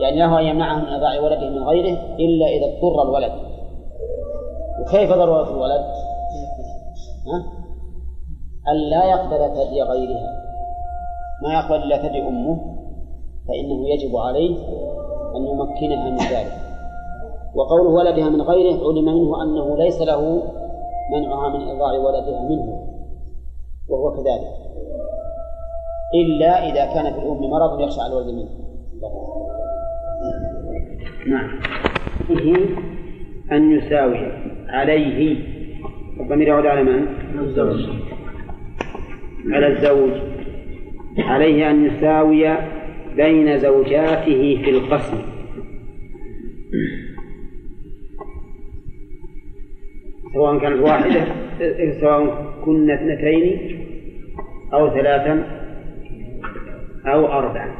يعني 0.00 0.18
له 0.18 0.40
أن 0.40 0.44
يمنعه 0.44 0.78
من 0.78 0.88
إرضاع 0.88 1.20
ولده 1.20 1.50
من 1.50 1.64
غيره 1.64 1.98
إلا 2.18 2.46
إذا 2.46 2.66
اضطر 2.66 3.02
الولد. 3.02 3.32
وكيف 4.80 5.12
ضرورة 5.12 5.50
الولد؟ 5.50 6.01
ها؟ 7.26 7.44
ألا 8.72 9.04
يقبل 9.04 9.56
ثدي 9.56 9.82
غيرها. 9.82 10.42
ما 11.42 11.54
يقبل 11.54 11.82
إلا 11.82 12.08
ثدي 12.08 12.22
أمه 12.22 12.60
فإنه 13.48 13.88
يجب 13.88 14.16
عليه 14.16 14.56
أن 15.36 15.42
يمكنها 15.46 16.10
من 16.10 16.16
ذلك. 16.16 16.52
وقوله 17.54 17.90
ولدها 17.90 18.28
من 18.28 18.42
غيره 18.42 18.88
علم 18.88 19.04
منه 19.04 19.42
أنه 19.42 19.76
ليس 19.76 20.00
له 20.00 20.42
منعها 21.12 21.48
من 21.48 21.68
إرضاع 21.68 21.92
ولدها 21.98 22.42
منه 22.48 22.86
وهو 23.88 24.12
كذلك. 24.12 24.62
إلا 26.14 26.68
إذا 26.68 26.94
كان 26.94 27.12
في 27.12 27.18
الأم 27.18 27.50
مرض 27.50 27.80
يخشى 27.80 28.00
على 28.00 28.12
الولد 28.12 28.28
منه. 28.28 28.48
نعم. 31.28 31.60
أن 33.52 33.72
يساوي 33.72 34.18
عليه 34.68 35.51
الضمير 36.20 36.48
يعود 36.48 36.66
على 36.66 36.84
من؟ 36.84 37.06
الزوج. 37.38 37.88
على 39.50 39.66
الزوج. 39.66 40.10
عليه 41.18 41.70
أن 41.70 41.86
يساوي 41.86 42.56
بين 43.16 43.58
زوجاته 43.58 44.62
في 44.64 44.70
القسم. 44.70 45.18
سواء 50.34 50.58
كانت 50.58 50.80
واحدة 50.80 51.24
سواء 52.00 52.52
كن 52.64 52.90
اثنتين 52.90 53.76
أو 54.74 54.90
ثلاثا 54.90 55.62
أو 57.06 57.26
أربعا. 57.26 57.74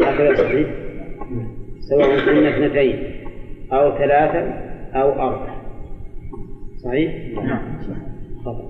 هكذا 0.00 0.34
صحيح؟ 0.34 0.68
سواء 1.80 2.20
كن 2.26 2.46
اثنتين 2.46 2.98
أو 3.72 3.98
ثلاثا 3.98 4.42
أو 4.94 5.12
أربعا. 5.12 5.57
صحيح؟ 6.84 7.38
نعم. 7.44 7.60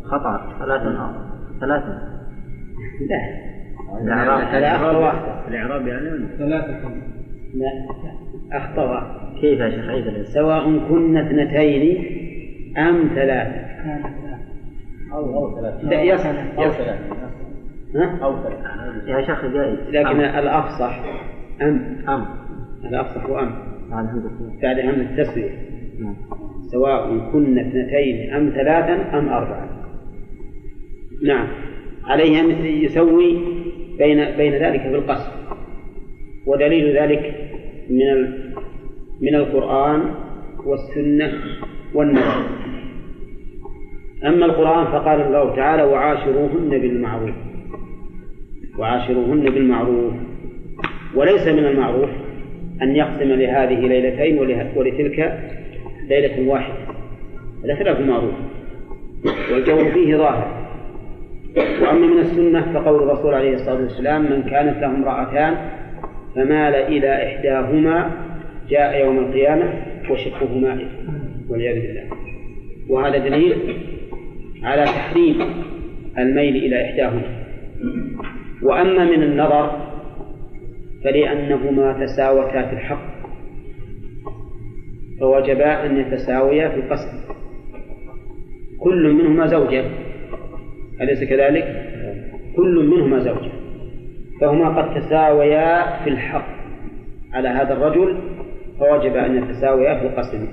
خطأ. 0.04 0.58
ثلاثا 0.58 1.12
ثلاثا 1.60 2.18
لا. 3.08 3.48
الإعراب. 4.02 4.48
ثلاثة 4.52 4.98
واحدة 4.98 5.48
الإعراب 5.48 5.86
يعني 5.86 6.08
ثلاثة 6.38 6.90
لا 7.54 7.70
أخطأ 8.52 9.18
كيف 9.40 9.60
يا 9.60 9.70
شيخ؟ 9.70 9.88
عيد 9.88 10.22
سواء 10.22 10.88
كن 10.88 11.16
اثنتين 11.16 12.04
أم 12.78 13.08
ثلاثة. 13.14 13.68
أو 15.12 15.34
أو 15.34 15.60
ثلاثة. 15.60 15.82
لا 15.88 16.02
يصح 16.02 16.58
أو 16.58 16.70
ثلاثة. 16.70 16.98
ها؟ 17.94 18.18
أو 18.22 18.42
ثلاثة. 18.42 19.08
يا 19.08 19.26
شيخ 19.26 19.44
جائز 19.44 19.78
لكن 19.88 20.06
أم. 20.06 20.20
الأفصح. 20.20 21.00
أم. 21.62 21.96
أم 22.08 22.26
الأفصح 22.84 23.26
هو 23.26 23.38
أم 23.38 23.50
بعد 23.90 24.04
الحمد 24.04 24.22
لله 24.22 24.60
بعد 24.62 24.78
هم 24.78 25.00
التسوية. 25.00 25.50
نعم. 26.00 26.14
سواء 26.72 27.30
كن 27.32 27.58
اثنتين 27.58 28.32
أم 28.32 28.50
ثلاثا 28.50 29.18
أم 29.18 29.28
أربعا. 29.28 29.68
نعم. 31.24 31.46
عليه 32.04 32.40
أن 32.40 32.66
يسوي 32.66 33.38
بين 33.98 34.24
بين 34.36 34.52
ذلك 34.52 34.80
في 34.80 34.94
القسم 34.94 35.30
ودليل 36.46 36.96
ذلك 36.96 37.34
من 37.90 38.32
من 39.20 39.34
القرآن 39.34 40.14
والسنة 40.66 41.32
والنبي. 41.94 42.48
أما 44.26 44.46
القرآن 44.46 44.84
فقال 44.84 45.20
الله 45.20 45.56
تعالى 45.56 45.82
وعاشروهن 45.82 46.68
بالمعروف. 46.68 47.34
وعاشروهن 48.78 49.40
بالمعروف. 49.40 50.14
وليس 51.14 51.48
من 51.48 51.64
المعروف 51.64 52.10
أن 52.82 52.96
يقسم 52.96 53.28
لهذه 53.28 53.80
ليلتين 53.86 54.38
ولتلك 54.76 55.40
ليلة 56.08 56.48
واحدة. 56.48 56.74
هذا 57.64 57.74
خلاف 57.74 58.00
المعروف. 58.00 58.34
والجور 59.52 59.84
فيه 59.90 60.16
ظاهر. 60.16 60.68
وأما 61.56 62.06
من 62.06 62.18
السنة 62.18 62.72
فقول 62.72 63.02
الرسول 63.02 63.34
عليه 63.34 63.54
الصلاة 63.54 63.82
والسلام 63.82 64.22
من 64.22 64.42
كانت 64.42 64.78
له 64.78 64.86
امرأتان 64.86 65.56
فمال 66.34 66.74
إلى 66.74 67.26
إحداهما 67.26 68.10
جاء 68.70 69.04
يوم 69.04 69.18
القيامة 69.18 69.72
وشقه 70.10 70.58
مائل. 70.58 70.88
والعياذ 71.48 71.86
بالله. 71.86 72.04
وهذا 72.88 73.18
دليل 73.18 73.56
على 74.62 74.84
تحريم 74.84 75.36
الميل 76.18 76.56
إلى 76.56 76.84
إحداهما. 76.84 77.22
وأما 78.62 79.04
من 79.04 79.22
النظر 79.22 79.70
فلأنهما 81.04 82.06
تساوتا 82.06 82.66
في 82.66 82.72
الحق. 82.72 83.17
فوجبا 85.20 85.86
أن 85.86 85.96
يتساويا 85.96 86.68
في 86.68 86.76
القسم. 86.76 87.18
كل 88.80 89.12
منهما 89.12 89.46
زوجة. 89.46 89.84
أليس 91.00 91.24
كذلك؟ 91.24 91.64
كل 92.56 92.86
منهما 92.86 93.18
زوجة. 93.18 93.50
فهما 94.40 94.68
قد 94.68 95.00
تساويا 95.00 96.02
في 96.04 96.10
الحق 96.10 96.48
على 97.32 97.48
هذا 97.48 97.72
الرجل 97.72 98.16
فوجب 98.80 99.16
أن 99.16 99.36
يتساويا 99.36 100.00
في 100.00 100.06
القسم. 100.06 100.46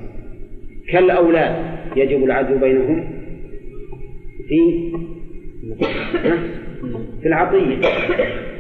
كالأولاد 0.92 1.56
يجب 1.96 2.24
العدل 2.24 2.58
بينهم 2.58 3.08
في 4.48 4.92
في 7.22 7.28
العطية. 7.28 7.78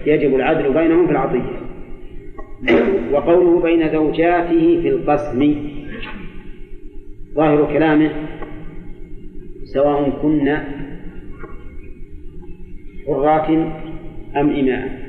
يجب 0.06 0.36
العدل 0.36 0.74
بينهم 0.74 1.06
في 1.06 1.12
العطية. 1.12 1.66
وقوله 3.12 3.62
بين 3.62 3.89
زوجاته 3.89 4.82
في 4.82 4.89
القسم. 4.89 5.56
ظاهر 7.36 7.74
كلامه 7.74 8.12
سواء 9.74 10.10
كن 10.10 10.58
حرات 13.08 13.50
أم 14.36 14.50
إماء. 14.50 15.06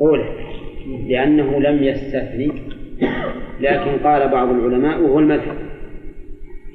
أولى 0.00 0.28
لأنه 1.08 1.58
لم 1.60 1.82
يستثني 1.82 2.52
لكن 3.60 3.90
قال 4.04 4.28
بعض 4.28 4.48
العلماء 4.48 5.02
وهو 5.02 5.18
المذهب 5.18 5.56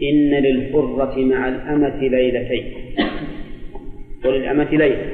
إن 0.01 0.29
للحرة 0.29 1.25
مع 1.25 1.47
الأمة 1.47 1.99
ليلتين. 2.01 2.73
وللأمة 4.25 4.69
ليلة 4.69 5.07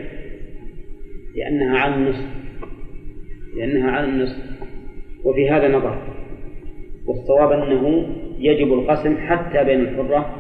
لأنها 1.35 1.77
على 1.77 1.95
النصف 1.95 2.25
لأنها 3.57 3.91
على 3.91 4.07
النصف. 4.07 4.37
وفي 5.23 5.49
هذا 5.49 5.77
نظر. 5.77 6.18
والصواب 7.09 7.51
أنه 7.51 8.05
يجب 8.39 8.73
القسم 8.73 9.17
حتى 9.17 9.63
بين 9.63 9.79
الحرة 9.79 10.35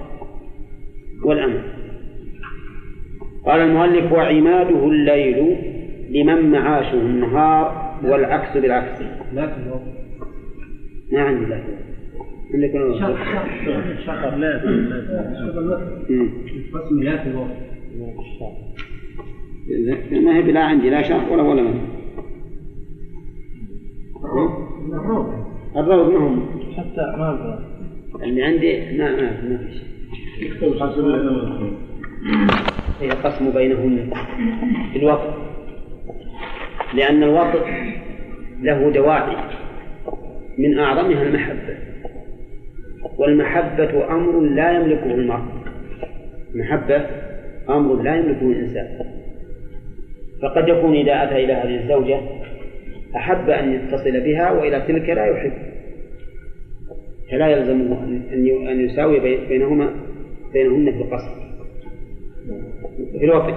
والأمة 1.25 1.63
قال 3.45 3.61
المؤلف 3.61 4.11
وعماده 4.11 4.85
الليل 4.85 5.55
لمن 6.09 6.51
معاشه 6.51 6.93
النهار 6.93 7.95
والعكس 8.03 8.57
بالعكس. 8.57 9.01
الوقت 9.33 9.53
ما 11.11 11.21
عندي 11.21 11.45
لا 11.45 11.59
عندك 12.53 12.75
ولا 12.75 12.99
شرط 12.99 14.33
لا؟ 14.33 14.61
القسم 16.73 17.03
لا 17.03 17.17
في 17.23 17.29
ما 20.19 20.37
هي 20.37 20.41
بلا 20.41 20.63
عندي 20.63 20.89
لا 20.89 21.01
شرط 21.01 21.31
ولا 21.31 21.43
ولا 21.43 21.61
ما 21.61 21.73
الروض 24.93 25.48
ما 25.75 25.95
هم 25.95 26.45
حتى 26.77 27.01
ما 27.01 27.59
اللي 28.23 28.43
عندي 28.43 28.97
ما 28.97 29.11
ما 29.11 29.21
ما 29.21 29.57
في 29.57 29.73
شيء. 29.73 29.89
هي 33.01 33.11
القسم 33.11 33.51
بينهن. 33.51 34.09
في 34.93 34.99
الوقت. 34.99 35.33
لأن 36.93 37.23
الوقت 37.23 37.65
له 38.61 38.91
دواعي. 38.91 39.35
من 40.57 40.79
أعظمها 40.79 41.23
المحبة. 41.23 41.77
والمحبة 43.17 44.15
أمر 44.15 44.39
لا 44.39 44.71
يملكه 44.71 45.13
المرء. 45.13 45.45
المحبة 46.55 47.05
أمر 47.69 48.01
لا 48.01 48.15
يملكه 48.15 48.45
الإنسان. 48.45 48.87
فقد 50.41 50.67
يكون 50.67 50.95
إذا 50.95 51.23
أتى 51.23 51.43
إلى 51.43 51.53
هذه 51.53 51.83
الزوجة 51.83 52.19
أحب 53.15 53.49
أن 53.49 53.73
يتصل 53.73 54.19
بها 54.21 54.51
وإلى 54.51 54.81
تلك 54.87 55.09
لا 55.09 55.25
يحب. 55.25 55.51
فلا 57.31 57.47
يلزمه 57.47 58.03
أن 58.03 58.21
أن 58.69 58.81
يساوي 58.81 59.19
بي- 59.19 59.45
بينهما 59.47 59.89
بينهن 60.53 60.91
في 60.91 60.97
القصر. 61.01 61.31
في 63.19 63.25
الوقت. 63.25 63.53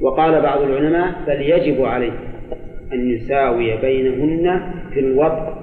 وقال 0.00 0.42
بعض 0.42 0.62
العلماء 0.62 1.14
بل 1.26 1.40
يجب 1.42 1.84
عليه 1.84 2.12
أن 2.92 3.10
يساوي 3.10 3.76
بينهن 3.76 4.60
في 4.94 5.00
الوضع 5.00 5.54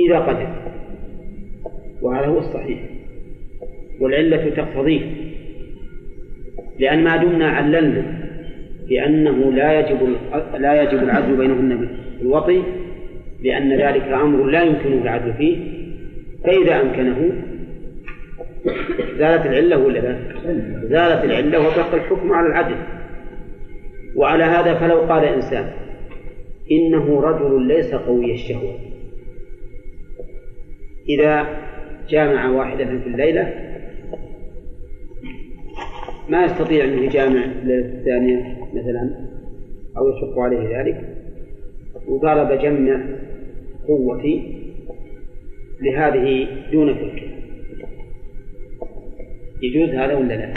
إذا 0.00 0.18
قدر. 0.18 0.48
وهذا 2.02 2.26
هو 2.26 2.38
الصحيح. 2.38 2.78
والعلة 4.00 4.50
تقتضيه. 4.50 5.00
لأن 6.78 7.04
ما 7.04 7.16
دمنا 7.16 7.48
عللنا 7.50 8.21
بأنه 8.92 9.52
لا 9.52 9.80
يجب 9.80 10.16
لا 10.58 10.82
يجب 10.82 11.02
العدل 11.02 11.36
بينهن 11.36 11.88
في 12.18 12.22
الوطي 12.22 12.62
لأن 13.42 13.72
ذلك 13.72 14.02
أمر 14.02 14.44
لا 14.44 14.62
يمكنه 14.62 15.02
العدل 15.02 15.32
فيه 15.34 15.56
فإذا 16.44 16.80
أمكنه 16.80 17.32
زالت 19.18 19.46
العلة 19.46 19.78
ولا 19.78 19.98
لا؟ 19.98 20.18
زالت 20.88 21.24
العلة 21.24 21.58
وبقى 21.58 21.94
الحكم 21.94 22.32
على 22.32 22.46
العدل. 22.46 22.76
وعلى 24.16 24.44
هذا 24.44 24.74
فلو 24.74 25.00
قال 25.00 25.24
إنسان 25.24 25.70
إنه 26.70 27.20
رجل 27.20 27.66
ليس 27.66 27.94
قوي 27.94 28.34
الشهوة. 28.34 28.74
إذا 31.08 31.46
جامع 32.08 32.48
واحدة 32.50 32.84
في 32.84 33.06
الليلة 33.06 33.54
ما 36.28 36.44
يستطيع 36.44 36.84
أن 36.84 37.02
يجامع 37.02 37.44
الثانية 37.64 38.61
مثلا 38.74 39.10
أو 39.96 40.08
يشق 40.08 40.38
عليه 40.38 40.80
ذلك 40.80 41.16
وقال 42.08 42.44
بجمع 42.44 43.00
قوتي 43.88 44.62
لهذه 45.80 46.48
دون 46.72 46.94
فكر 46.94 47.32
يجوز 49.62 49.88
هذا 49.88 50.14
ولا 50.14 50.34
لا؟ 50.34 50.52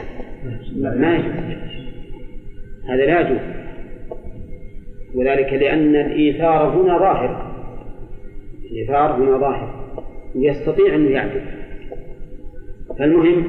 ما 0.75 1.15
يجوز. 1.15 1.55
هذا 2.89 3.05
لا 3.05 3.19
يجوز. 3.19 3.39
وذلك 5.15 5.53
لأن 5.53 5.95
الإيثار 5.95 6.69
هنا 6.69 6.97
ظاهر. 6.97 7.55
الإيثار 8.71 9.15
هنا 9.15 9.37
ظاهر 9.37 9.85
يستطيع 10.35 10.95
أن 10.95 11.11
يعدل. 11.11 11.41
فالمهم 12.99 13.43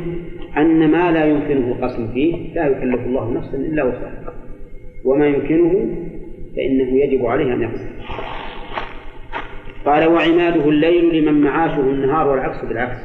أن 0.56 0.90
ما 0.90 1.12
لا 1.12 1.24
يمكنه 1.24 1.72
القسم 1.72 2.12
فيه 2.12 2.54
لا 2.54 2.66
يكلف 2.66 3.06
الله 3.06 3.32
نفسا 3.32 3.56
إلا 3.56 3.84
وسعها. 3.84 4.45
وما 5.06 5.26
يمكنه 5.26 5.72
فإنه 6.56 7.00
يجب 7.02 7.26
عليه 7.26 7.54
أن 7.54 7.62
يقسم 7.62 7.88
قال 9.84 10.08
وعماده 10.08 10.68
الليل 10.68 11.22
لمن 11.22 11.40
معاشه 11.40 11.80
النهار 11.80 12.28
والعكس 12.28 12.64
بالعكس. 12.64 12.98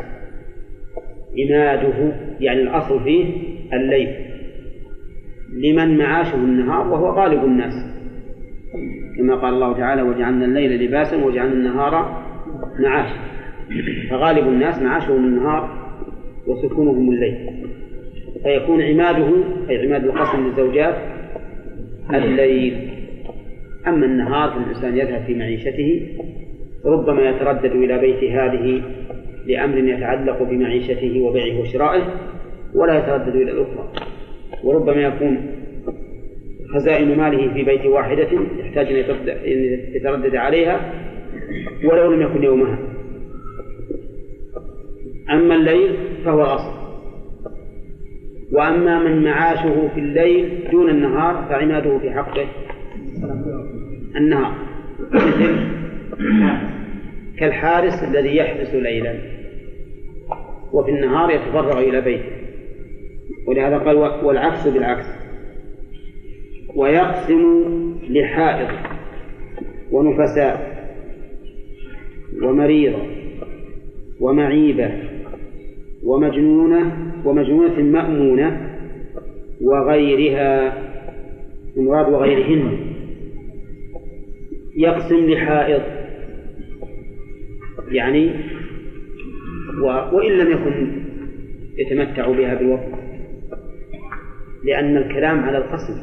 عماده 1.40 2.14
يعني 2.40 2.62
الأصل 2.62 3.04
فيه 3.04 3.26
الليل. 3.74 4.16
لمن 5.54 5.98
معاشه 5.98 6.36
النهار 6.36 6.88
وهو 6.88 7.10
غالب 7.10 7.44
الناس. 7.44 7.74
كما 9.18 9.36
قال 9.36 9.54
الله 9.54 9.74
تعالى 9.74 10.02
وجعلنا 10.02 10.46
الليل 10.46 10.86
لباسا 10.86 11.26
وجعلنا 11.26 11.54
النهار 11.54 12.24
معاشا. 12.80 13.16
فغالب 14.10 14.48
الناس 14.48 14.82
معاشهم 14.82 15.26
النهار 15.26 15.70
وسكونهم 16.48 17.10
الليل. 17.10 17.50
فيكون 18.44 18.82
عماده 18.82 19.28
أي 19.70 19.86
عماد 19.86 20.04
القسم 20.04 20.48
للزوجات 20.48 20.96
الليل. 22.18 22.90
أما 23.88 24.06
النهار 24.06 24.50
فالإنسان 24.50 24.98
يذهب 24.98 25.24
في 25.28 25.34
معيشته 25.36 26.08
ربما 26.86 27.30
يتردد 27.30 27.72
إلى 27.72 27.98
بيت 27.98 28.24
هذه 28.24 28.82
لأمر 29.46 29.78
يتعلق 29.78 30.44
بمعيشته 30.44 31.22
وبيعه 31.22 31.60
وشرائه 31.60 32.14
ولا 32.76 32.98
يتردد 32.98 33.36
إلى 33.36 33.52
الأخرى. 33.52 33.92
وربما 34.64 35.02
يكون 35.02 35.38
خزائن 36.74 37.18
ماله 37.18 37.54
في 37.54 37.64
بيت 37.64 37.86
واحدة 37.86 38.28
يحتاج 38.60 38.88
أن 38.88 39.16
يتردد 39.96 40.36
عليها 40.36 40.94
ولو 41.84 42.14
لم 42.14 42.22
يكن 42.22 42.44
يومها. 42.44 42.80
أما 45.32 45.56
الليل 45.56 45.96
فهو 46.26 46.42
الأصل. 46.42 46.81
وأما 48.52 49.04
من 49.04 49.24
معاشه 49.24 49.88
في 49.94 50.00
الليل 50.00 50.68
دون 50.72 50.90
النهار 50.90 51.46
فعماده 51.50 51.98
في 51.98 52.12
حقه 52.12 52.48
النهار. 54.16 54.56
كالحارس 57.38 58.04
الذي 58.04 58.36
يحرس 58.36 58.74
ليلا 58.74 59.16
وفي 60.74 60.92
النهار 60.92 61.32
يتفرغ 61.32 61.80
إلى 61.80 62.02
بيته. 62.02 62.32
ولهذا 63.48 63.78
قال 63.78 63.96
والعكس 63.98 64.68
بالعكس. 64.68 65.06
ويقسم 66.76 67.66
لحائض 68.10 68.68
ونفساء 69.92 70.72
ومريضة 72.44 73.02
ومعيبة 74.20 75.11
ومجنونة 76.04 77.14
ومجنونة 77.26 77.82
مأمونة 77.82 78.70
وغيرها 79.62 80.78
المراد 81.78 82.14
وغيرهن. 82.14 82.78
يقسم 84.76 85.30
لحائض 85.30 85.82
يعني 87.92 88.32
و... 89.84 89.86
وإن 89.86 90.32
لم 90.32 90.52
يكن 90.52 91.02
يتمتع 91.78 92.32
بها 92.32 92.56
بالوقت 92.56 92.90
لأن 94.64 94.98
الكلام 94.98 95.40
على 95.40 95.58
القسم 95.58 95.94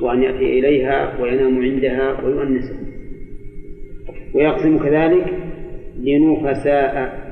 وأن 0.00 0.22
يأتي 0.22 0.58
إليها 0.58 1.20
وينام 1.20 1.62
عندها 1.62 2.24
ويؤنسها. 2.24 2.78
ويقسم 4.34 4.78
كذلك 4.78 5.34
لنفساء 5.96 7.23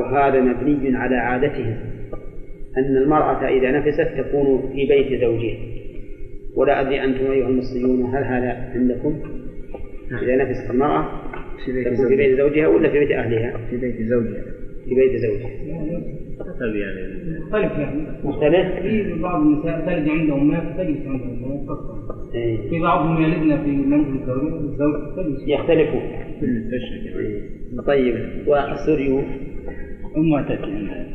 وهذا 0.00 0.40
مبني 0.40 0.96
على 0.96 1.16
عادتهم 1.16 1.76
أن 2.78 2.96
المرأة 2.96 3.48
إذا 3.48 3.70
نفست 3.70 4.08
تكون 4.18 4.72
في 4.72 4.86
بيت 4.86 5.20
زوجها. 5.20 5.58
ولا 6.56 6.80
أدري 6.80 7.04
أنتم 7.04 7.30
أيها 7.30 7.48
المصريون 7.48 8.02
هل 8.02 8.24
هذا 8.24 8.70
عندكم؟ 8.74 9.18
إذا 10.22 10.36
نفست 10.36 10.70
المرأة 10.70 11.08
تكون 11.66 12.08
في 12.08 12.16
بيت 12.16 12.38
زوجها 12.38 12.68
ولا 12.68 12.88
في 12.88 12.98
بيت 12.98 13.10
أهلها؟ 13.10 13.60
في 13.70 13.76
بيت 13.76 14.02
زوجها. 14.02 14.44
في 14.84 14.94
بيت 14.94 15.20
زوجها. 15.20 15.50
مختلف 16.40 16.76
يعني. 16.76 17.38
مختلف 17.38 17.72
يعني. 17.78 18.02
مختلف؟ 18.24 18.82
في 18.82 19.22
بعض 19.22 19.40
النساء 19.40 19.80
تلد 19.86 20.08
عندهم 20.08 20.48
ماء 20.48 20.64
فتجلس 20.64 21.06
عندهم 21.06 21.66
إيه. 22.34 22.70
في 22.70 22.80
بعضهم 22.80 23.22
يلدن 23.22 23.62
في 23.64 23.70
منزل 23.70 24.20
الزوج 24.20 24.52
الزوج 24.52 24.94
فتجلس 25.16 25.48
يختلفون. 25.48 26.02
طيب 27.86 28.14
والسوري 28.46 29.24
تأتي 30.48 30.62
عندها 30.62 31.06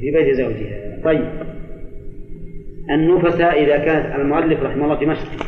في 0.00 0.10
بيت 0.10 0.34
زوجها. 0.34 1.00
طيب. 1.04 1.28
النفساء 2.90 3.64
إذا 3.64 3.78
كانت 3.78 4.20
المؤلف 4.20 4.62
رحمه 4.62 4.84
الله 4.84 5.00
دمشق 5.00 5.46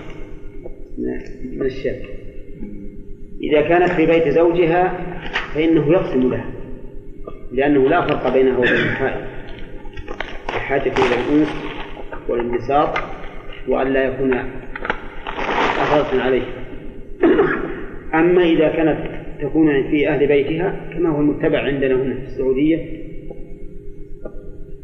من 1.53 1.67
الشام 1.67 1.97
إذا 3.43 3.61
كانت 3.61 3.91
في 3.91 4.07
بيت 4.07 4.29
زوجها 4.29 4.99
فإنه 5.55 5.93
يقسم 5.93 6.31
لها 6.31 6.47
لأنه 7.53 7.89
لا 7.89 8.07
فرق 8.07 8.33
بينه 8.33 8.59
وبين 8.59 8.73
الحائض. 8.73 9.27
الحاجة 10.49 10.93
إلى 10.93 11.15
الأنس 11.15 11.49
والانبساط 12.29 12.99
وأن 13.69 13.87
لا 13.87 14.05
يكون 14.05 14.35
أثرة 15.79 16.23
عليه. 16.23 16.43
أما 18.15 18.43
إذا 18.43 18.69
كانت 18.69 19.16
تكون 19.41 19.91
في 19.91 20.09
أهل 20.09 20.27
بيتها 20.27 20.91
كما 20.95 21.09
هو 21.09 21.21
المتبع 21.21 21.59
عندنا 21.59 21.95
هنا 21.95 22.15
في 22.15 22.27
السعودية. 22.27 22.79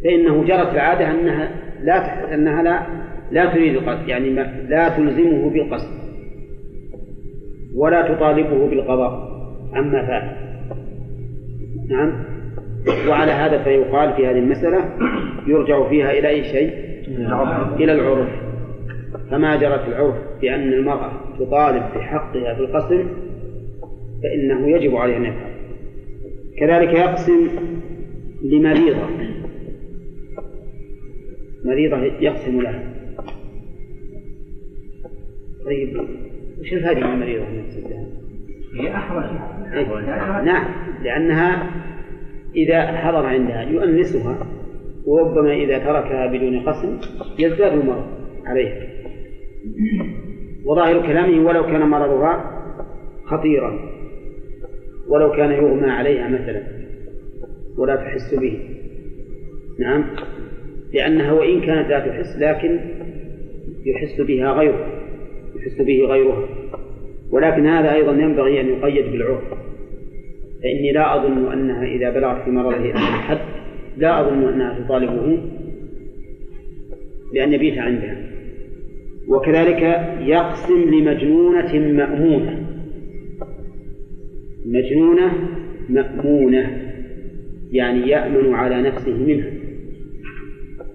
فإنه 0.05 0.45
جرت 0.45 0.75
العادة 0.75 1.11
أنها 1.11 1.51
لا 1.83 2.35
أنها 2.35 2.63
لا 2.63 2.87
لا 3.31 3.55
تريد 3.55 3.77
القصد 3.77 4.09
يعني 4.09 4.31
لا 4.69 4.89
تلزمه 4.89 5.51
بالقصد 5.51 6.03
ولا 7.75 8.15
تطالبه 8.15 8.69
بالقضاء 8.69 9.33
عما 9.73 10.07
فات. 10.07 10.37
نعم. 11.91 12.13
وعلى 13.09 13.33
هذا 13.33 13.63
فيقال 13.63 14.13
في 14.13 14.27
هذه 14.27 14.39
المسألة 14.39 14.85
يرجع 15.47 15.89
فيها 15.89 16.11
إلى 16.11 16.29
أي 16.29 16.45
شيء؟ 16.45 16.73
إلى 17.81 17.93
العرف. 17.93 18.29
فما 19.31 19.57
جرت 19.57 19.89
العرف 19.89 20.15
بأن 20.41 20.73
المرأة 20.73 21.13
تطالب 21.39 21.83
بحقها 21.95 22.55
في 22.55 22.61
القسم 22.61 23.07
فإنه 24.23 24.69
يجب 24.69 24.97
عليه 24.97 25.17
أن 25.17 25.25
يفعل. 25.25 25.53
كذلك 26.59 26.89
يقسم 26.89 27.49
لمريضة. 28.43 29.07
مريضة 31.65 31.97
يقسم 31.97 32.61
لها. 32.61 32.83
طيب 35.65 36.01
وش 36.61 36.73
الفائدة 36.73 37.07
من 37.07 37.13
المريضة 37.13 37.49
أن 37.49 37.55
يقسم 37.55 37.89
لها؟ 37.89 38.07
هي 38.81 38.95
أحوج 38.95 39.25
إيه؟ 39.73 40.43
نعم 40.45 40.65
لأنها 41.03 41.71
إذا 42.57 42.87
حضر 42.87 43.27
عندها 43.27 43.63
يؤنسها 43.63 44.47
وربما 45.07 45.55
إذا 45.55 45.79
تركها 45.79 46.27
بدون 46.27 46.61
قسم 46.61 46.99
يزداد 47.39 47.73
المرض 47.73 48.05
عليها. 48.45 48.87
وظاهر 50.65 51.07
كلامه 51.07 51.47
ولو 51.47 51.67
كان 51.67 51.81
مرضها 51.81 52.63
خطيرا. 53.25 53.92
ولو 55.13 55.33
كان 55.33 55.51
يغمى 55.51 55.91
عليها 55.91 56.29
مثلا 56.29 56.63
ولا 57.79 57.97
تحس 57.97 58.35
به. 58.35 58.59
نعم. 59.79 60.05
لأنها 60.95 61.33
وإن 61.33 61.61
كانت 61.61 61.91
لا 61.91 62.07
تحس 62.07 62.39
لكن 62.39 62.81
يحس 63.87 64.21
بها 64.21 64.53
غيرها 64.53 64.89
يحس 65.57 65.83
به 65.83 66.07
غيرها. 66.07 66.49
ولكن 67.31 67.67
هذا 67.67 67.95
أيضا 67.95 68.13
ينبغي 68.13 68.61
أن 68.61 68.69
يقيد 68.69 69.13
بالعرف. 69.13 69.43
فإني 70.63 70.93
لا 70.93 71.17
أظن 71.17 71.53
أنها 71.53 71.85
إذا 71.85 72.11
بلغت 72.11 72.45
في 72.45 72.51
مرضه 72.51 72.91
الحد 72.91 73.39
لا 73.97 74.21
أظن 74.21 74.49
أنها 74.49 74.79
تطالبه 74.79 75.39
بأن 77.35 77.53
يبيت 77.53 77.79
عندها. 77.79 78.17
وكذلك 79.29 79.83
يقسم 80.21 80.95
لمجنونة 80.95 81.79
مأمونة. 81.79 82.72
مجنونة 84.67 85.33
مأمونة 85.89 86.93
يعني 87.73 88.09
يأمن 88.09 88.55
على 88.55 88.83
نفسه 88.83 89.25
منها. 89.25 89.51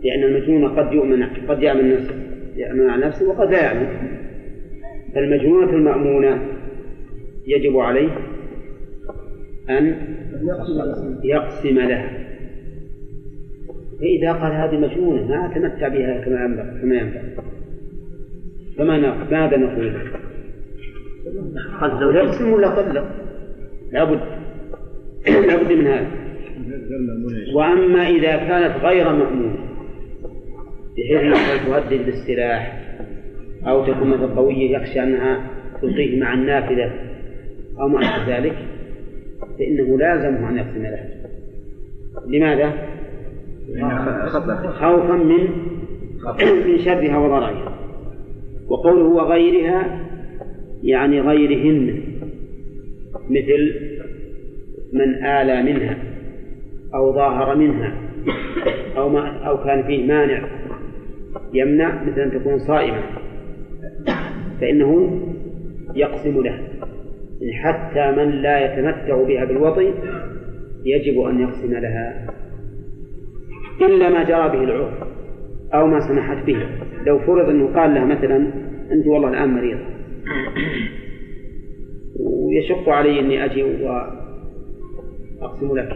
لأن 0.03 0.23
المجنون 0.23 0.67
قد 0.67 0.93
يؤمن 0.93 1.23
قد 1.23 1.63
يأمن 1.63 1.93
نفسه 1.93 2.15
يأمن 2.55 2.89
على 2.89 3.05
نفسه 3.05 3.29
وقد 3.29 3.51
لا 3.51 3.63
يأمن. 3.63 3.87
فالمجنونة 5.15 5.69
المأمونة 5.69 6.41
يجب 7.47 7.77
عليه 7.77 8.09
أن 9.69 9.95
يقسم 11.23 11.79
لها. 11.79 12.27
فإذا 13.99 14.31
قال 14.31 14.51
هذه 14.51 14.77
مجنونة 14.79 15.27
ما 15.27 15.51
أتمتع 15.51 15.87
بها 15.87 16.25
كما 16.25 16.45
ينبغي 16.45 16.81
كما 16.81 16.95
ينبغي. 16.95 17.21
فما 18.77 19.23
ماذا 19.31 19.57
نقول؟ 19.57 19.93
قد 21.81 22.15
يقسم 22.15 22.53
ولا 22.53 22.81
طلق؟ 22.81 23.26
لابد 23.91 24.19
لابد 25.27 25.71
من 25.71 25.87
هذا. 25.87 26.07
وأما 27.55 28.09
إذا 28.09 28.35
كانت 28.37 28.83
غير 28.83 29.05
مأمونة 29.13 29.57
بحيث 30.97 31.21
أنها 31.21 31.57
تهدد 31.57 32.05
بالسلاح 32.05 32.83
أو 33.67 33.85
تكون 33.85 34.07
مثل 34.09 34.35
قوية 34.35 34.77
يخشى 34.77 35.03
أنها 35.03 35.51
تلقيه 35.81 36.19
مع 36.19 36.33
النافذة 36.33 36.91
أو 37.79 37.87
ما 37.87 37.99
أشبه 37.99 38.37
ذلك 38.37 38.55
فإنه 39.59 39.97
لازمه 39.97 40.49
أن 40.49 40.57
يقسم 40.57 40.83
لها 40.83 41.07
لماذا؟ 42.27 42.73
خوفا 44.69 45.13
من 45.13 45.47
من 46.67 46.79
شرها 46.79 47.17
وضررها 47.17 47.73
وقوله 48.69 49.05
وغيرها 49.05 49.99
يعني 50.83 51.21
غيرهن. 51.21 52.03
مثل 53.29 53.73
من 54.93 55.25
آلى 55.25 55.73
منها 55.73 55.97
أو 56.95 57.13
ظاهر 57.13 57.55
منها 57.55 57.93
أو 58.97 59.09
ما 59.09 59.29
أو 59.47 59.63
كان 59.63 59.83
فيه 59.83 60.07
مانع 60.07 60.41
يمنع 61.53 62.03
مثل 62.03 62.21
أن 62.21 62.31
تكون 62.31 62.59
صائمة 62.59 63.01
فإنه 64.61 65.21
يقسم 65.95 66.43
له. 66.43 66.59
حتى 67.53 68.11
من 68.11 68.31
لا 68.31 68.65
يتمتع 68.65 69.23
بها 69.23 69.45
بالوطي 69.45 69.93
يجب 70.85 71.19
أن 71.21 71.39
يقسم 71.39 71.73
لها. 71.73 72.27
إلا 73.81 74.09
ما 74.09 74.23
جرى 74.23 74.49
به 74.49 74.63
العرف 74.63 74.93
أو 75.73 75.87
ما 75.87 75.99
سمحت 75.99 76.45
به. 76.45 76.65
لو 77.05 77.19
فرض 77.19 77.49
أنه 77.49 77.73
قال 77.79 77.93
لها 77.93 78.05
مثلا 78.05 78.47
أنت 78.91 79.07
والله 79.07 79.29
الآن 79.29 79.49
مريضة 79.49 79.83
ويشق 82.19 82.89
علي 82.89 83.19
أني 83.19 83.45
أجي 83.45 83.63
وأقسم 83.63 85.77
لك. 85.77 85.89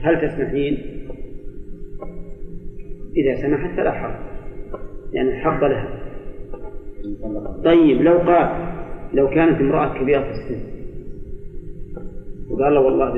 هل 0.00 0.28
تسمحين؟ 0.28 0.78
إذا 3.16 3.34
سمحت 3.34 3.76
فلا 3.76 3.92
حرج. 3.92 4.14
يعني 5.12 5.28
الحق 5.28 5.64
لها 5.64 5.88
طيب 7.64 8.02
لو 8.02 8.18
قال 8.18 8.76
لو 9.12 9.28
كانت 9.28 9.60
امرأة 9.60 9.98
كبيرة 9.98 10.20
في 10.20 10.30
السن. 10.30 10.60
وقال 12.50 12.74
له 12.74 12.80
والله 12.80 13.12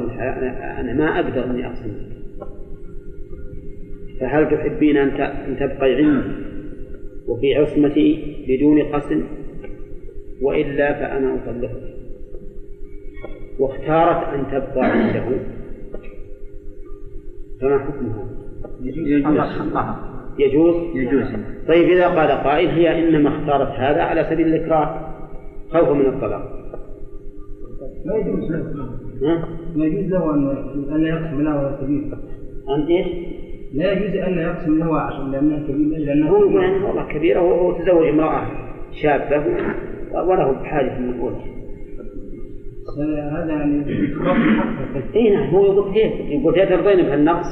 أنا, 0.81 0.93
ما 0.93 1.21
أقدر 1.21 1.45
إني 1.45 1.67
أقسم 1.67 1.89
لك. 1.89 2.19
فهل 4.21 4.51
تحبين 4.51 4.97
أن 4.97 5.57
تبقي 5.61 5.95
عندي 5.95 6.29
وفي 7.29 7.55
عصمتي 7.55 8.37
بدون 8.49 8.83
قسم؟ 8.83 9.23
وإلا 10.43 10.93
فأنا 10.93 11.35
أطلقك. 11.35 11.88
واختارت 13.59 14.35
أن 14.35 14.45
تبقى 14.51 14.85
عنده. 14.91 15.25
فما 17.61 17.79
حكمها؟ 19.45 19.99
يجوز. 20.39 20.97
يجوز. 20.97 21.27
طيب 21.69 21.89
إذا 21.89 22.09
قال 22.09 22.31
قائل 22.31 22.69
هي 22.69 23.09
إنما 23.09 23.29
اختارت 23.29 23.69
هذا 23.69 24.03
على 24.03 24.25
سبيل 24.31 24.47
الإكراه 24.47 25.01
خوفا 25.73 25.93
من 25.93 26.07
الطلاق. 26.07 26.59
ما 28.07 28.15
يجوز 28.15 28.51
له؟ 28.51 28.89
ما 29.77 29.87
يجوز 29.87 30.05
له 30.05 30.43
لا 30.97 31.09
يقسم 31.09 31.43
له 31.43 31.57
وهو 31.57 31.77
كبير 31.83 32.19
عن 32.69 32.83
إيش؟ 32.83 33.07
لا 33.75 33.93
يجوز 33.93 34.17
أن 34.17 34.35
لا 34.35 34.43
يقسم 34.43 34.79
له 34.79 35.01
عشان 35.01 35.31
لأنها 35.31 35.59
كبير 35.69 35.99
لأنها 35.99 36.31
هو 36.31 36.61
يعني 36.61 36.85
والله 36.85 37.09
كبيرة 37.09 37.41
وهو 37.41 37.73
تزوج 37.73 38.07
امرأة 38.07 38.47
شابة 39.03 39.45
وله 40.15 40.53
بحاجة 40.53 40.99
من 40.99 41.15
الولد 41.15 41.58
هذا 43.33 43.53
يعني 43.53 43.85
اي 45.17 45.31
نعم 45.31 45.51
هو 45.51 45.65
يقول 45.65 45.95
كيف؟ 45.95 46.13
يقول 46.21 46.55
هي 46.55 46.67
ترضين 46.67 47.07
بهالنقص 47.07 47.47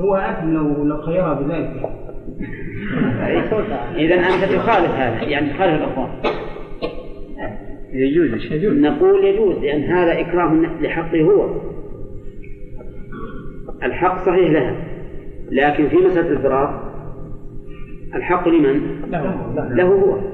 هو 0.00 0.14
آثم 0.14 0.54
لو 0.54 0.84
لو 0.84 1.02
خيرها 1.02 1.34
بذلك. 1.34 1.90
إذا 3.96 4.14
أنت 4.14 4.44
تخالف 4.54 4.90
هذا 4.90 5.22
يعني 5.22 5.50
تخالف 5.50 5.82
الإخوان 5.82 6.08
يجوز 7.92 8.52
يجوز. 8.52 8.78
نقول 8.78 9.24
يجوز 9.24 9.56
لأن 9.58 9.82
هذا 9.82 10.20
إكراه 10.20 10.54
لحقه 10.80 11.22
هو. 11.22 11.60
الحق 13.82 14.26
صحيح 14.26 14.50
لها 14.50 14.76
لكن 15.50 15.88
في 15.88 15.96
مسألة 15.96 16.30
الفراق 16.30 16.92
الحق 18.14 18.48
لمن؟ 18.48 18.80
له 19.76 19.84
هو. 19.84 20.31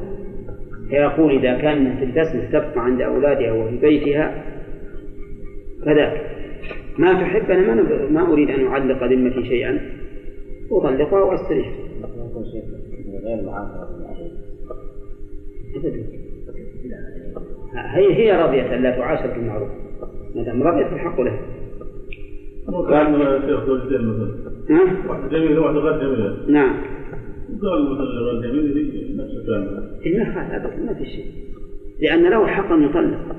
فيقول 0.90 1.38
إذا 1.38 1.58
كان 1.58 2.00
تلتزم 2.00 2.40
تبقى 2.52 2.84
عند 2.84 3.00
أولادها 3.00 3.52
وفي 3.52 3.76
بيتها 3.76 4.44
كذلك 5.84 6.38
ما 6.98 7.12
تحب 7.12 7.50
أنا 7.50 7.74
ما, 7.74 8.08
ما 8.10 8.32
أريد 8.32 8.50
أن 8.50 8.66
أعلق 8.66 9.04
ذمتي 9.04 9.48
شيئا. 9.48 9.80
أطلقها 10.70 11.22
وأستريح. 11.22 11.72
هي 17.74 18.14
هي 18.14 18.42
رضيت 18.42 18.64
أن 18.64 18.82
لا 18.82 18.90
تعاشر 18.90 19.34
بالمعروف. 19.34 19.68
ما 20.34 20.42
دام 20.42 20.62
رضيت 20.62 20.92
الحق 20.92 21.20
لها. 21.20 21.38
كان 22.90 23.40
شيخ 23.46 23.64
زوجتين 23.66 24.06
مثلا؟ 24.06 25.08
واحدة 25.08 25.28
جميلة 25.28 25.60
وواحدة 25.60 25.78
غير 25.80 26.00
جميلة 26.00 26.36
نعم. 26.48 26.76
قال 27.62 27.92
مثلا 27.92 28.04
غير 28.04 28.40
جميلة 28.42 28.80
هي 28.80 29.14
نفس 29.16 29.34
الكلام. 29.36 29.90
إيه 30.06 30.84
ما 30.86 30.94
في 30.94 31.04
شيء. 31.04 31.26
لأن 32.00 32.30
له 32.30 32.46
حق 32.46 32.72
أن 32.72 32.82
يطلق. 32.82 33.36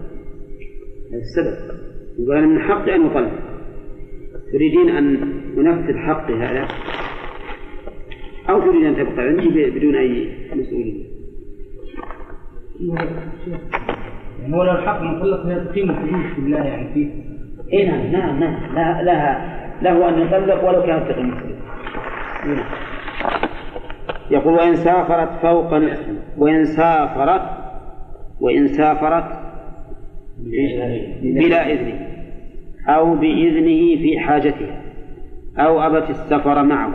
هذا 1.12 1.22
السبب. 1.22 1.80
يقول 2.20 2.48
من 2.48 2.60
حقي 2.60 2.96
أن 2.96 3.06
أطلق 3.06 3.32
تريدين 4.54 4.90
أن 4.90 5.18
أنفذ 5.58 5.98
حقي 5.98 6.34
هذا؟ 6.34 6.68
أو 8.50 8.62
تريد 8.62 8.86
أن 8.86 8.96
تبقى 8.96 9.28
عندي 9.28 9.70
بدون 9.70 9.96
أي 9.96 10.30
مسؤولية؟ 10.56 11.04
يعني 14.42 14.56
هو 14.56 14.64
لو 14.64 14.72
الحق 14.72 15.02
مطلق 15.02 15.46
هي 15.46 15.66
تقيم 15.66 15.90
الحدود 15.90 16.34
في 16.36 16.42
الله 16.42 16.58
يعني 16.58 16.94
فيه. 16.94 17.10
إيه 17.74 18.12
نعم 18.12 18.12
نعم 18.12 18.40
نعم 18.76 19.06
لها, 19.06 19.60
له 19.82 20.10
أن 20.10 20.22
يطلق 20.22 20.70
ولو 20.70 20.84
كانت 20.84 21.12
تقيم 21.12 21.30
الحدود. 21.30 21.60
يقول 24.32 24.54
وإن 24.54 24.76
سافرت 24.76 25.30
فوق 25.42 25.74
نصف 25.74 26.06
وإن 26.38 26.66
سافرت 26.66 27.42
وإن 28.42 28.68
سافرت 28.68 29.40
بلا 31.22 31.72
إذنه 31.72 32.08
أو 32.88 33.16
بإذنه 33.16 34.02
في 34.02 34.20
حاجتها 34.20 34.82
أو 35.58 35.82
أبت 35.82 36.10
السفر 36.10 36.64
معه 36.64 36.94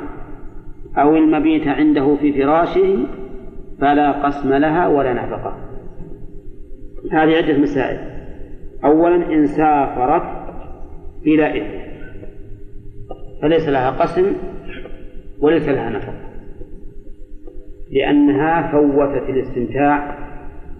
أو 0.97 1.17
المبيت 1.17 1.69
عنده 1.69 2.17
في 2.17 2.33
فراشه 2.33 3.07
فلا 3.81 4.13
قسم 4.13 4.55
لها 4.55 4.89
ولا 4.89 5.13
نفقة. 5.13 5.57
هذه 7.13 7.37
عدة 7.37 7.59
مسائل. 7.59 7.99
أولا 8.85 9.35
إن 9.35 9.47
سافرت 9.47 10.23
بلا 11.25 11.55
إذن 11.55 11.85
فليس 13.43 13.69
لها 13.69 13.91
قسم 13.91 14.33
وليس 15.41 15.69
لها 15.69 15.91
نفقة. 15.91 16.24
لأنها 17.93 18.73
فوتت 18.73 19.29
الاستمتاع 19.29 20.17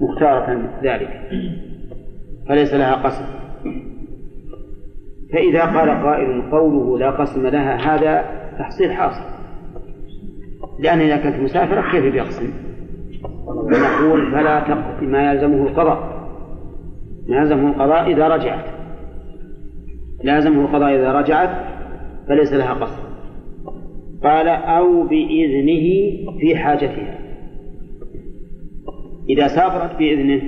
مختارة 0.01 0.71
ذلك 0.83 1.21
فليس 2.49 2.75
لها 2.75 2.95
قسم. 2.95 3.25
فإذا 5.33 5.65
قال 5.65 5.91
قائل 5.91 6.43
قوله 6.51 6.99
لا 6.99 7.11
قسم 7.11 7.47
لها 7.47 7.77
هذا 7.77 8.25
تحصيل 8.59 8.93
حاصل. 8.93 9.35
لأن 10.79 11.01
إذا 11.01 11.17
كانت 11.17 11.41
مسافرة 11.41 11.91
كيف 11.91 12.13
بيقسم؟ 12.13 12.53
نقول 13.49 14.33
فلا 14.33 14.61
تقضي 14.61 15.07
ما 15.07 15.33
يلزمه 15.33 15.67
القضاء. 15.67 16.29
ما 17.29 17.37
يلزمه 17.37 17.69
القضاء 17.69 18.11
إذا 18.11 18.29
رجعت. 18.29 18.65
لازمه 20.25 20.61
القضاء 20.61 20.95
إذا 20.95 21.13
رجعت 21.13 21.51
فليس 22.29 22.53
لها 22.53 22.75
قصد 22.75 23.14
قال 24.23 24.49
أو 24.49 25.03
بإذنه 25.03 26.11
في 26.41 26.57
حاجتها. 26.57 27.19
إذا 29.29 29.49
سافرت 29.49 29.99
بإذنه 29.99 30.43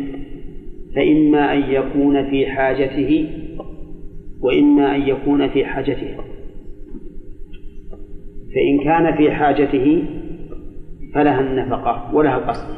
فإما 0.94 1.52
أن 1.52 1.62
يكون 1.70 2.30
في 2.30 2.46
حاجته 2.46 3.28
وإما 4.40 4.96
أن 4.96 5.02
يكون 5.02 5.48
في 5.48 5.64
حاجتها. 5.64 6.24
فإن 8.54 8.84
كان 8.84 9.16
في 9.16 9.30
حاجته 9.30 10.04
فلها 11.14 11.40
النفقة 11.40 12.14
ولها 12.14 12.38
القصد 12.38 12.76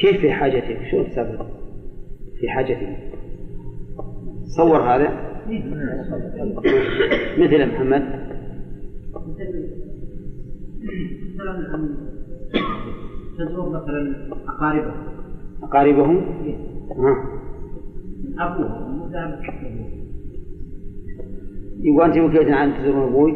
كيف 0.00 0.20
في 0.20 0.32
حاجته؟ 0.32 0.90
شو 0.90 1.00
السبب؟ 1.00 1.46
في 2.40 2.48
حاجته؟ 2.48 2.96
صور 4.56 4.80
هذا. 4.82 5.30
مثل 7.38 7.66
محمد. 7.66 8.19
تزور 13.38 13.68
مثلا 13.68 14.14
أقاربه 14.48 14.92
أقاربهم 15.62 16.16
ها. 16.98 17.16
أبوه 18.38 18.90
يبغى 21.82 22.06
أنت 22.06 22.16
وكيت 22.18 22.50
عن 22.50 22.72
تزورون 22.74 23.08
أبوي 23.08 23.32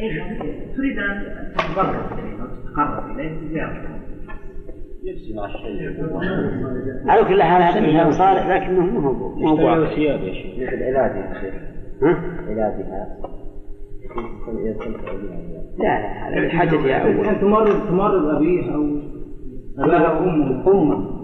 إيه 0.00 0.38
تريد 0.76 0.98
أن 0.98 1.24
تتبرع 1.58 2.10
إليه 2.18 2.42
أو 2.42 2.46
تتقرب 2.46 3.16
إليه 3.18 3.40
بزيارته 3.40 3.88
على 7.06 7.24
كل 7.28 7.42
حال 7.42 7.62
هذا 7.62 7.80
مثال 7.80 8.14
صالح 8.14 8.46
لكنه 8.48 8.80
مو 8.80 9.00
هو 9.00 9.12
مو 9.36 9.48
هو. 9.48 9.86
ثياب 9.86 10.20
يا 10.20 10.32
شيخ 10.32 10.70
علاجها 10.72 11.34
يا 11.34 11.40
شيخ 11.40 11.54
ها؟ 12.02 12.22
يستمتع 12.48 12.68
بها 12.78 13.18
لا 15.78 15.84
لا 15.84 16.28
هذا 16.28 16.46
بحاجتها 16.46 16.98
أول. 16.98 17.24
كان 17.24 17.40
تمرض 17.40 17.88
تمرض 17.88 18.24
أبيه 18.36 18.74
أو 18.74 18.84
أباه 19.78 20.18
أمه. 20.18 20.72
أمه. 20.72 21.18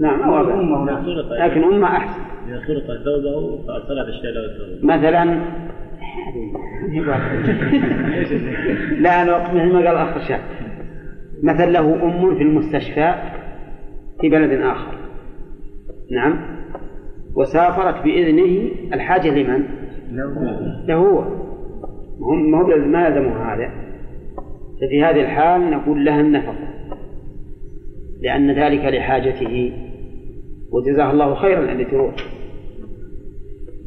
نعم 0.00 0.20
أو 0.22 0.40
أباه. 0.40 0.60
أمه. 0.60 1.02
خلط 1.02 1.32
لكن 1.40 1.64
أمه 1.64 1.86
أحسن. 1.86 2.20
إذا 2.48 2.60
خلط 2.60 2.84
زوجه 3.04 3.62
فأرسلت 3.66 4.08
الشيء 4.08 4.30
له 4.30 4.96
مثلا 4.96 5.24
لا 9.00 9.22
أنا 9.22 9.54
مثل 9.54 9.72
ما 9.72 9.78
قال 9.78 9.96
أخ 9.96 10.16
الشاب 10.16 10.40
مثلا 11.42 11.70
له 11.70 12.04
أم 12.04 12.34
في 12.34 12.42
المستشفى 12.42 13.14
في 14.20 14.28
بلد 14.28 14.60
آخر. 14.60 14.94
نعم. 16.10 16.38
وسافرت 17.36 18.04
بإذنه 18.04 18.70
الحاجة 18.92 19.30
لمن؟ 19.34 19.64
له 20.86 20.94
هو. 20.94 21.24
هو 22.22 22.34
ما 22.34 22.62
ما 22.86 23.06
يلزمه 23.06 23.54
هذا. 23.54 23.70
ففي 24.80 25.02
هذه 25.02 25.20
الحال 25.20 25.70
نقول 25.70 26.04
لها 26.04 26.20
النفقة 26.20 26.54
لأن 28.22 28.50
ذلك 28.50 28.84
لحاجته 28.84 29.72
وجزاه 30.72 31.10
الله 31.10 31.34
خيرا 31.34 31.72
التي 31.72 31.84
تروح. 31.84 32.14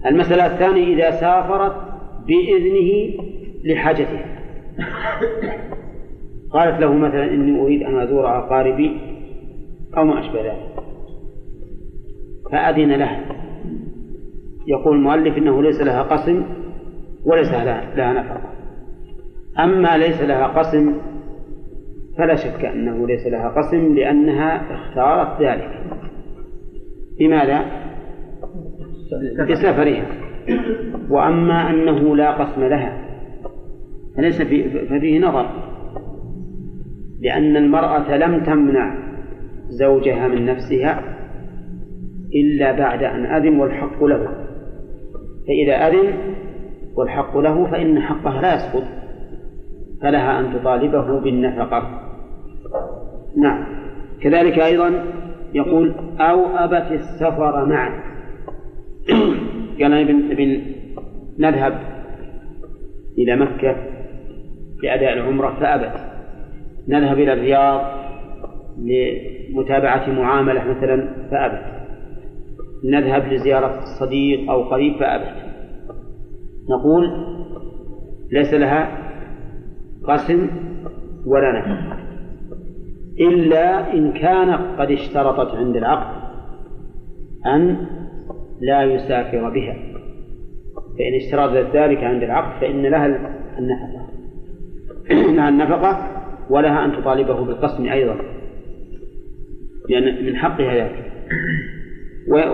المسألة 0.06 0.46
الثانية 0.46 0.96
إذا 0.96 1.12
سافرت 1.12 1.76
بإذنه 2.28 3.14
لحاجتها 3.64 4.26
قالت 6.52 6.82
له 6.82 6.94
مثلا 6.94 7.34
إني 7.34 7.62
أريد 7.62 7.84
أن 7.84 8.00
أزور 8.00 8.28
أقاربي 8.38 8.98
أو 9.98 10.06
ما 10.06 10.20
أشبه 10.20 10.42
ذلك. 10.42 10.68
فأذن 12.52 12.92
له 12.92 13.20
يقول 14.68 14.96
المؤلف 14.96 15.38
إنه 15.38 15.64
ليس 15.64 15.82
لها 15.82 16.04
قسم 16.04 16.44
وليس 17.28 17.52
لها 17.52 18.14
نفقة 18.14 18.50
أما 19.60 19.98
ليس 19.98 20.22
لها 20.22 20.48
قسم 20.48 20.96
فلا 22.18 22.36
شك 22.36 22.66
أنه 22.66 23.08
ليس 23.08 23.28
لها 23.28 23.50
قسم 23.50 23.96
لأنها 23.96 24.74
اختارت 24.74 25.42
ذلك. 25.42 25.70
بماذا؟ 27.20 27.66
بسفرها. 29.50 30.06
وأما 31.10 31.70
أنه 31.70 32.16
لا 32.16 32.32
قسم 32.32 32.64
لها 32.64 32.98
فليس 34.18 34.42
في 34.42 34.86
ففيه 34.86 35.20
نظر. 35.20 35.50
لأن 37.22 37.58
المرأة 37.58 38.18
لم 38.18 38.44
تمنع 38.44 38.98
زوجها 39.70 40.28
من 40.28 40.46
نفسها 40.46 41.18
إلا 42.36 42.72
بعد 42.72 43.04
أن 43.04 43.26
أذن 43.26 43.60
والحق 43.60 44.04
له. 44.04 44.28
فإذا 45.48 45.74
أذن 45.74 46.14
والحق 46.98 47.38
له 47.38 47.66
فإن 47.72 48.00
حقها 48.00 48.42
لا 48.42 48.56
يسقط 48.56 48.84
فلها 50.02 50.40
أن 50.40 50.54
تطالبه 50.54 51.20
بالنفقة. 51.20 52.02
نعم. 53.38 53.66
كذلك 54.22 54.60
أيضا 54.60 55.04
يقول 55.54 55.94
أو 56.20 56.46
أبت 56.46 56.92
السفر 56.92 57.66
معا. 57.66 58.04
قال 59.82 59.94
ابن 59.94 60.62
نذهب 61.40 61.80
إلى 63.18 63.36
مكة 63.36 63.76
لأداء 64.84 65.14
العمرة 65.14 65.56
فأبت. 65.60 65.94
نذهب 66.88 67.20
إلى 67.20 67.34
الرياض 67.34 67.82
لمتابعة 68.78 70.10
معاملة 70.10 70.64
مثلا 70.64 71.10
فأبت. 71.32 71.66
نذهب 72.84 73.34
لزيارة 73.34 73.80
الصديق 73.80 74.52
أو 74.52 74.64
قريب 74.64 74.96
فأبت. 75.00 75.47
نقول 76.70 77.12
ليس 78.32 78.54
لها 78.54 78.98
قسم 80.08 80.50
ولا 81.26 81.60
نفقة 81.60 81.98
إلا 83.20 83.94
إن 83.94 84.12
كان 84.12 84.52
قد 84.52 84.92
اشترطت 84.92 85.56
عند 85.56 85.76
العقد 85.76 86.18
أن 87.46 87.78
لا 88.62 88.84
يسافر 88.84 89.50
بها. 89.50 89.76
فإن 90.98 91.14
اشترطت 91.16 91.76
ذلك 91.76 92.04
عند 92.04 92.24
العقد 92.24 92.62
فإن 92.62 92.82
لها 92.82 93.06
النفقة. 93.60 94.08
لها 95.36 95.50
النفقة 95.50 95.98
ولها 96.50 96.86
أن 96.86 96.92
تطالبه 96.92 97.46
بالقسم 97.46 97.86
أيضا. 97.86 98.16
لأن 99.90 100.26
من 100.26 100.36
حقها 100.36 100.74
ذلك. 100.74 101.12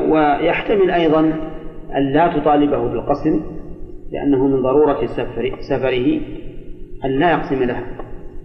ويحتمل 0.09 0.91
أيضا 0.91 1.19
أن 1.95 2.13
لا 2.13 2.39
تطالبه 2.39 2.87
بالقسم 2.87 3.41
لأنه 4.13 4.47
من 4.47 4.61
ضرورة 4.61 5.05
سفر 5.05 5.55
سفره 5.59 6.21
أن 7.05 7.19
لا 7.19 7.31
يقسم 7.31 7.63
لها 7.63 7.97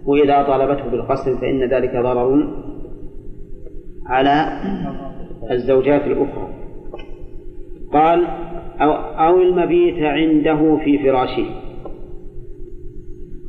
وإذا 0.05 0.43
طالبته 0.43 0.89
بالقسم 0.89 1.37
فإن 1.37 1.63
ذلك 1.63 1.91
ضرر 1.91 2.47
على 4.05 4.61
الزوجات 5.51 6.01
الأخرى. 6.01 6.49
قال 7.93 8.25
أو, 8.81 8.91
أو 9.27 9.41
المبيت 9.41 10.03
عنده 10.03 10.77
في 10.83 10.99
فراشه. 10.99 11.45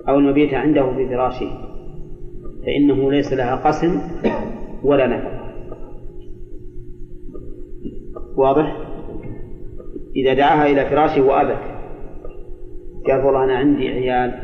أو 0.09 0.19
المبيت 0.19 0.55
عنده 0.55 0.95
في 0.95 1.09
فراشه. 1.09 1.51
فإنه 2.67 3.11
ليس 3.11 3.33
لها 3.33 3.57
قسم 3.57 4.01
ولا 4.85 5.07
نفقة. 5.07 5.41
واضح؟ 8.37 8.77
إذا 10.17 10.35
دعاها 10.35 10.67
إلى 10.67 10.91
فراشه 10.91 11.23
وأبت. 11.23 11.70
قال 13.11 13.25
والله 13.25 13.45
أنا 13.45 13.57
عندي 13.57 13.89
عيال 13.89 14.35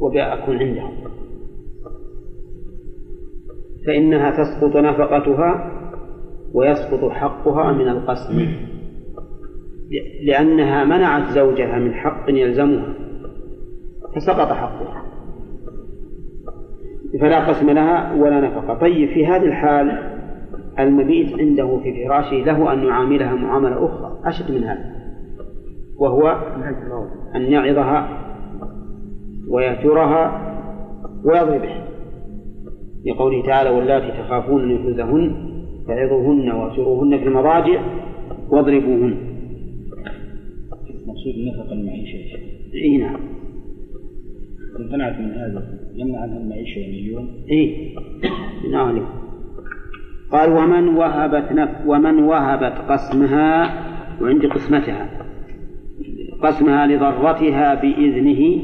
وبأكون 0.00 0.42
أكون 0.42 0.56
عندهم. 0.56 0.92
فإنها 3.86 4.30
تسقط 4.30 4.76
نفقتها 4.76 5.72
ويسقط 6.54 7.10
حقها 7.10 7.72
من 7.72 7.88
القسم. 7.88 8.48
لأنها 10.26 10.84
منعت 10.84 11.32
زوجها 11.32 11.78
من 11.78 11.94
حق 11.94 12.24
يلزمها 12.28 12.94
فسقط 14.16 14.52
حقها. 14.52 15.02
فلا 17.20 17.48
قسم 17.48 17.70
لها 17.70 18.14
ولا 18.14 18.40
نفقة. 18.40 18.74
طيب 18.74 19.08
في 19.08 19.26
هذه 19.26 19.44
الحال 19.44 20.12
المبيت 20.78 21.38
عنده 21.38 21.80
في 21.82 22.04
فراشه 22.04 22.36
له 22.36 22.72
أن 22.72 22.84
يعاملها 22.84 23.34
معاملة 23.34 23.86
أخرى. 23.86 24.20
أشد 24.24 24.50
من 24.50 24.64
هذا. 24.64 25.01
وهو 25.98 26.28
أن 27.34 27.42
يعظها 27.42 28.08
ويهجرها 29.48 30.52
ويضربها 31.24 31.84
لقوله 33.06 33.46
تعالى 33.46 33.70
واللاتي 33.70 34.22
تخافون 34.22 34.68
نشوزهن 34.68 35.52
فعظوهن 35.88 36.50
واهجروهن 36.50 37.18
في 37.18 37.24
المضاجع 37.24 37.82
واضربوهن. 38.50 39.16
مقصود 41.06 41.34
النفقة 41.34 41.72
المعيشة. 41.72 42.18
إي 42.74 42.96
نعم. 42.96 43.20
امتنعت 44.80 45.20
من 45.20 45.30
هذا 45.30 45.78
يمنع 45.94 46.20
عنها 46.20 46.38
المعيشة 46.38 46.78
اليوم 46.78 47.28
إي. 47.50 47.94
نعم. 48.72 49.06
قال 50.32 50.50
ومن 50.52 50.88
وهبت 50.88 51.52
نف 51.52 51.70
ومن 51.86 52.22
وهبت 52.22 52.90
قسمها 52.90 53.74
وعندي 54.22 54.46
قسمتها. 54.46 55.21
قسمها 56.42 56.86
لضرتها 56.86 57.74
بإذنه 57.74 58.62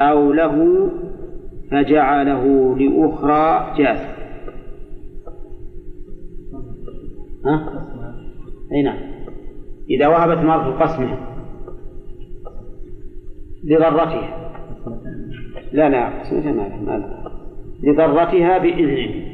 أو 0.00 0.32
له 0.32 0.88
فجعله 1.70 2.76
لأخرى 2.78 3.74
جاز. 3.78 3.98
ها؟ 7.46 7.84
أي 8.72 8.82
نعم. 8.82 8.98
إذا 9.90 10.08
وهبت 10.08 10.38
مرأة 10.38 10.70
قسمها 10.70 11.18
لضرتها. 13.64 14.52
لا 15.72 15.88
لا 15.88 16.20
قسمتها 16.20 16.52
ما 16.52 17.24
لضرتها 17.82 18.58
بإذنه. 18.58 19.24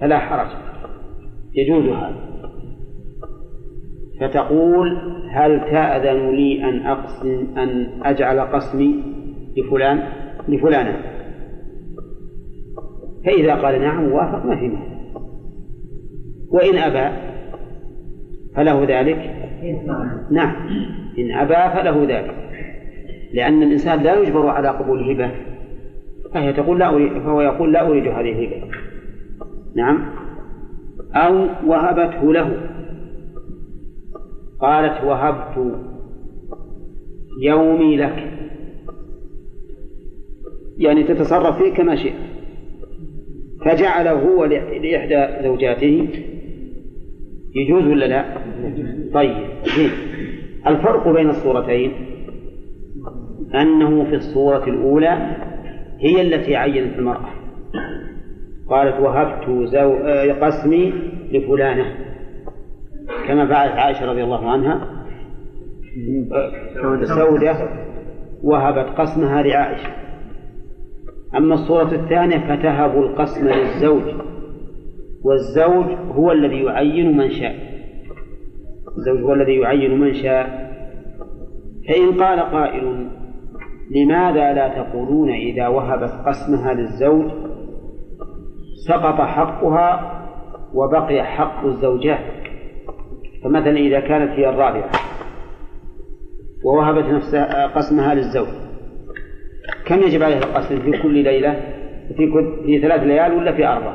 فلا 0.00 0.18
حرج. 0.18 0.48
يجوز 1.54 1.84
هذا. 1.84 2.27
فتقول 4.20 4.98
هل 5.30 5.60
تأذن 5.60 6.30
لي 6.30 6.64
أن 6.64 6.86
أقسم 6.86 7.46
أن 7.58 7.88
أجعل 8.02 8.40
قسمي 8.40 9.02
لفلان 9.56 10.02
لفلانة؟ 10.48 11.00
فإذا 13.24 13.54
قال 13.54 13.80
نعم 13.80 14.12
وافق 14.12 14.46
ما 14.46 14.56
في 14.56 14.68
مانع. 14.68 14.98
وإن 16.50 16.78
أبى 16.78 17.16
فله 18.56 18.84
ذلك. 18.88 19.34
نعم 20.30 20.54
إن 21.18 21.32
أبى 21.32 21.74
فله 21.76 22.04
ذلك. 22.08 22.34
لأن 23.32 23.62
الإنسان 23.62 24.02
لا 24.02 24.20
يجبر 24.20 24.48
على 24.48 24.68
قبول 24.68 25.10
هبة 25.10 25.30
فهي 26.34 26.52
تقول 26.52 26.78
لا 26.78 26.88
أريد 26.88 27.12
فهو 27.12 27.40
يقول 27.40 27.72
لا 27.72 27.86
أريد 27.88 28.06
هذه 28.06 28.30
الهبة. 28.30 28.66
نعم. 29.76 30.04
أو 31.14 31.46
وهبته 31.66 32.32
له. 32.32 32.77
قالت 34.60 35.04
وهبت 35.04 35.78
يومي 37.42 37.96
لك. 37.96 38.32
يعني 40.78 41.02
تتصرف 41.02 41.62
فيه 41.62 41.72
كما 41.74 41.96
شئت. 41.96 42.14
فجعله 43.64 44.12
هو 44.12 44.44
لإحدى 44.44 45.42
زوجاته. 45.42 46.08
يجوز 47.54 47.82
ولا 47.82 48.04
لا؟ 48.04 48.24
طيب 49.14 49.36
الفرق 50.66 51.08
بين 51.08 51.30
الصورتين 51.30 51.92
أنه 53.54 54.04
في 54.04 54.14
الصورة 54.14 54.64
الأولى 54.64 55.36
هي 56.00 56.20
التي 56.20 56.56
عينت 56.56 56.98
المرأة. 56.98 57.30
قالت 58.70 59.00
وهبت 59.00 59.68
زو... 59.68 59.94
قسمي 60.40 60.92
لفلانة. 61.32 62.07
كما 63.28 63.46
فعلت 63.46 63.72
عائشة 63.72 64.06
رضي 64.06 64.24
الله 64.24 64.50
عنها 64.50 64.80
سودة 67.04 67.68
وهبت 68.42 69.00
قسمها 69.00 69.42
لعائشة. 69.42 69.88
أما 71.36 71.54
الصورة 71.54 71.94
الثانية 71.94 72.38
فتهب 72.38 72.98
القسم 72.98 73.48
للزوج 73.48 74.02
والزوج 75.24 75.86
هو 76.12 76.32
الذي 76.32 76.62
يعين 76.64 77.16
من 77.16 77.30
شاء. 77.30 77.54
الزوج 78.98 79.20
هو 79.22 79.34
الذي 79.34 79.56
يعين 79.56 80.00
من 80.00 80.14
شاء. 80.14 80.68
فإن 81.88 82.22
قال 82.22 82.40
قائل 82.40 83.10
لماذا 83.90 84.52
لا 84.52 84.82
تقولون 84.82 85.30
إذا 85.30 85.68
وهبت 85.68 86.10
قسمها 86.26 86.74
للزوج 86.74 87.30
سقط 88.88 89.20
حقها 89.20 90.18
وبقي 90.74 91.22
حق 91.24 91.64
الزوجات 91.64 92.47
فمثلا 93.44 93.76
إذا 93.76 94.00
كانت 94.00 94.30
هي 94.30 94.48
الرابعة؟ 94.48 94.90
ووهبت 96.64 97.04
نفسها 97.04 97.66
قسمها 97.66 98.14
للزوج. 98.14 98.48
كم 99.86 99.98
يجب 99.98 100.22
عليها 100.22 100.38
القسم؟ 100.38 100.78
في 100.78 101.02
كل 101.02 101.14
ليلة؟ 101.14 101.60
في 102.16 102.26
كل 102.26 102.64
في 102.66 102.80
ثلاث 102.80 103.02
ليال 103.02 103.32
ولا 103.32 103.52
في 103.52 103.66
أربع؟ 103.66 103.94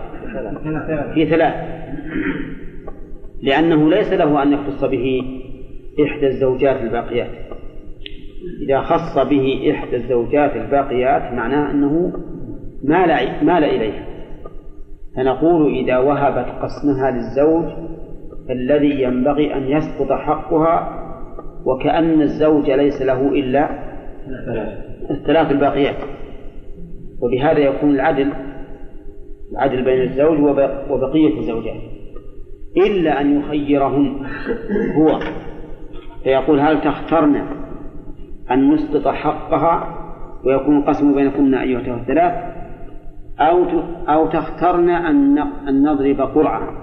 في 1.13 1.25
ثلاث. 1.25 1.53
لأنه 3.41 3.89
ليس 3.89 4.13
له 4.13 4.43
أن 4.43 4.53
يختص 4.53 4.85
به 4.85 5.21
إحدى 6.03 6.27
الزوجات 6.27 6.81
الباقيات. 6.81 7.29
إذا 8.67 8.81
خص 8.81 9.27
به 9.29 9.71
إحدى 9.71 9.95
الزوجات 9.95 10.55
الباقيات 10.55 11.33
معناه 11.33 11.71
أنه 11.71 12.13
مال 12.83 13.45
مال 13.45 13.63
إليها. 13.63 14.05
فنقول 15.15 15.73
إذا 15.75 15.97
وهبت 15.97 16.47
قسمها 16.61 17.11
للزوج 17.11 17.92
فالذي 18.47 19.01
ينبغي 19.01 19.53
أن 19.55 19.63
يسقط 19.63 20.11
حقها 20.11 20.99
وكأن 21.65 22.21
الزوج 22.21 22.71
ليس 22.71 23.01
له 23.01 23.27
إلا 23.29 23.69
الثلاث 25.11 25.51
الباقيات. 25.51 25.95
وبهذا 27.21 27.59
يكون 27.59 27.89
العدل 27.89 28.33
العدل 29.51 29.83
بين 29.83 30.01
الزوج 30.01 30.39
وبقية 30.89 31.39
الزوجات. 31.39 31.81
إلا 32.77 33.21
أن 33.21 33.39
يخيرهن 33.39 34.15
هو. 34.95 35.19
فيقول 36.23 36.59
هل 36.59 36.81
تخترن 36.81 37.35
أن 38.51 38.73
نسقط 38.73 39.07
حقها 39.07 39.99
ويكون 40.45 40.77
القسم 40.77 41.15
بينكن 41.15 41.53
أيها 41.53 41.95
الثلاث؟ 41.95 42.33
أو 43.39 43.65
أو 44.09 44.27
تخترن 44.27 44.89
أن 44.89 45.37
أن 45.67 45.83
نضرب 45.83 46.21
قرعة. 46.21 46.82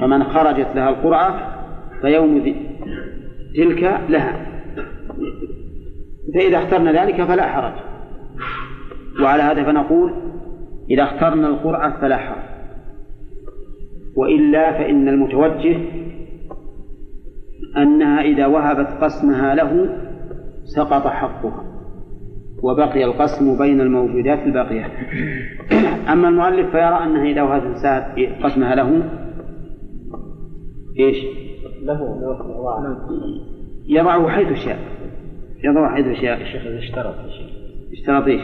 فمن 0.00 0.24
خرجت 0.24 0.68
لها 0.74 0.88
القرعة 0.88 1.58
فيوم 2.00 2.54
تلك 3.56 4.00
لها. 4.08 4.46
فإذا 6.34 6.58
اخترنا 6.58 7.04
ذلك 7.04 7.22
فلا 7.22 7.46
حرج. 7.46 7.72
وعلى 9.22 9.42
هذا 9.42 9.64
فنقول 9.64 10.12
إذا 10.90 11.02
اخترنا 11.02 11.48
القرعة 11.48 12.00
فلا 12.00 12.16
حرج. 12.16 12.42
وإلا 14.16 14.72
فإن 14.72 15.08
المتوجه 15.08 15.76
أنها 17.76 18.20
إذا 18.20 18.46
وهبت 18.46 18.88
قسمها 19.00 19.54
له 19.54 19.88
سقط 20.64 21.06
حقها 21.06 21.64
وبقي 22.62 23.04
القسم 23.04 23.58
بين 23.58 23.80
الموجودات 23.80 24.38
الباقيات. 24.38 24.90
أما 26.12 26.28
المؤلف 26.28 26.70
فيرى 26.70 27.04
أنها 27.04 27.24
إذا 27.24 27.42
وهبت 27.42 27.86
قسمها 28.42 28.74
له 28.74 29.02
إيش؟ 30.98 31.16
له 31.82 32.20
له 32.20 32.38
يضعه 33.86 34.28
حيث 34.28 34.64
شاء. 34.64 34.78
يضعه 35.64 35.94
حيث 35.94 36.20
شاء. 36.20 36.40
الشيخ 36.40 36.66
اشترط 36.66 37.14
شيخ 37.30 37.50
اشترط 37.92 38.26
إيش؟ 38.26 38.42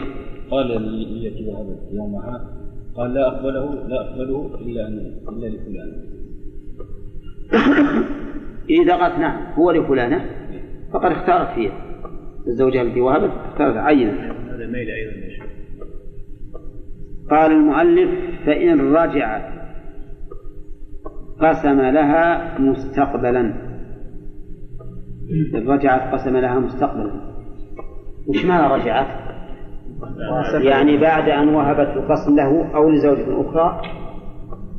قال 0.51 0.71
التي 0.71 1.47
وهبت 1.47 1.79
يومها 1.93 2.55
قال 2.95 3.13
لا 3.13 3.27
أقبله 3.27 3.87
لا 3.87 4.01
أقبله 4.01 4.59
إلا 4.61 4.87
أن 4.87 5.11
إلا 5.29 5.47
لفلان. 5.47 5.91
إذا 8.81 8.95
قالت 8.95 9.19
نعم 9.19 9.53
هو 9.53 9.71
لفلانة 9.71 10.25
فقد 10.93 11.11
اختارت 11.11 11.55
فيه 11.55 11.71
الزوجة 12.47 12.81
التي 12.81 13.01
وهبت 13.01 13.31
اختارت 13.51 13.77
عينت 13.77 14.19
هذا 14.49 14.67
ميل 14.67 14.87
شيخ. 15.35 15.45
قال 17.29 17.51
المؤلف 17.51 18.09
فإن 18.45 18.95
رجعت 18.95 19.54
قسم 21.41 21.81
لها 21.81 22.57
مستقبلا. 22.59 23.53
رجعت 25.53 26.13
قسم 26.13 26.37
لها 26.37 26.59
مستقبلا. 26.59 27.11
وش 28.27 28.45
معنى 28.45 28.73
رجعت؟ 28.73 29.07
يعني 30.53 30.97
بعد 30.97 31.29
أن 31.29 31.49
وهبت 31.49 31.97
القسم 31.97 32.35
له 32.35 32.75
أو 32.75 32.89
لزوجة 32.89 33.41
أخرى 33.41 33.81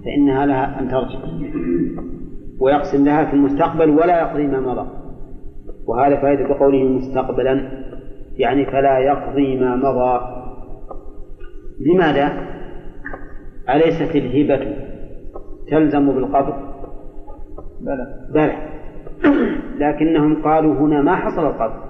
فإنها 0.04 0.46
لها 0.46 0.80
أن 0.80 0.88
ترجع. 0.88 1.18
ويقسم 2.60 3.04
لها 3.04 3.24
في 3.24 3.34
المستقبل 3.34 3.90
ولا 3.90 4.20
يقضي 4.20 4.46
ما 4.46 4.60
مضى. 4.60 4.86
وهذا 5.86 6.16
فائدة 6.16 6.58
قوله 6.58 6.84
مستقبلا. 6.84 7.70
يعني 8.36 8.66
فلا 8.66 8.98
يقضي 8.98 9.60
ما 9.60 9.76
مضى. 9.76 10.20
لماذا؟ 11.80 12.32
أليست 13.70 14.16
الهبة؟ 14.16 14.95
تلزم 15.70 16.12
بالقبض؟ 16.12 16.54
بلى. 17.80 18.06
بلى. 18.34 18.56
لكنهم 19.80 20.42
قالوا 20.42 20.74
هنا 20.74 21.02
ما 21.02 21.16
حصل 21.16 21.46
القبض 21.46 21.86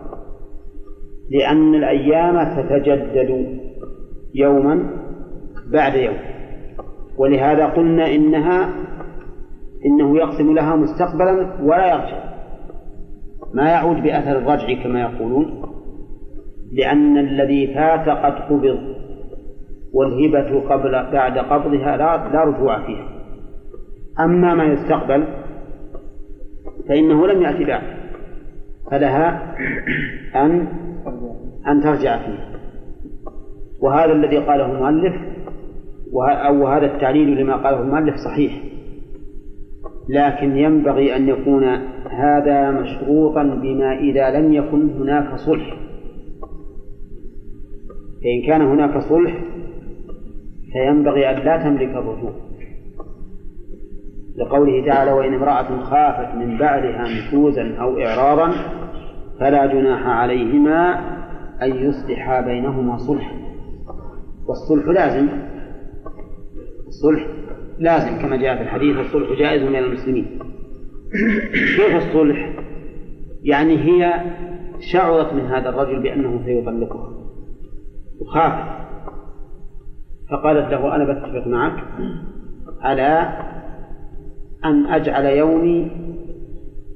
لأن 1.31 1.75
الأيام 1.75 2.57
تتجدد 2.57 3.59
يوما 4.35 4.91
بعد 5.73 5.95
يوم. 5.95 6.17
ولهذا 7.19 7.67
قلنا 7.67 8.15
إنها 8.15 8.69
إنه 9.87 10.17
يقسم 10.17 10.55
لها 10.55 10.77
مستقبلا 10.77 11.63
ولا 11.63 11.87
يرجع. 11.87 12.27
ما 13.55 13.71
يعود 13.71 14.03
بأثر 14.03 14.39
الرجع 14.39 14.83
كما 14.83 15.01
يقولون. 15.01 15.63
لأن 16.73 17.19
الذي 17.19 17.75
فات 17.75 18.09
قد 18.09 18.33
قبض 18.33 18.79
والهبة 19.93 20.61
قبل 20.61 20.93
بعد 21.13 21.39
قبضها 21.39 21.97
لا, 21.97 22.29
لا 22.33 22.45
رجوع 22.45 22.87
فيها. 22.87 23.16
أما 24.21 24.55
ما 24.55 24.65
يستقبل 24.65 25.25
فإنه 26.89 27.27
لم 27.27 27.43
يأتي 27.43 27.65
بعد 27.65 27.83
فلها 28.91 29.55
أن 30.35 30.67
أن 31.69 31.81
ترجع 31.83 32.19
فيه. 32.19 32.57
وهذا 33.81 34.13
الذي 34.13 34.39
قاله 34.39 34.73
المؤلف 34.73 35.15
أو 36.17 36.67
هذا 36.67 36.87
التعليل 36.87 37.41
لما 37.41 37.57
قاله 37.57 37.81
المؤلف 37.81 38.15
صحيح. 38.17 38.63
لكن 40.09 40.57
ينبغي 40.57 41.17
أن 41.17 41.29
يكون 41.29 41.65
هذا 42.11 42.71
مشروطا 42.71 43.43
بما 43.43 43.99
إذا 43.99 44.31
لم 44.31 44.53
يكن 44.53 44.91
هناك 44.91 45.37
صلح. 45.37 45.77
فإن 48.23 48.47
كان 48.47 48.63
هناك 48.63 48.99
صلح 48.99 49.39
فينبغي 50.73 51.31
أن 51.31 51.45
لا 51.45 51.57
تملك 51.57 51.89
الرجوع. 51.89 52.46
لقوله 54.39 54.87
تعالى 54.87 55.13
وإن 55.13 55.35
امرأة 55.35 55.81
خافت 55.81 56.35
من 56.35 56.59
بعدها 56.59 57.03
نشوزا 57.03 57.77
أو 57.81 57.99
إعراضا 57.99 58.53
فلا 59.41 59.67
جناح 59.67 60.07
عليهما 60.07 60.95
أن 61.63 61.77
يصلحا 61.77 62.41
بينهما 62.41 62.97
صلحا 62.97 63.37
والصلح 64.47 64.87
لازم. 64.87 65.29
الصلح 66.87 67.27
لازم 67.79 68.19
كما 68.23 68.37
جاء 68.37 68.57
في 68.57 68.63
الحديث 68.63 68.97
الصلح 68.99 69.39
جائز 69.39 69.63
من 69.63 69.77
المسلمين. 69.77 70.39
كيف 71.77 71.97
الصلح؟ 71.97 72.53
يعني 73.43 73.79
هي 73.79 74.15
شعرت 74.93 75.33
من 75.33 75.41
هذا 75.47 75.69
الرجل 75.69 76.03
بأنه 76.03 76.41
سيطلقها 76.45 77.11
وخافت. 78.21 78.77
فقالت 80.31 80.73
له 80.73 80.95
أنا 80.97 81.05
بتفق 81.05 81.47
معك 81.47 81.85
على 82.81 83.29
أن 84.67 84.87
أجعل 84.87 85.25
يومي 85.25 85.91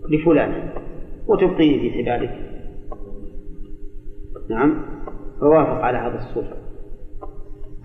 لفلان 0.08 0.70
وتبقيني 1.26 1.80
في 1.80 1.90
حبالك. 1.90 2.50
نعم. 4.50 4.82
فوافق 5.40 5.84
على 5.84 5.98
هذا 5.98 6.14
الصلح 6.14 6.52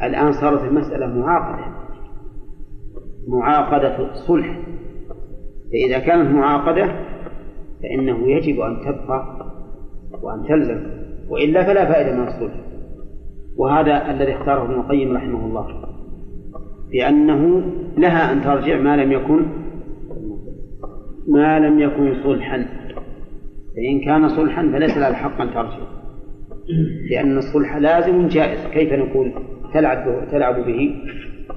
الآن 0.03 0.31
صارت 0.31 0.63
المسألة 0.63 1.07
معاقدة. 1.07 1.65
معاقدة 3.27 4.13
صلح 4.27 4.59
فإذا 5.71 5.99
كانت 5.99 6.31
معاقدة 6.31 6.85
فإنه 7.83 8.27
يجب 8.27 8.59
أن 8.59 8.77
تبقى 8.85 9.45
وأن 10.21 10.43
تلزم 10.47 10.87
وإلا 11.29 11.63
فلا 11.63 11.85
فائدة 11.85 12.15
من 12.15 12.27
الصلح. 12.27 12.65
وهذا 13.57 14.11
الذي 14.11 14.33
اختاره 14.35 14.63
ابن 14.63 14.73
القيم 14.73 15.17
رحمه 15.17 15.45
الله. 15.45 15.95
بأنه 16.91 17.63
لها 17.97 18.33
أن 18.33 18.41
ترجع 18.41 18.79
ما 18.79 18.97
لم 18.97 19.11
يكن 19.11 19.45
ما 21.27 21.59
لم 21.59 21.79
يكن 21.79 22.23
صلحا. 22.23 22.65
فإن 23.75 23.99
كان 24.05 24.29
صلحا 24.29 24.61
فليس 24.61 24.97
لها 24.97 25.09
الحق 25.09 25.41
أن 25.41 25.53
ترجع. 25.53 25.77
لأن 27.11 27.37
الصلح 27.37 27.77
لازم 27.77 28.27
جائز. 28.27 28.67
كيف 28.67 28.93
نقول 28.93 29.31
تلعب 29.73 30.27
تلعب 30.31 30.55
به؟ 30.55 30.95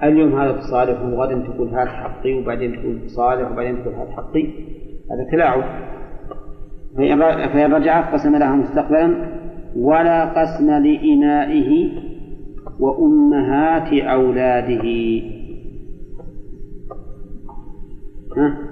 اليوم 0.03 0.41
هذا 0.41 0.53
بصالح 0.53 1.03
وغدا 1.03 1.43
تقول 1.43 1.69
هذا 1.69 1.87
حقي 1.91 2.35
وبعدين 2.35 2.73
تقول 2.73 2.99
بصالح 3.05 3.51
وبعدين 3.51 3.83
تقول 3.83 3.95
هذا 3.95 4.11
حقي. 4.11 4.43
هذا 5.11 5.31
تلاعب. 5.33 5.65
فإن 7.53 7.73
رجعت 7.73 8.13
قسم 8.15 8.37
لها 8.37 8.57
مستقبلا 8.57 9.15
ولا 9.77 10.25
قسم 10.25 10.71
لإنائه 10.71 11.91
وأمهات 12.81 13.93
أولاده. 13.93 14.87
ها؟ 18.37 18.68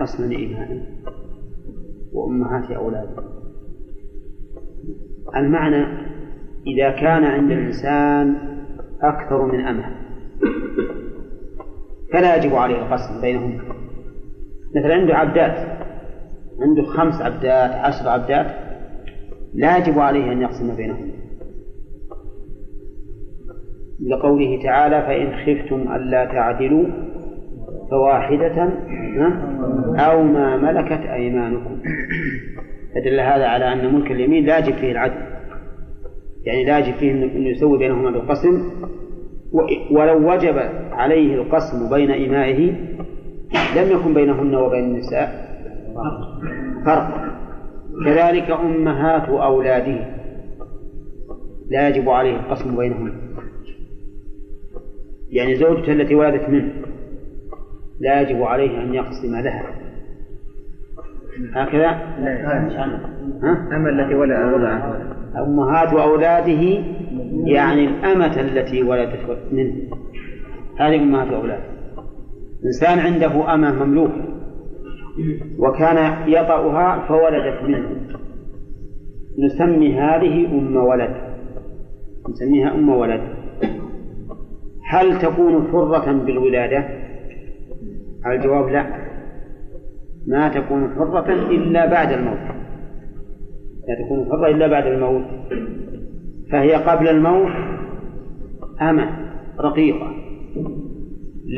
قسم 0.00 0.32
لإنائه 0.32 0.80
وأمهات 2.12 2.70
أولاده 2.70 3.22
المعنى 5.36 5.84
إذا 6.66 6.90
كان 6.90 7.24
عند 7.24 7.50
الإنسان 7.50 8.36
أكثر 9.02 9.46
من 9.46 9.60
أمة 9.60 10.00
فلا 12.12 12.36
يجب 12.36 12.54
عليه 12.54 12.76
القسم 12.76 13.20
بينهم. 13.20 13.60
مثلا 14.76 14.94
عنده 14.94 15.14
عبدات 15.14 15.80
عنده 16.60 16.82
خمس 16.82 17.22
عبدات 17.22 17.70
عشر 17.70 18.08
عبدات 18.08 18.46
لا 19.54 19.78
يجب 19.78 19.98
عليه 19.98 20.32
أن 20.32 20.42
يقسم 20.42 20.76
بينهم. 20.76 21.10
لقوله 24.08 24.62
تعالى 24.62 25.02
فإن 25.02 25.32
خفتم 25.36 25.92
ألا 25.94 26.24
تعدلوا 26.24 26.86
فواحدة 27.90 28.72
أو 29.98 30.22
ما 30.22 30.56
ملكت 30.56 31.06
أيمانكم. 31.06 31.76
فدل 32.94 33.20
هذا 33.20 33.46
على 33.46 33.72
أن 33.72 33.94
ملك 33.94 34.10
اليمين 34.10 34.46
لا 34.46 34.58
يجب 34.58 34.72
فيه 34.72 34.92
العدل. 34.92 35.22
يعني 36.44 36.64
لا 36.64 36.78
يجب 36.78 36.94
فيه 36.94 37.12
أن 37.12 37.46
يسوي 37.46 37.78
بينهما 37.78 38.10
بالقسم. 38.10 38.70
ولو 39.90 40.32
وجب 40.32 40.58
عليه 40.92 41.34
القسم 41.34 41.90
بين 41.90 42.10
إمائه 42.10 42.72
لم 43.76 43.90
يكن 43.90 44.14
بينهن 44.14 44.54
وبين 44.54 44.84
النساء 44.84 45.50
فرق. 46.86 47.30
كذلك 48.04 48.50
أمهات 48.50 49.28
أولاده 49.28 50.20
لا 51.70 51.88
يجب 51.88 52.08
عليه 52.08 52.36
القسم 52.36 52.76
بينهن. 52.76 53.12
يعني 55.30 55.54
زوجته 55.54 55.92
التي 55.92 56.14
ولدت 56.14 56.48
منه. 56.48 56.72
لا 58.00 58.20
يجب 58.20 58.42
عليه 58.42 58.82
أن 58.82 58.94
يقسم 58.94 59.36
لها. 59.36 59.62
هكذا؟ 61.54 61.86
ها؟ 63.42 63.68
أما 63.76 63.90
التي 63.90 64.14
وضعت 64.14 65.10
أمهات 65.36 65.92
أولاده 65.92 66.82
يعني 67.44 67.88
الأمة 67.88 68.40
التي 68.40 68.82
ولدت 68.82 69.38
منه. 69.52 69.74
هذه 70.78 71.02
أمهات 71.02 71.28
أولاده. 71.32 71.64
إنسان 72.64 72.98
عنده 72.98 73.54
أمة 73.54 73.84
مملوكة 73.84 74.24
وكان 75.58 76.28
يطأها 76.28 77.08
فولدت 77.08 77.62
منه. 77.62 77.88
نسمي 79.38 79.94
هذه 79.94 80.46
أم 80.46 80.76
ولد. 80.76 81.16
نسميها 82.30 82.74
أم 82.74 82.88
ولد. 82.88 83.20
هل 84.88 85.18
تكون 85.18 85.68
حرة 85.72 86.12
بالولادة؟ 86.12 87.09
الجواب 88.26 88.68
لا. 88.68 88.86
ما 90.26 90.48
تكون 90.48 90.94
حرة 90.94 91.32
إلا 91.32 91.86
بعد 91.86 92.12
الموت. 92.12 92.38
لا 93.88 94.04
تكون 94.04 94.26
حرة 94.30 94.46
إلا 94.46 94.66
بعد 94.66 94.86
الموت. 94.86 95.24
فهي 96.52 96.74
قبل 96.74 97.08
الموت 97.08 97.52
أمة 98.82 99.10
رقيقة. 99.60 100.12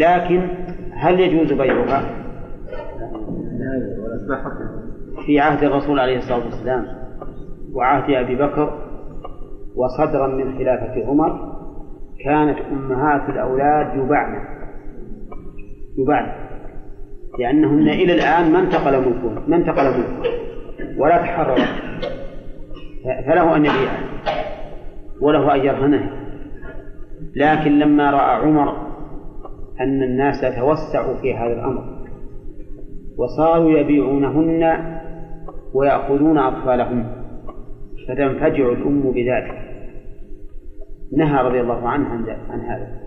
لكن 0.00 0.48
هل 0.92 1.20
يجوز 1.20 1.52
بيعها؟ 1.52 2.22
في 5.26 5.40
عهد 5.40 5.64
الرسول 5.64 5.98
عليه 5.98 6.18
الصلاة 6.18 6.44
والسلام 6.44 6.86
وعهد 7.74 8.10
أبي 8.10 8.34
بكر 8.34 8.78
وصدرا 9.76 10.26
من 10.26 10.58
خلافة 10.58 11.06
عمر 11.06 11.52
كانت 12.24 12.58
أمهات 12.72 13.28
الأولاد 13.28 13.98
يباعن 13.98 14.44
يباعن 15.98 16.32
لأنهن 17.38 17.88
إلى 17.88 18.14
الآن 18.14 18.52
ما 18.52 18.58
انتقل 18.58 18.98
ملكهن 18.98 19.42
ما 19.48 19.56
انتقل 19.56 19.84
ملكهن 19.84 20.42
ولا 20.98 21.18
تحررت 21.18 21.68
فله 23.26 23.56
أن 23.56 23.60
يبيعها 23.60 24.00
وله 25.20 25.54
أن 25.54 25.60
يرهنها 25.60 26.10
لكن 27.36 27.78
لما 27.78 28.10
رأى 28.10 28.46
عمر 28.46 28.92
أن 29.80 30.02
الناس 30.02 30.40
توسعوا 30.40 31.14
في 31.22 31.34
هذا 31.34 31.52
الأمر 31.52 32.02
وصاروا 33.18 33.70
يبيعونهن 33.70 34.92
ويأخذون 35.74 36.38
أطفالهم 36.38 37.06
فتنفجع 38.08 38.72
الأم 38.72 39.12
بذلك. 39.12 39.58
نهى 41.16 41.42
رضي 41.44 41.60
الله 41.60 41.88
عنه 41.88 42.08
عن 42.50 42.60
هذا 42.60 43.00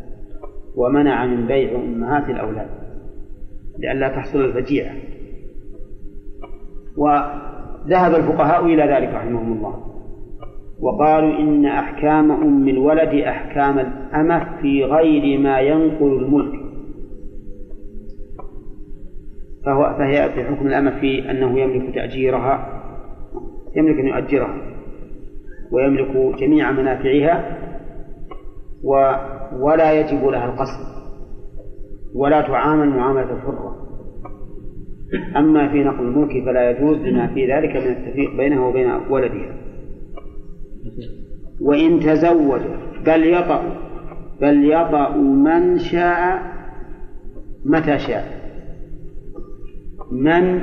ومنع 0.75 1.25
من 1.25 1.47
بيع 1.47 1.79
أمهات 1.79 2.29
الأولاد. 2.29 2.84
لئلا 3.79 4.09
تحصل 4.09 4.45
الفجيعة 4.45 4.95
وذهب 6.97 8.15
الفقهاء 8.15 8.65
إلى 8.65 8.83
ذلك 8.83 9.13
رحمهم 9.13 9.53
الله. 9.53 9.85
وقالوا 10.79 11.39
إن 11.39 11.65
أحكام 11.65 12.31
أم 12.31 12.67
الولد 12.67 13.13
أحكام 13.13 13.79
الأمة 13.79 14.61
في 14.61 14.83
غير 14.83 15.39
ما 15.39 15.59
ينقل 15.59 16.23
الملك. 16.23 16.65
فهو 19.65 19.95
فهي 19.97 20.29
في 20.29 20.43
حكم 20.43 20.67
الأمة 20.67 20.99
في 20.99 21.31
أنه 21.31 21.59
يملك 21.59 21.95
تأجيرها 21.95 22.81
يملك 23.75 23.99
أن 23.99 24.07
يؤجرها 24.07 24.57
ويملك 25.71 26.39
جميع 26.39 26.71
منافعها 26.71 27.57
و 28.83 29.13
ولا 29.59 29.93
يجب 29.99 30.27
لها 30.27 30.45
القصد 30.45 30.95
ولا 32.15 32.41
تعامل 32.41 32.89
معاملة 32.89 33.31
الحرة 33.31 33.64
أما 35.35 35.71
في 35.71 35.83
نقل 35.83 36.03
الملك 36.03 36.45
فلا 36.45 36.71
يجوز 36.71 36.97
لما 36.97 37.27
في 37.27 37.53
ذلك 37.53 37.75
من 37.75 37.91
التفريق 37.91 38.35
بينها 38.37 38.67
وبين 38.67 38.91
ولدها 39.09 39.55
وإن 41.61 41.99
تزوج 41.99 42.61
بل 43.05 43.33
يطأ 43.33 43.85
بل 44.41 44.71
يطأ 44.71 45.09
من 45.17 45.79
شاء 45.79 46.41
متى 47.65 47.99
شاء. 47.99 48.45
من 50.11 50.61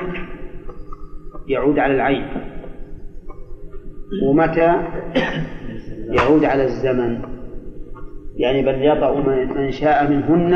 يعود 1.48 1.78
على 1.78 1.94
العين 1.94 2.26
ومتى 4.22 4.76
يعود 6.08 6.44
على 6.44 6.64
الزمن. 6.64 7.22
يعني 8.36 8.62
بل 8.62 8.84
يطأ 8.84 9.20
من 9.56 9.70
شاء 9.70 10.10
منهن 10.10 10.54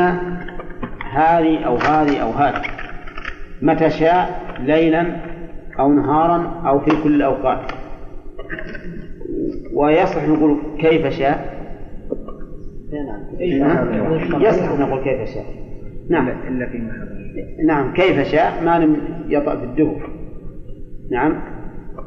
هذه 1.11 1.63
أو 1.63 1.75
هذه 1.75 2.17
أو 2.17 2.29
هذه. 2.29 2.76
متى 3.61 3.89
شاء 3.89 4.41
ليلا 4.59 5.15
أو 5.79 5.93
نهارا 5.93 6.61
أو 6.67 6.79
في 6.79 7.03
كل 7.03 7.15
الأوقات. 7.15 7.71
ويصح 9.73 10.27
نقول 10.27 10.57
كيف 10.79 11.07
شاء. 11.07 11.57
يصح 14.39 14.79
نقول 14.79 15.03
كيف 15.03 15.29
شاء. 15.29 15.45
نعم. 16.09 16.27
إلا 16.27 16.69
في 16.69 16.81
نعم 17.67 17.93
كيف 17.93 18.27
شاء 18.27 18.63
ما 18.63 18.79
لم 18.79 18.97
يطأ 19.27 19.55
في 19.55 19.63
الدبر 19.63 20.09
نعم. 21.11 21.41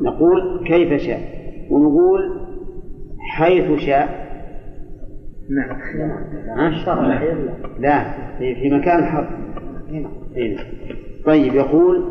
نقول 0.01 0.65
كيف 0.67 1.03
شاء. 1.03 1.21
ونقول 1.71 2.21
حيث 3.31 3.81
شاء. 3.81 4.31
نعم؟ 5.51 6.73
لا. 7.81 8.05
في 8.39 8.71
مكان 8.71 8.99
الحرف 8.99 9.29
هنا 9.91 10.09
طيب 11.27 11.55
يقول 11.55 12.05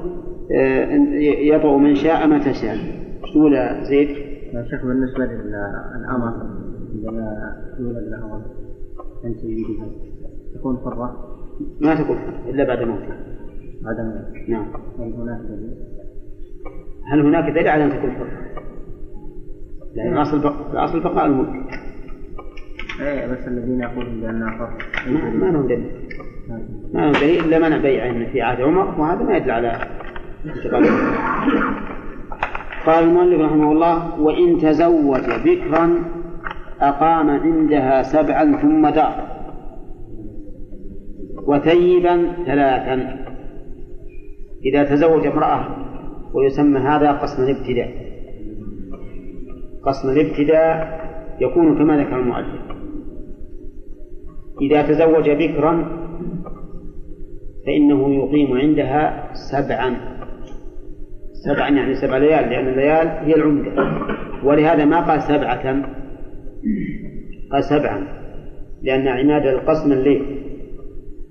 آه، 0.52 0.86
يطأ 1.22 1.77
من 1.77 1.95
شاء 1.95 2.27
متى 2.27 2.53
شاء 2.53 2.77
تقول 3.22 3.84
زيد. 3.84 4.30
شيخ 4.69 4.86
بالنسبة 4.86 5.26
للأمر 5.26 6.34
عندما 6.94 7.56
يولد 7.80 7.95
ولد 7.98 8.44
عند 9.23 9.36
سيدها 9.36 9.88
تكون 10.56 10.77
حرة؟ 10.77 11.38
ما 11.81 11.95
تكون 11.95 12.18
حرة 12.18 12.49
إلا 12.49 12.64
بعد 12.64 12.84
موتها 12.84 13.18
بعد 13.81 13.99
موتها 13.99 14.31
نعم. 14.48 14.65
هل 14.99 15.14
هناك 15.14 15.41
دليل؟ 15.41 15.73
هل 17.11 17.19
هناك 17.19 17.53
دليل 17.53 17.68
على 17.68 17.84
أن 17.84 17.90
تكون 17.90 18.11
حرة؟ 18.11 18.30
لأن 19.95 20.18
أصل 20.18 20.40
بق... 20.40 20.76
أصل 20.76 20.99
بقاء 20.99 21.26
الملك 21.26 21.80
إيه 23.02 23.27
بس 23.31 23.48
الذين 23.48 23.81
يقولون 23.81 24.22
بأنها 24.22 24.49
حرة. 24.49 24.77
ما, 25.11 25.30
ما 25.30 25.45
لهم 25.45 25.68
دليل. 25.68 26.09
ما 26.94 27.00
لهم 27.02 27.12
دليل 27.12 27.46
إلا 27.46 27.60
منع 27.60 27.78
بيعهن 27.78 28.26
في 28.32 28.42
عهد 28.42 28.62
عمر 28.62 29.00
وهذا 29.02 29.24
ما 29.24 29.38
يدل 29.38 29.52
على 29.52 29.72
انتقال. 30.46 30.86
قال 32.86 33.04
المؤلف 33.04 33.42
رحمه 33.42 33.72
الله 33.72 34.22
وإن 34.22 34.58
تزوج 34.58 35.24
بكرا 35.46 36.04
أقام 36.82 37.30
عندها 37.30 38.04
سبعا 38.04 38.62
ثم 38.62 38.90
دار 38.90 39.28
وثيبا 41.48 42.34
ثلاثا. 42.46 43.26
إذا 44.66 44.84
تزوج 44.84 45.28
امرأة 45.28 45.68
ويسمى 46.34 46.80
هذا 46.80 47.12
قسم 47.12 47.44
الابتداء. 47.44 47.90
قسم 49.84 50.10
الابتداء 50.10 51.00
يكون 51.42 51.78
كما 51.78 51.98
ذكر 51.98 52.20
المؤلف. 52.20 52.62
إذا 54.62 54.82
تزوج 54.82 55.30
بكرا 55.30 56.00
فإنه 57.65 58.14
يقيم 58.14 58.57
عندها 58.57 59.30
سبعا. 59.52 59.95
سبعا 61.45 61.69
يعني 61.69 61.95
سبع 61.95 62.18
ليال 62.18 62.49
لأن 62.49 62.68
الليال 62.68 63.07
هي 63.07 63.36
العمدة. 63.36 63.72
ولهذا 64.44 64.86
ما 64.86 64.99
قال 64.99 65.22
سبعة. 65.22 65.84
قال 67.52 67.64
سبعا 67.64 68.07
لأن 68.84 69.07
عماد 69.07 69.48
القسم 69.48 69.91
الليل. 69.91 70.41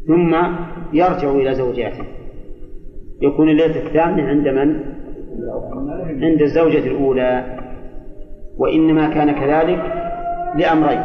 ثم 0.07 0.35
يرجع 0.93 1.31
إلى 1.31 1.55
زوجاته. 1.55 2.05
يكون 3.23 3.49
الليلة 3.49 3.87
الثامنة 3.87 4.29
عند 4.29 4.49
من؟ 4.49 4.81
عند 6.23 6.43
الزوجة 6.43 6.87
الأولى. 6.87 7.59
وإنما 8.59 9.09
كان 9.09 9.33
كذلك 9.33 9.83
لأمرين. 10.57 11.03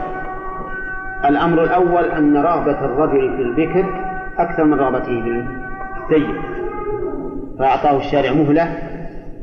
الأمر 1.29 1.63
الأول 1.63 2.03
أن 2.03 2.37
رغبة 2.37 2.85
الرجل 2.85 3.37
في 3.37 3.41
البكر 3.41 4.02
أكثر 4.38 4.64
من 4.64 4.73
رغبته 4.73 5.45
الثيب 6.03 6.35
فأعطاه 7.60 7.97
الشارع 7.97 8.34
مهلة 8.34 8.77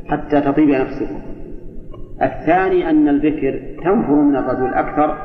حتى 0.09 0.41
تطيب 0.41 0.69
نفسه. 0.69 1.07
الثاني 2.21 2.89
أن 2.89 3.07
البكر 3.07 3.59
تنفر 3.83 4.15
من 4.15 4.35
الرجل 4.35 4.73
أكثر 4.73 5.17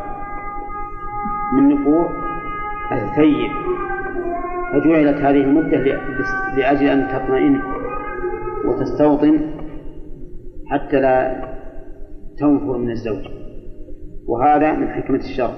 من 1.53 1.69
نفور 1.69 2.09
الثيب 2.93 3.51
فجعلت 4.73 5.17
هذه 5.17 5.41
المدة 5.41 5.79
لأجل 6.57 6.87
أن 6.87 7.09
تطمئن 7.09 7.63
وتستوطن 8.65 9.41
حتى 10.67 11.01
لا 11.01 11.43
تنفر 12.39 12.79
من 12.79 12.91
الزوج. 12.91 13.25
وهذا 14.29 14.73
من 14.73 14.89
حكمة 14.89 15.19
الشر 15.19 15.55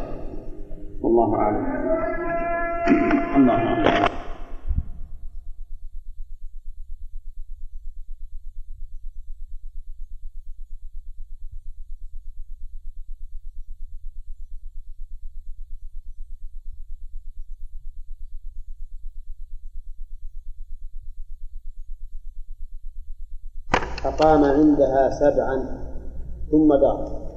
والله 1.03 1.37
أعلم. 1.39 1.67
الله. 3.37 4.09
عندها 24.45 25.11
سبعا 25.11 25.57
ثم 26.51 26.75
دار. 26.81 27.29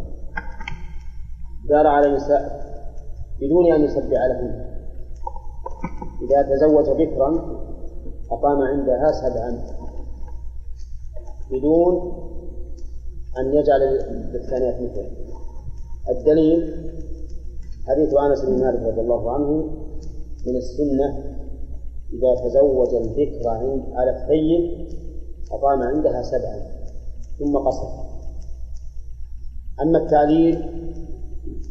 دار 1.69 1.87
على 1.87 2.07
النساء 2.07 2.41
بدون 3.41 3.73
أن 3.73 3.83
يسبع 3.83 4.25
لهن. 4.27 4.70
إذا 6.21 6.55
تزوج 6.55 6.89
بكرا 6.89 7.61
أقام 8.31 8.61
عندها 8.61 9.11
سبعا 9.11 9.61
بدون 11.51 12.11
أن 13.39 13.53
يجعل 13.53 13.81
للثانية 14.33 14.89
مثله. 14.89 15.11
الدليل 16.09 16.91
حديث 17.87 18.13
أنس 18.13 18.45
بن 18.45 18.59
مالك 18.59 18.81
رضي 18.81 19.01
الله 19.01 19.31
عنه 19.31 19.49
من 20.47 20.55
السنة 20.55 21.35
إذا 22.13 22.49
تزوج 22.49 22.95
البكر 22.95 23.49
عند 23.49 23.83
على 23.93 24.11
الثيب 24.11 24.87
أقام 25.51 25.81
عندها 25.81 26.21
سبعا 26.21 26.59
ثم 27.39 27.57
قصر. 27.57 27.87
أما 29.81 29.97
التعليل 29.97 30.55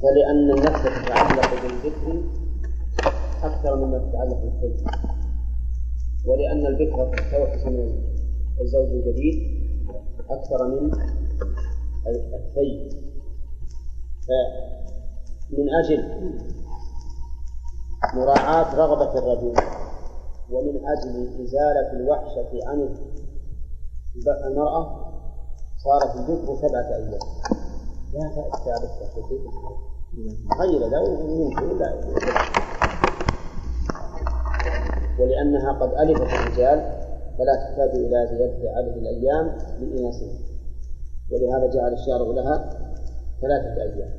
فلأن 0.03 0.51
النفس 0.51 0.83
تتعلق 0.83 1.63
بالذكر 1.63 2.40
أكثر 3.45 3.77
مما 3.77 3.99
تتعلق 3.99 4.41
بالثيب 4.43 4.87
ولأن 6.27 6.67
البكر 6.67 7.07
توحش 7.31 7.65
من 7.67 8.03
الزوج 8.61 8.89
الجديد 8.89 9.61
أكثر 10.31 10.69
من 10.69 10.91
الثيب 12.35 12.93
فمن 14.27 15.67
أجل 15.85 16.05
مراعاة 18.15 18.75
رغبة 18.75 19.19
الرجل 19.19 19.55
ومن 20.51 20.81
أجل 20.87 21.43
إزالة 21.43 21.93
الوحشة 21.93 22.51
عن 22.67 22.95
المرأة 24.47 25.11
صارت 25.85 26.17
البكر 26.17 26.57
سبعة 26.69 26.97
أيام. 26.97 27.19
لا 28.13 28.29
بأس 28.37 28.65
تعرف 28.65 28.91
غير 30.61 30.89
له 30.89 31.05
يمكن 31.31 31.79
لا. 31.79 32.60
ولأنها 35.21 35.73
قد 35.73 35.95
ألفت 35.95 36.33
الرجال 36.33 36.79
فلا 37.39 37.55
تحتاج 37.55 37.91
إلى 37.91 38.27
زيادة 38.31 38.71
عدد 38.77 38.97
الأيام 38.97 39.59
لإناثها 39.81 40.51
ولهذا 41.33 41.67
جعل 41.67 41.93
الشارع 41.93 42.27
لها 42.27 42.71
ثلاثة 43.41 43.83
أيام. 43.83 44.11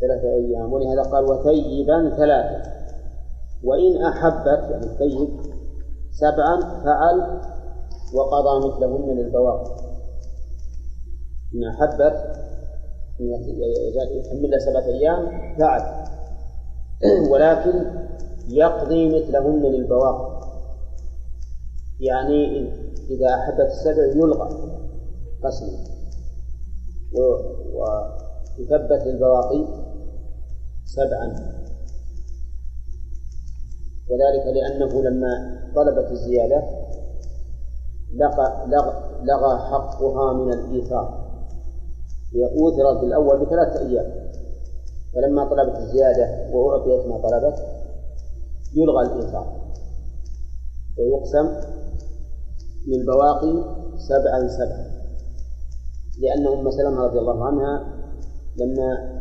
ثلاثة 0.00 0.28
أيام. 0.28 0.72
ولهذا 0.72 1.02
قال 1.02 1.24
وثيبا 1.24 2.16
ثلاثة. 2.16 2.76
وإن 3.64 4.02
أحبت 4.02 4.70
يعني 4.70 4.86
الثيب 4.86 5.28
سبعا 6.10 6.60
فعل 6.84 7.40
وقضى 8.14 8.68
مثلهن 8.68 9.16
للبواقي 9.16 9.86
إن 11.54 11.64
أحبت 11.64 12.36
يكمل 14.10 14.60
سبعة 14.60 14.86
أيام 14.86 15.54
فعل. 15.58 16.06
ولكن 17.32 17.84
يقضي 18.48 19.08
مثلهن 19.08 19.62
للبواقي 19.62 20.36
يعني 22.00 22.70
إذا 23.10 23.34
أحبت 23.34 23.60
السبع 23.60 24.04
يلغى 24.04 24.48
قسمه. 25.44 25.78
ويثبت 27.74 29.02
للبواقي 29.06 29.64
سبعا. 30.84 31.56
وذلك 34.10 34.46
لأنه 34.56 35.02
لما 35.02 35.62
طلبت 35.74 36.10
الزيادة 36.10 36.62
لغى, 38.12 38.66
لغى 39.22 39.58
حقها 39.58 40.32
من 40.32 40.52
الإيثار. 40.52 41.26
هي 42.34 42.44
أوثرت 42.44 43.00
بالأول 43.00 43.46
بثلاثة 43.46 43.80
أيام. 43.80 44.26
فلما 45.14 45.44
طلبت 45.44 45.76
الزيادة 45.76 46.54
وأعطيت 46.54 47.06
ما 47.06 47.18
طلبت 47.18 47.75
يلغى 48.74 49.02
الإيثار 49.02 49.72
ويقسم 50.98 51.46
للبواقي 52.86 53.64
سبعا 53.98 54.48
سبعا. 54.48 54.86
لأن 56.18 56.46
أم 56.46 56.70
سلمة 56.70 57.00
رضي 57.00 57.18
الله 57.18 57.44
عنها 57.44 57.96
لما 58.56 59.16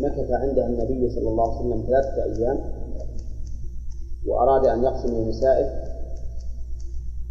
مكث 0.00 0.30
عندها 0.30 0.66
النبي 0.66 1.10
صلى 1.10 1.28
الله 1.28 1.56
عليه 1.56 1.60
وسلم 1.60 1.86
ثلاثة 1.86 2.24
أيام 2.24 2.58
وأراد 4.26 4.66
أن 4.66 4.84
يقسم 4.84 5.14
لنسائه 5.14 5.86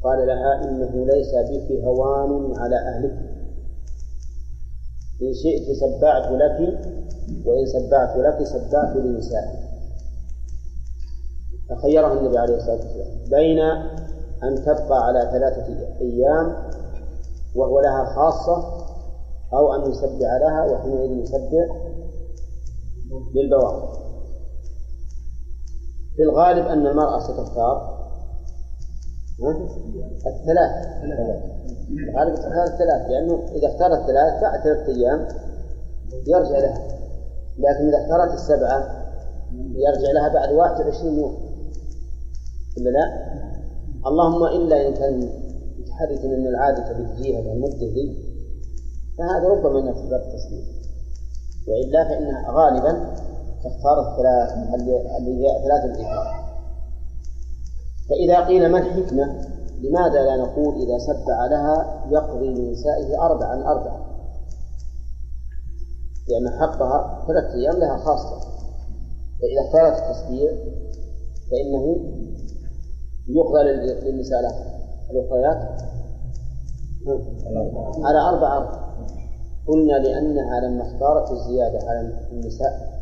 قال 0.04 0.28
لها 0.28 0.64
إنه 0.64 1.06
ليس 1.06 1.32
بك 1.36 1.72
هوان 1.84 2.60
على 2.60 2.76
أهلك. 2.76 3.36
إن 5.22 5.34
شئت 5.34 5.78
سبعت 5.78 6.32
لك 6.32 6.80
وإن 7.46 7.66
سبعت 7.66 8.18
لك 8.18 8.44
سبعت 8.44 8.96
لنسائك. 8.96 9.65
فخيرها 11.70 12.14
النبي 12.14 12.38
عليه 12.38 12.56
الصلاة 12.56 12.76
والسلام 12.76 13.30
بين 13.30 13.60
أن 14.44 14.66
تبقى 14.66 15.06
على 15.06 15.30
ثلاثة 15.32 15.68
أيام 16.02 16.56
وهو 17.56 17.80
لها 17.80 18.06
خاصة 18.16 18.86
أو 19.54 19.74
أن 19.74 19.92
يسبع 19.92 20.38
لها 20.38 20.66
وحينئذ 20.66 21.12
يسبع 21.12 21.68
للبواقي 23.36 24.06
في 26.16 26.24
الغالب 26.24 26.68
أن 26.68 26.88
المرأة 26.88 27.20
ستختار 27.20 27.96
الثلاث. 30.28 30.86
الغالب 32.10 32.36
تختار 32.36 32.64
الثلاث 32.64 33.10
لأنه 33.10 33.44
إذا 33.56 33.68
اختارت 33.68 34.00
الثلاث 34.00 34.42
بعد 34.42 34.64
ثلاثة 34.64 34.92
أيام 34.92 35.28
يرجع 36.28 36.60
لها 36.60 36.88
لكن 37.58 37.88
إذا 37.88 38.02
اختارت 38.02 38.34
السبعة 38.34 39.06
يرجع 39.76 40.12
لها 40.12 40.34
بعد 40.34 40.54
21 40.54 41.20
يوم. 41.20 41.45
إلا 42.78 42.90
لا؟ 42.90 43.06
اللهم 44.08 44.44
إلا 44.44 44.88
إن 44.88 44.94
كان 44.94 45.30
متحرك 45.80 46.26
أن 46.26 46.48
العادة 46.48 46.94
بتجيها 46.94 47.40
المدة 47.40 47.88
ذي 47.96 48.36
فهذا 49.18 49.48
ربما 49.48 49.82
من 49.82 49.88
أسباب 49.88 50.22
التسليم. 50.22 50.66
وإلا 51.68 52.04
فإنها 52.04 52.52
غالبا 52.52 53.16
تختار 53.64 54.00
الثلاث 54.00 54.50
اللي 55.20 55.48
هي 55.48 55.64
ثلاث 55.64 55.86
الإثار 55.86 56.46
فإذا 58.10 58.48
قيل 58.48 58.72
ما 58.72 58.78
الحكمة 58.78 59.26
لماذا 59.82 60.24
لا 60.24 60.38
نقول 60.38 60.76
إذا 60.76 60.98
سبع 60.98 61.46
لها 61.46 62.06
يقضي 62.12 62.54
لنسائه 62.54 63.22
أربعا 63.22 63.72
أربعا؟ 63.72 64.06
لأن 66.28 66.60
حقها 66.60 67.26
ثلاثة 67.28 67.54
أيام 67.54 67.76
لها 67.76 67.98
خاصة. 67.98 68.40
فإذا 69.42 69.68
اختارت 69.68 70.04
التسبيع 70.04 70.52
فإنه 71.52 71.98
يقضى 73.28 73.64
للنساء 73.64 74.40
الأخريات 75.12 75.82
على 78.04 78.20
أربع 78.20 78.58
أربع 78.58 78.86
قلنا 79.68 79.94
لأنها 79.94 80.60
لما 80.60 80.84
اختارت 80.84 81.32
الزيادة 81.32 81.80
على 81.90 82.14
النساء 82.32 82.96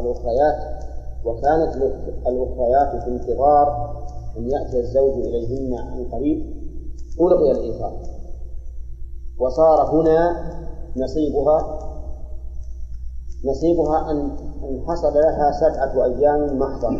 الأخريات 0.00 0.82
وكانت 1.24 1.76
الأخريات 2.26 3.02
في 3.02 3.08
انتظار 3.10 3.92
أن 4.38 4.50
يأتي 4.50 4.80
الزوج 4.80 5.26
إليهن 5.26 5.74
عن 5.74 6.04
قريب 6.12 6.62
ألغي 7.20 7.50
الإيثار. 7.50 7.92
وصار 9.38 10.00
هنا 10.00 10.52
نصيبها 10.96 11.78
نصيبها 13.44 14.10
أن 14.10 14.36
حصل 14.88 15.14
لها 15.14 15.52
سبعة 15.52 16.04
أيام 16.04 16.58
محضة 16.58 16.90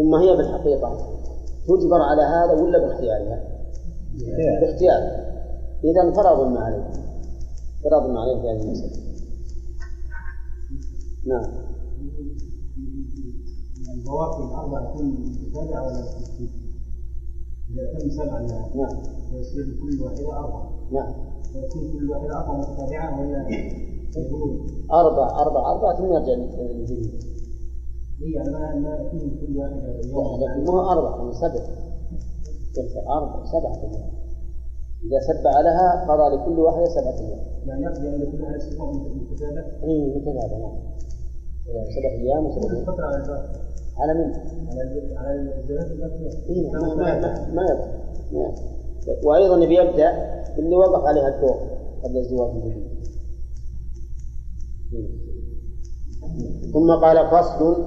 ثم 0.00 0.14
هي 0.14 0.36
بالحقيقة 0.36 0.98
تجبر 1.68 2.02
على 2.02 2.22
هذا 2.22 2.62
ولا 2.62 2.78
باختيارها؟ 2.78 3.38
باختيارها 4.60 5.30
إذا 5.84 6.12
فرض 6.12 6.46
ما 6.52 6.60
عليه 6.60 6.90
فرض 7.84 8.10
ما 8.10 8.20
عليه 8.20 8.40
في 8.40 8.48
هذه 8.50 8.62
المسألة 8.62 9.10
نعم. 11.26 11.44
البواقي 13.94 14.44
الأربعة 14.44 14.94
تكون 14.94 15.34
سبعة 15.54 15.86
ولا؟ 15.86 16.04
إذا 17.70 17.98
تم 17.98 18.10
سبعة 18.10 18.40
لها 18.40 18.70
نعم. 18.74 19.02
يصير 19.32 19.64
كل 19.82 20.02
واحدة 20.02 20.38
أربعة. 20.38 20.70
نعم. 20.92 21.14
ويكون 21.54 21.92
كل 21.92 22.10
واحدة 22.10 22.40
أربعة 22.40 22.56
متتابعة 22.58 23.20
ولا 23.20 23.48
يكون 24.16 24.66
أربع 24.92 25.40
أربع 25.40 25.72
أربعة 25.72 25.96
ثم 25.96 26.12
يرجع 26.12 26.34
يعني 28.20 28.50
ما 28.50 28.74
ما 28.74 28.94
يكون 28.94 29.20
كل 29.40 29.60
أربعة 30.92 31.24
من 31.24 31.32
سبع. 31.32 31.64
أربع 33.18 33.44
سبعة 33.44 33.76
إذا 35.04 35.20
سبع 35.20 35.60
لها 35.60 36.04
قضى 36.08 36.36
لكل 36.36 36.60
واحدة 36.60 36.84
سبعة 36.84 37.18
أيام. 37.20 37.38
يعني 37.66 37.82
يقضي 37.82 38.08
أن 38.08 38.32
كل 38.32 38.42
هذا؟ 38.42 38.50
الأسبوع 38.50 38.92
متتابع 38.92 39.62
إي 39.84 40.14
متتابعة 40.16 40.58
نعم 40.58 40.78
سبع 41.96 42.10
أيام 42.10 42.46
وسبع 42.46 42.70
أيام. 42.70 42.80
الفترة 42.80 43.06
على 43.98 44.14
من؟ 44.14 44.34
على 44.70 45.16
على 45.16 45.58
الزواج 45.58 45.90
المكنون 45.90 46.32
إيه 46.48 46.70
ما 46.70 46.94
ما 46.94 47.52
ما, 47.54 47.62
يضر. 47.62 48.00
وأيضا 49.24 49.56
نبي 49.56 49.74
يبدأ 49.74 50.12
باللي 50.56 50.76
وقف 50.76 51.04
عليها 51.04 51.28
الدور 51.28 51.56
قبل 52.04 52.16
الزواج. 52.16 52.50
الجديد 52.50 52.90
ثم 56.72 56.90
قال 57.02 57.30
فصل. 57.30 57.84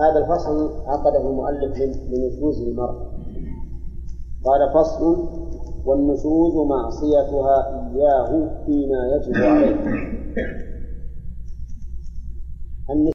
هذا 0.00 0.18
الفصل 0.18 0.70
عقده 0.86 1.30
المؤلف 1.30 1.78
لنشوز 2.10 2.62
المرأة 2.62 3.06
قال 4.44 4.72
فصل 4.74 5.28
والنشوز 5.84 6.54
معصيتها 6.68 7.90
إياه 7.94 8.64
فيما 8.66 9.00
يجب 9.16 9.34
عليه. 9.34 9.76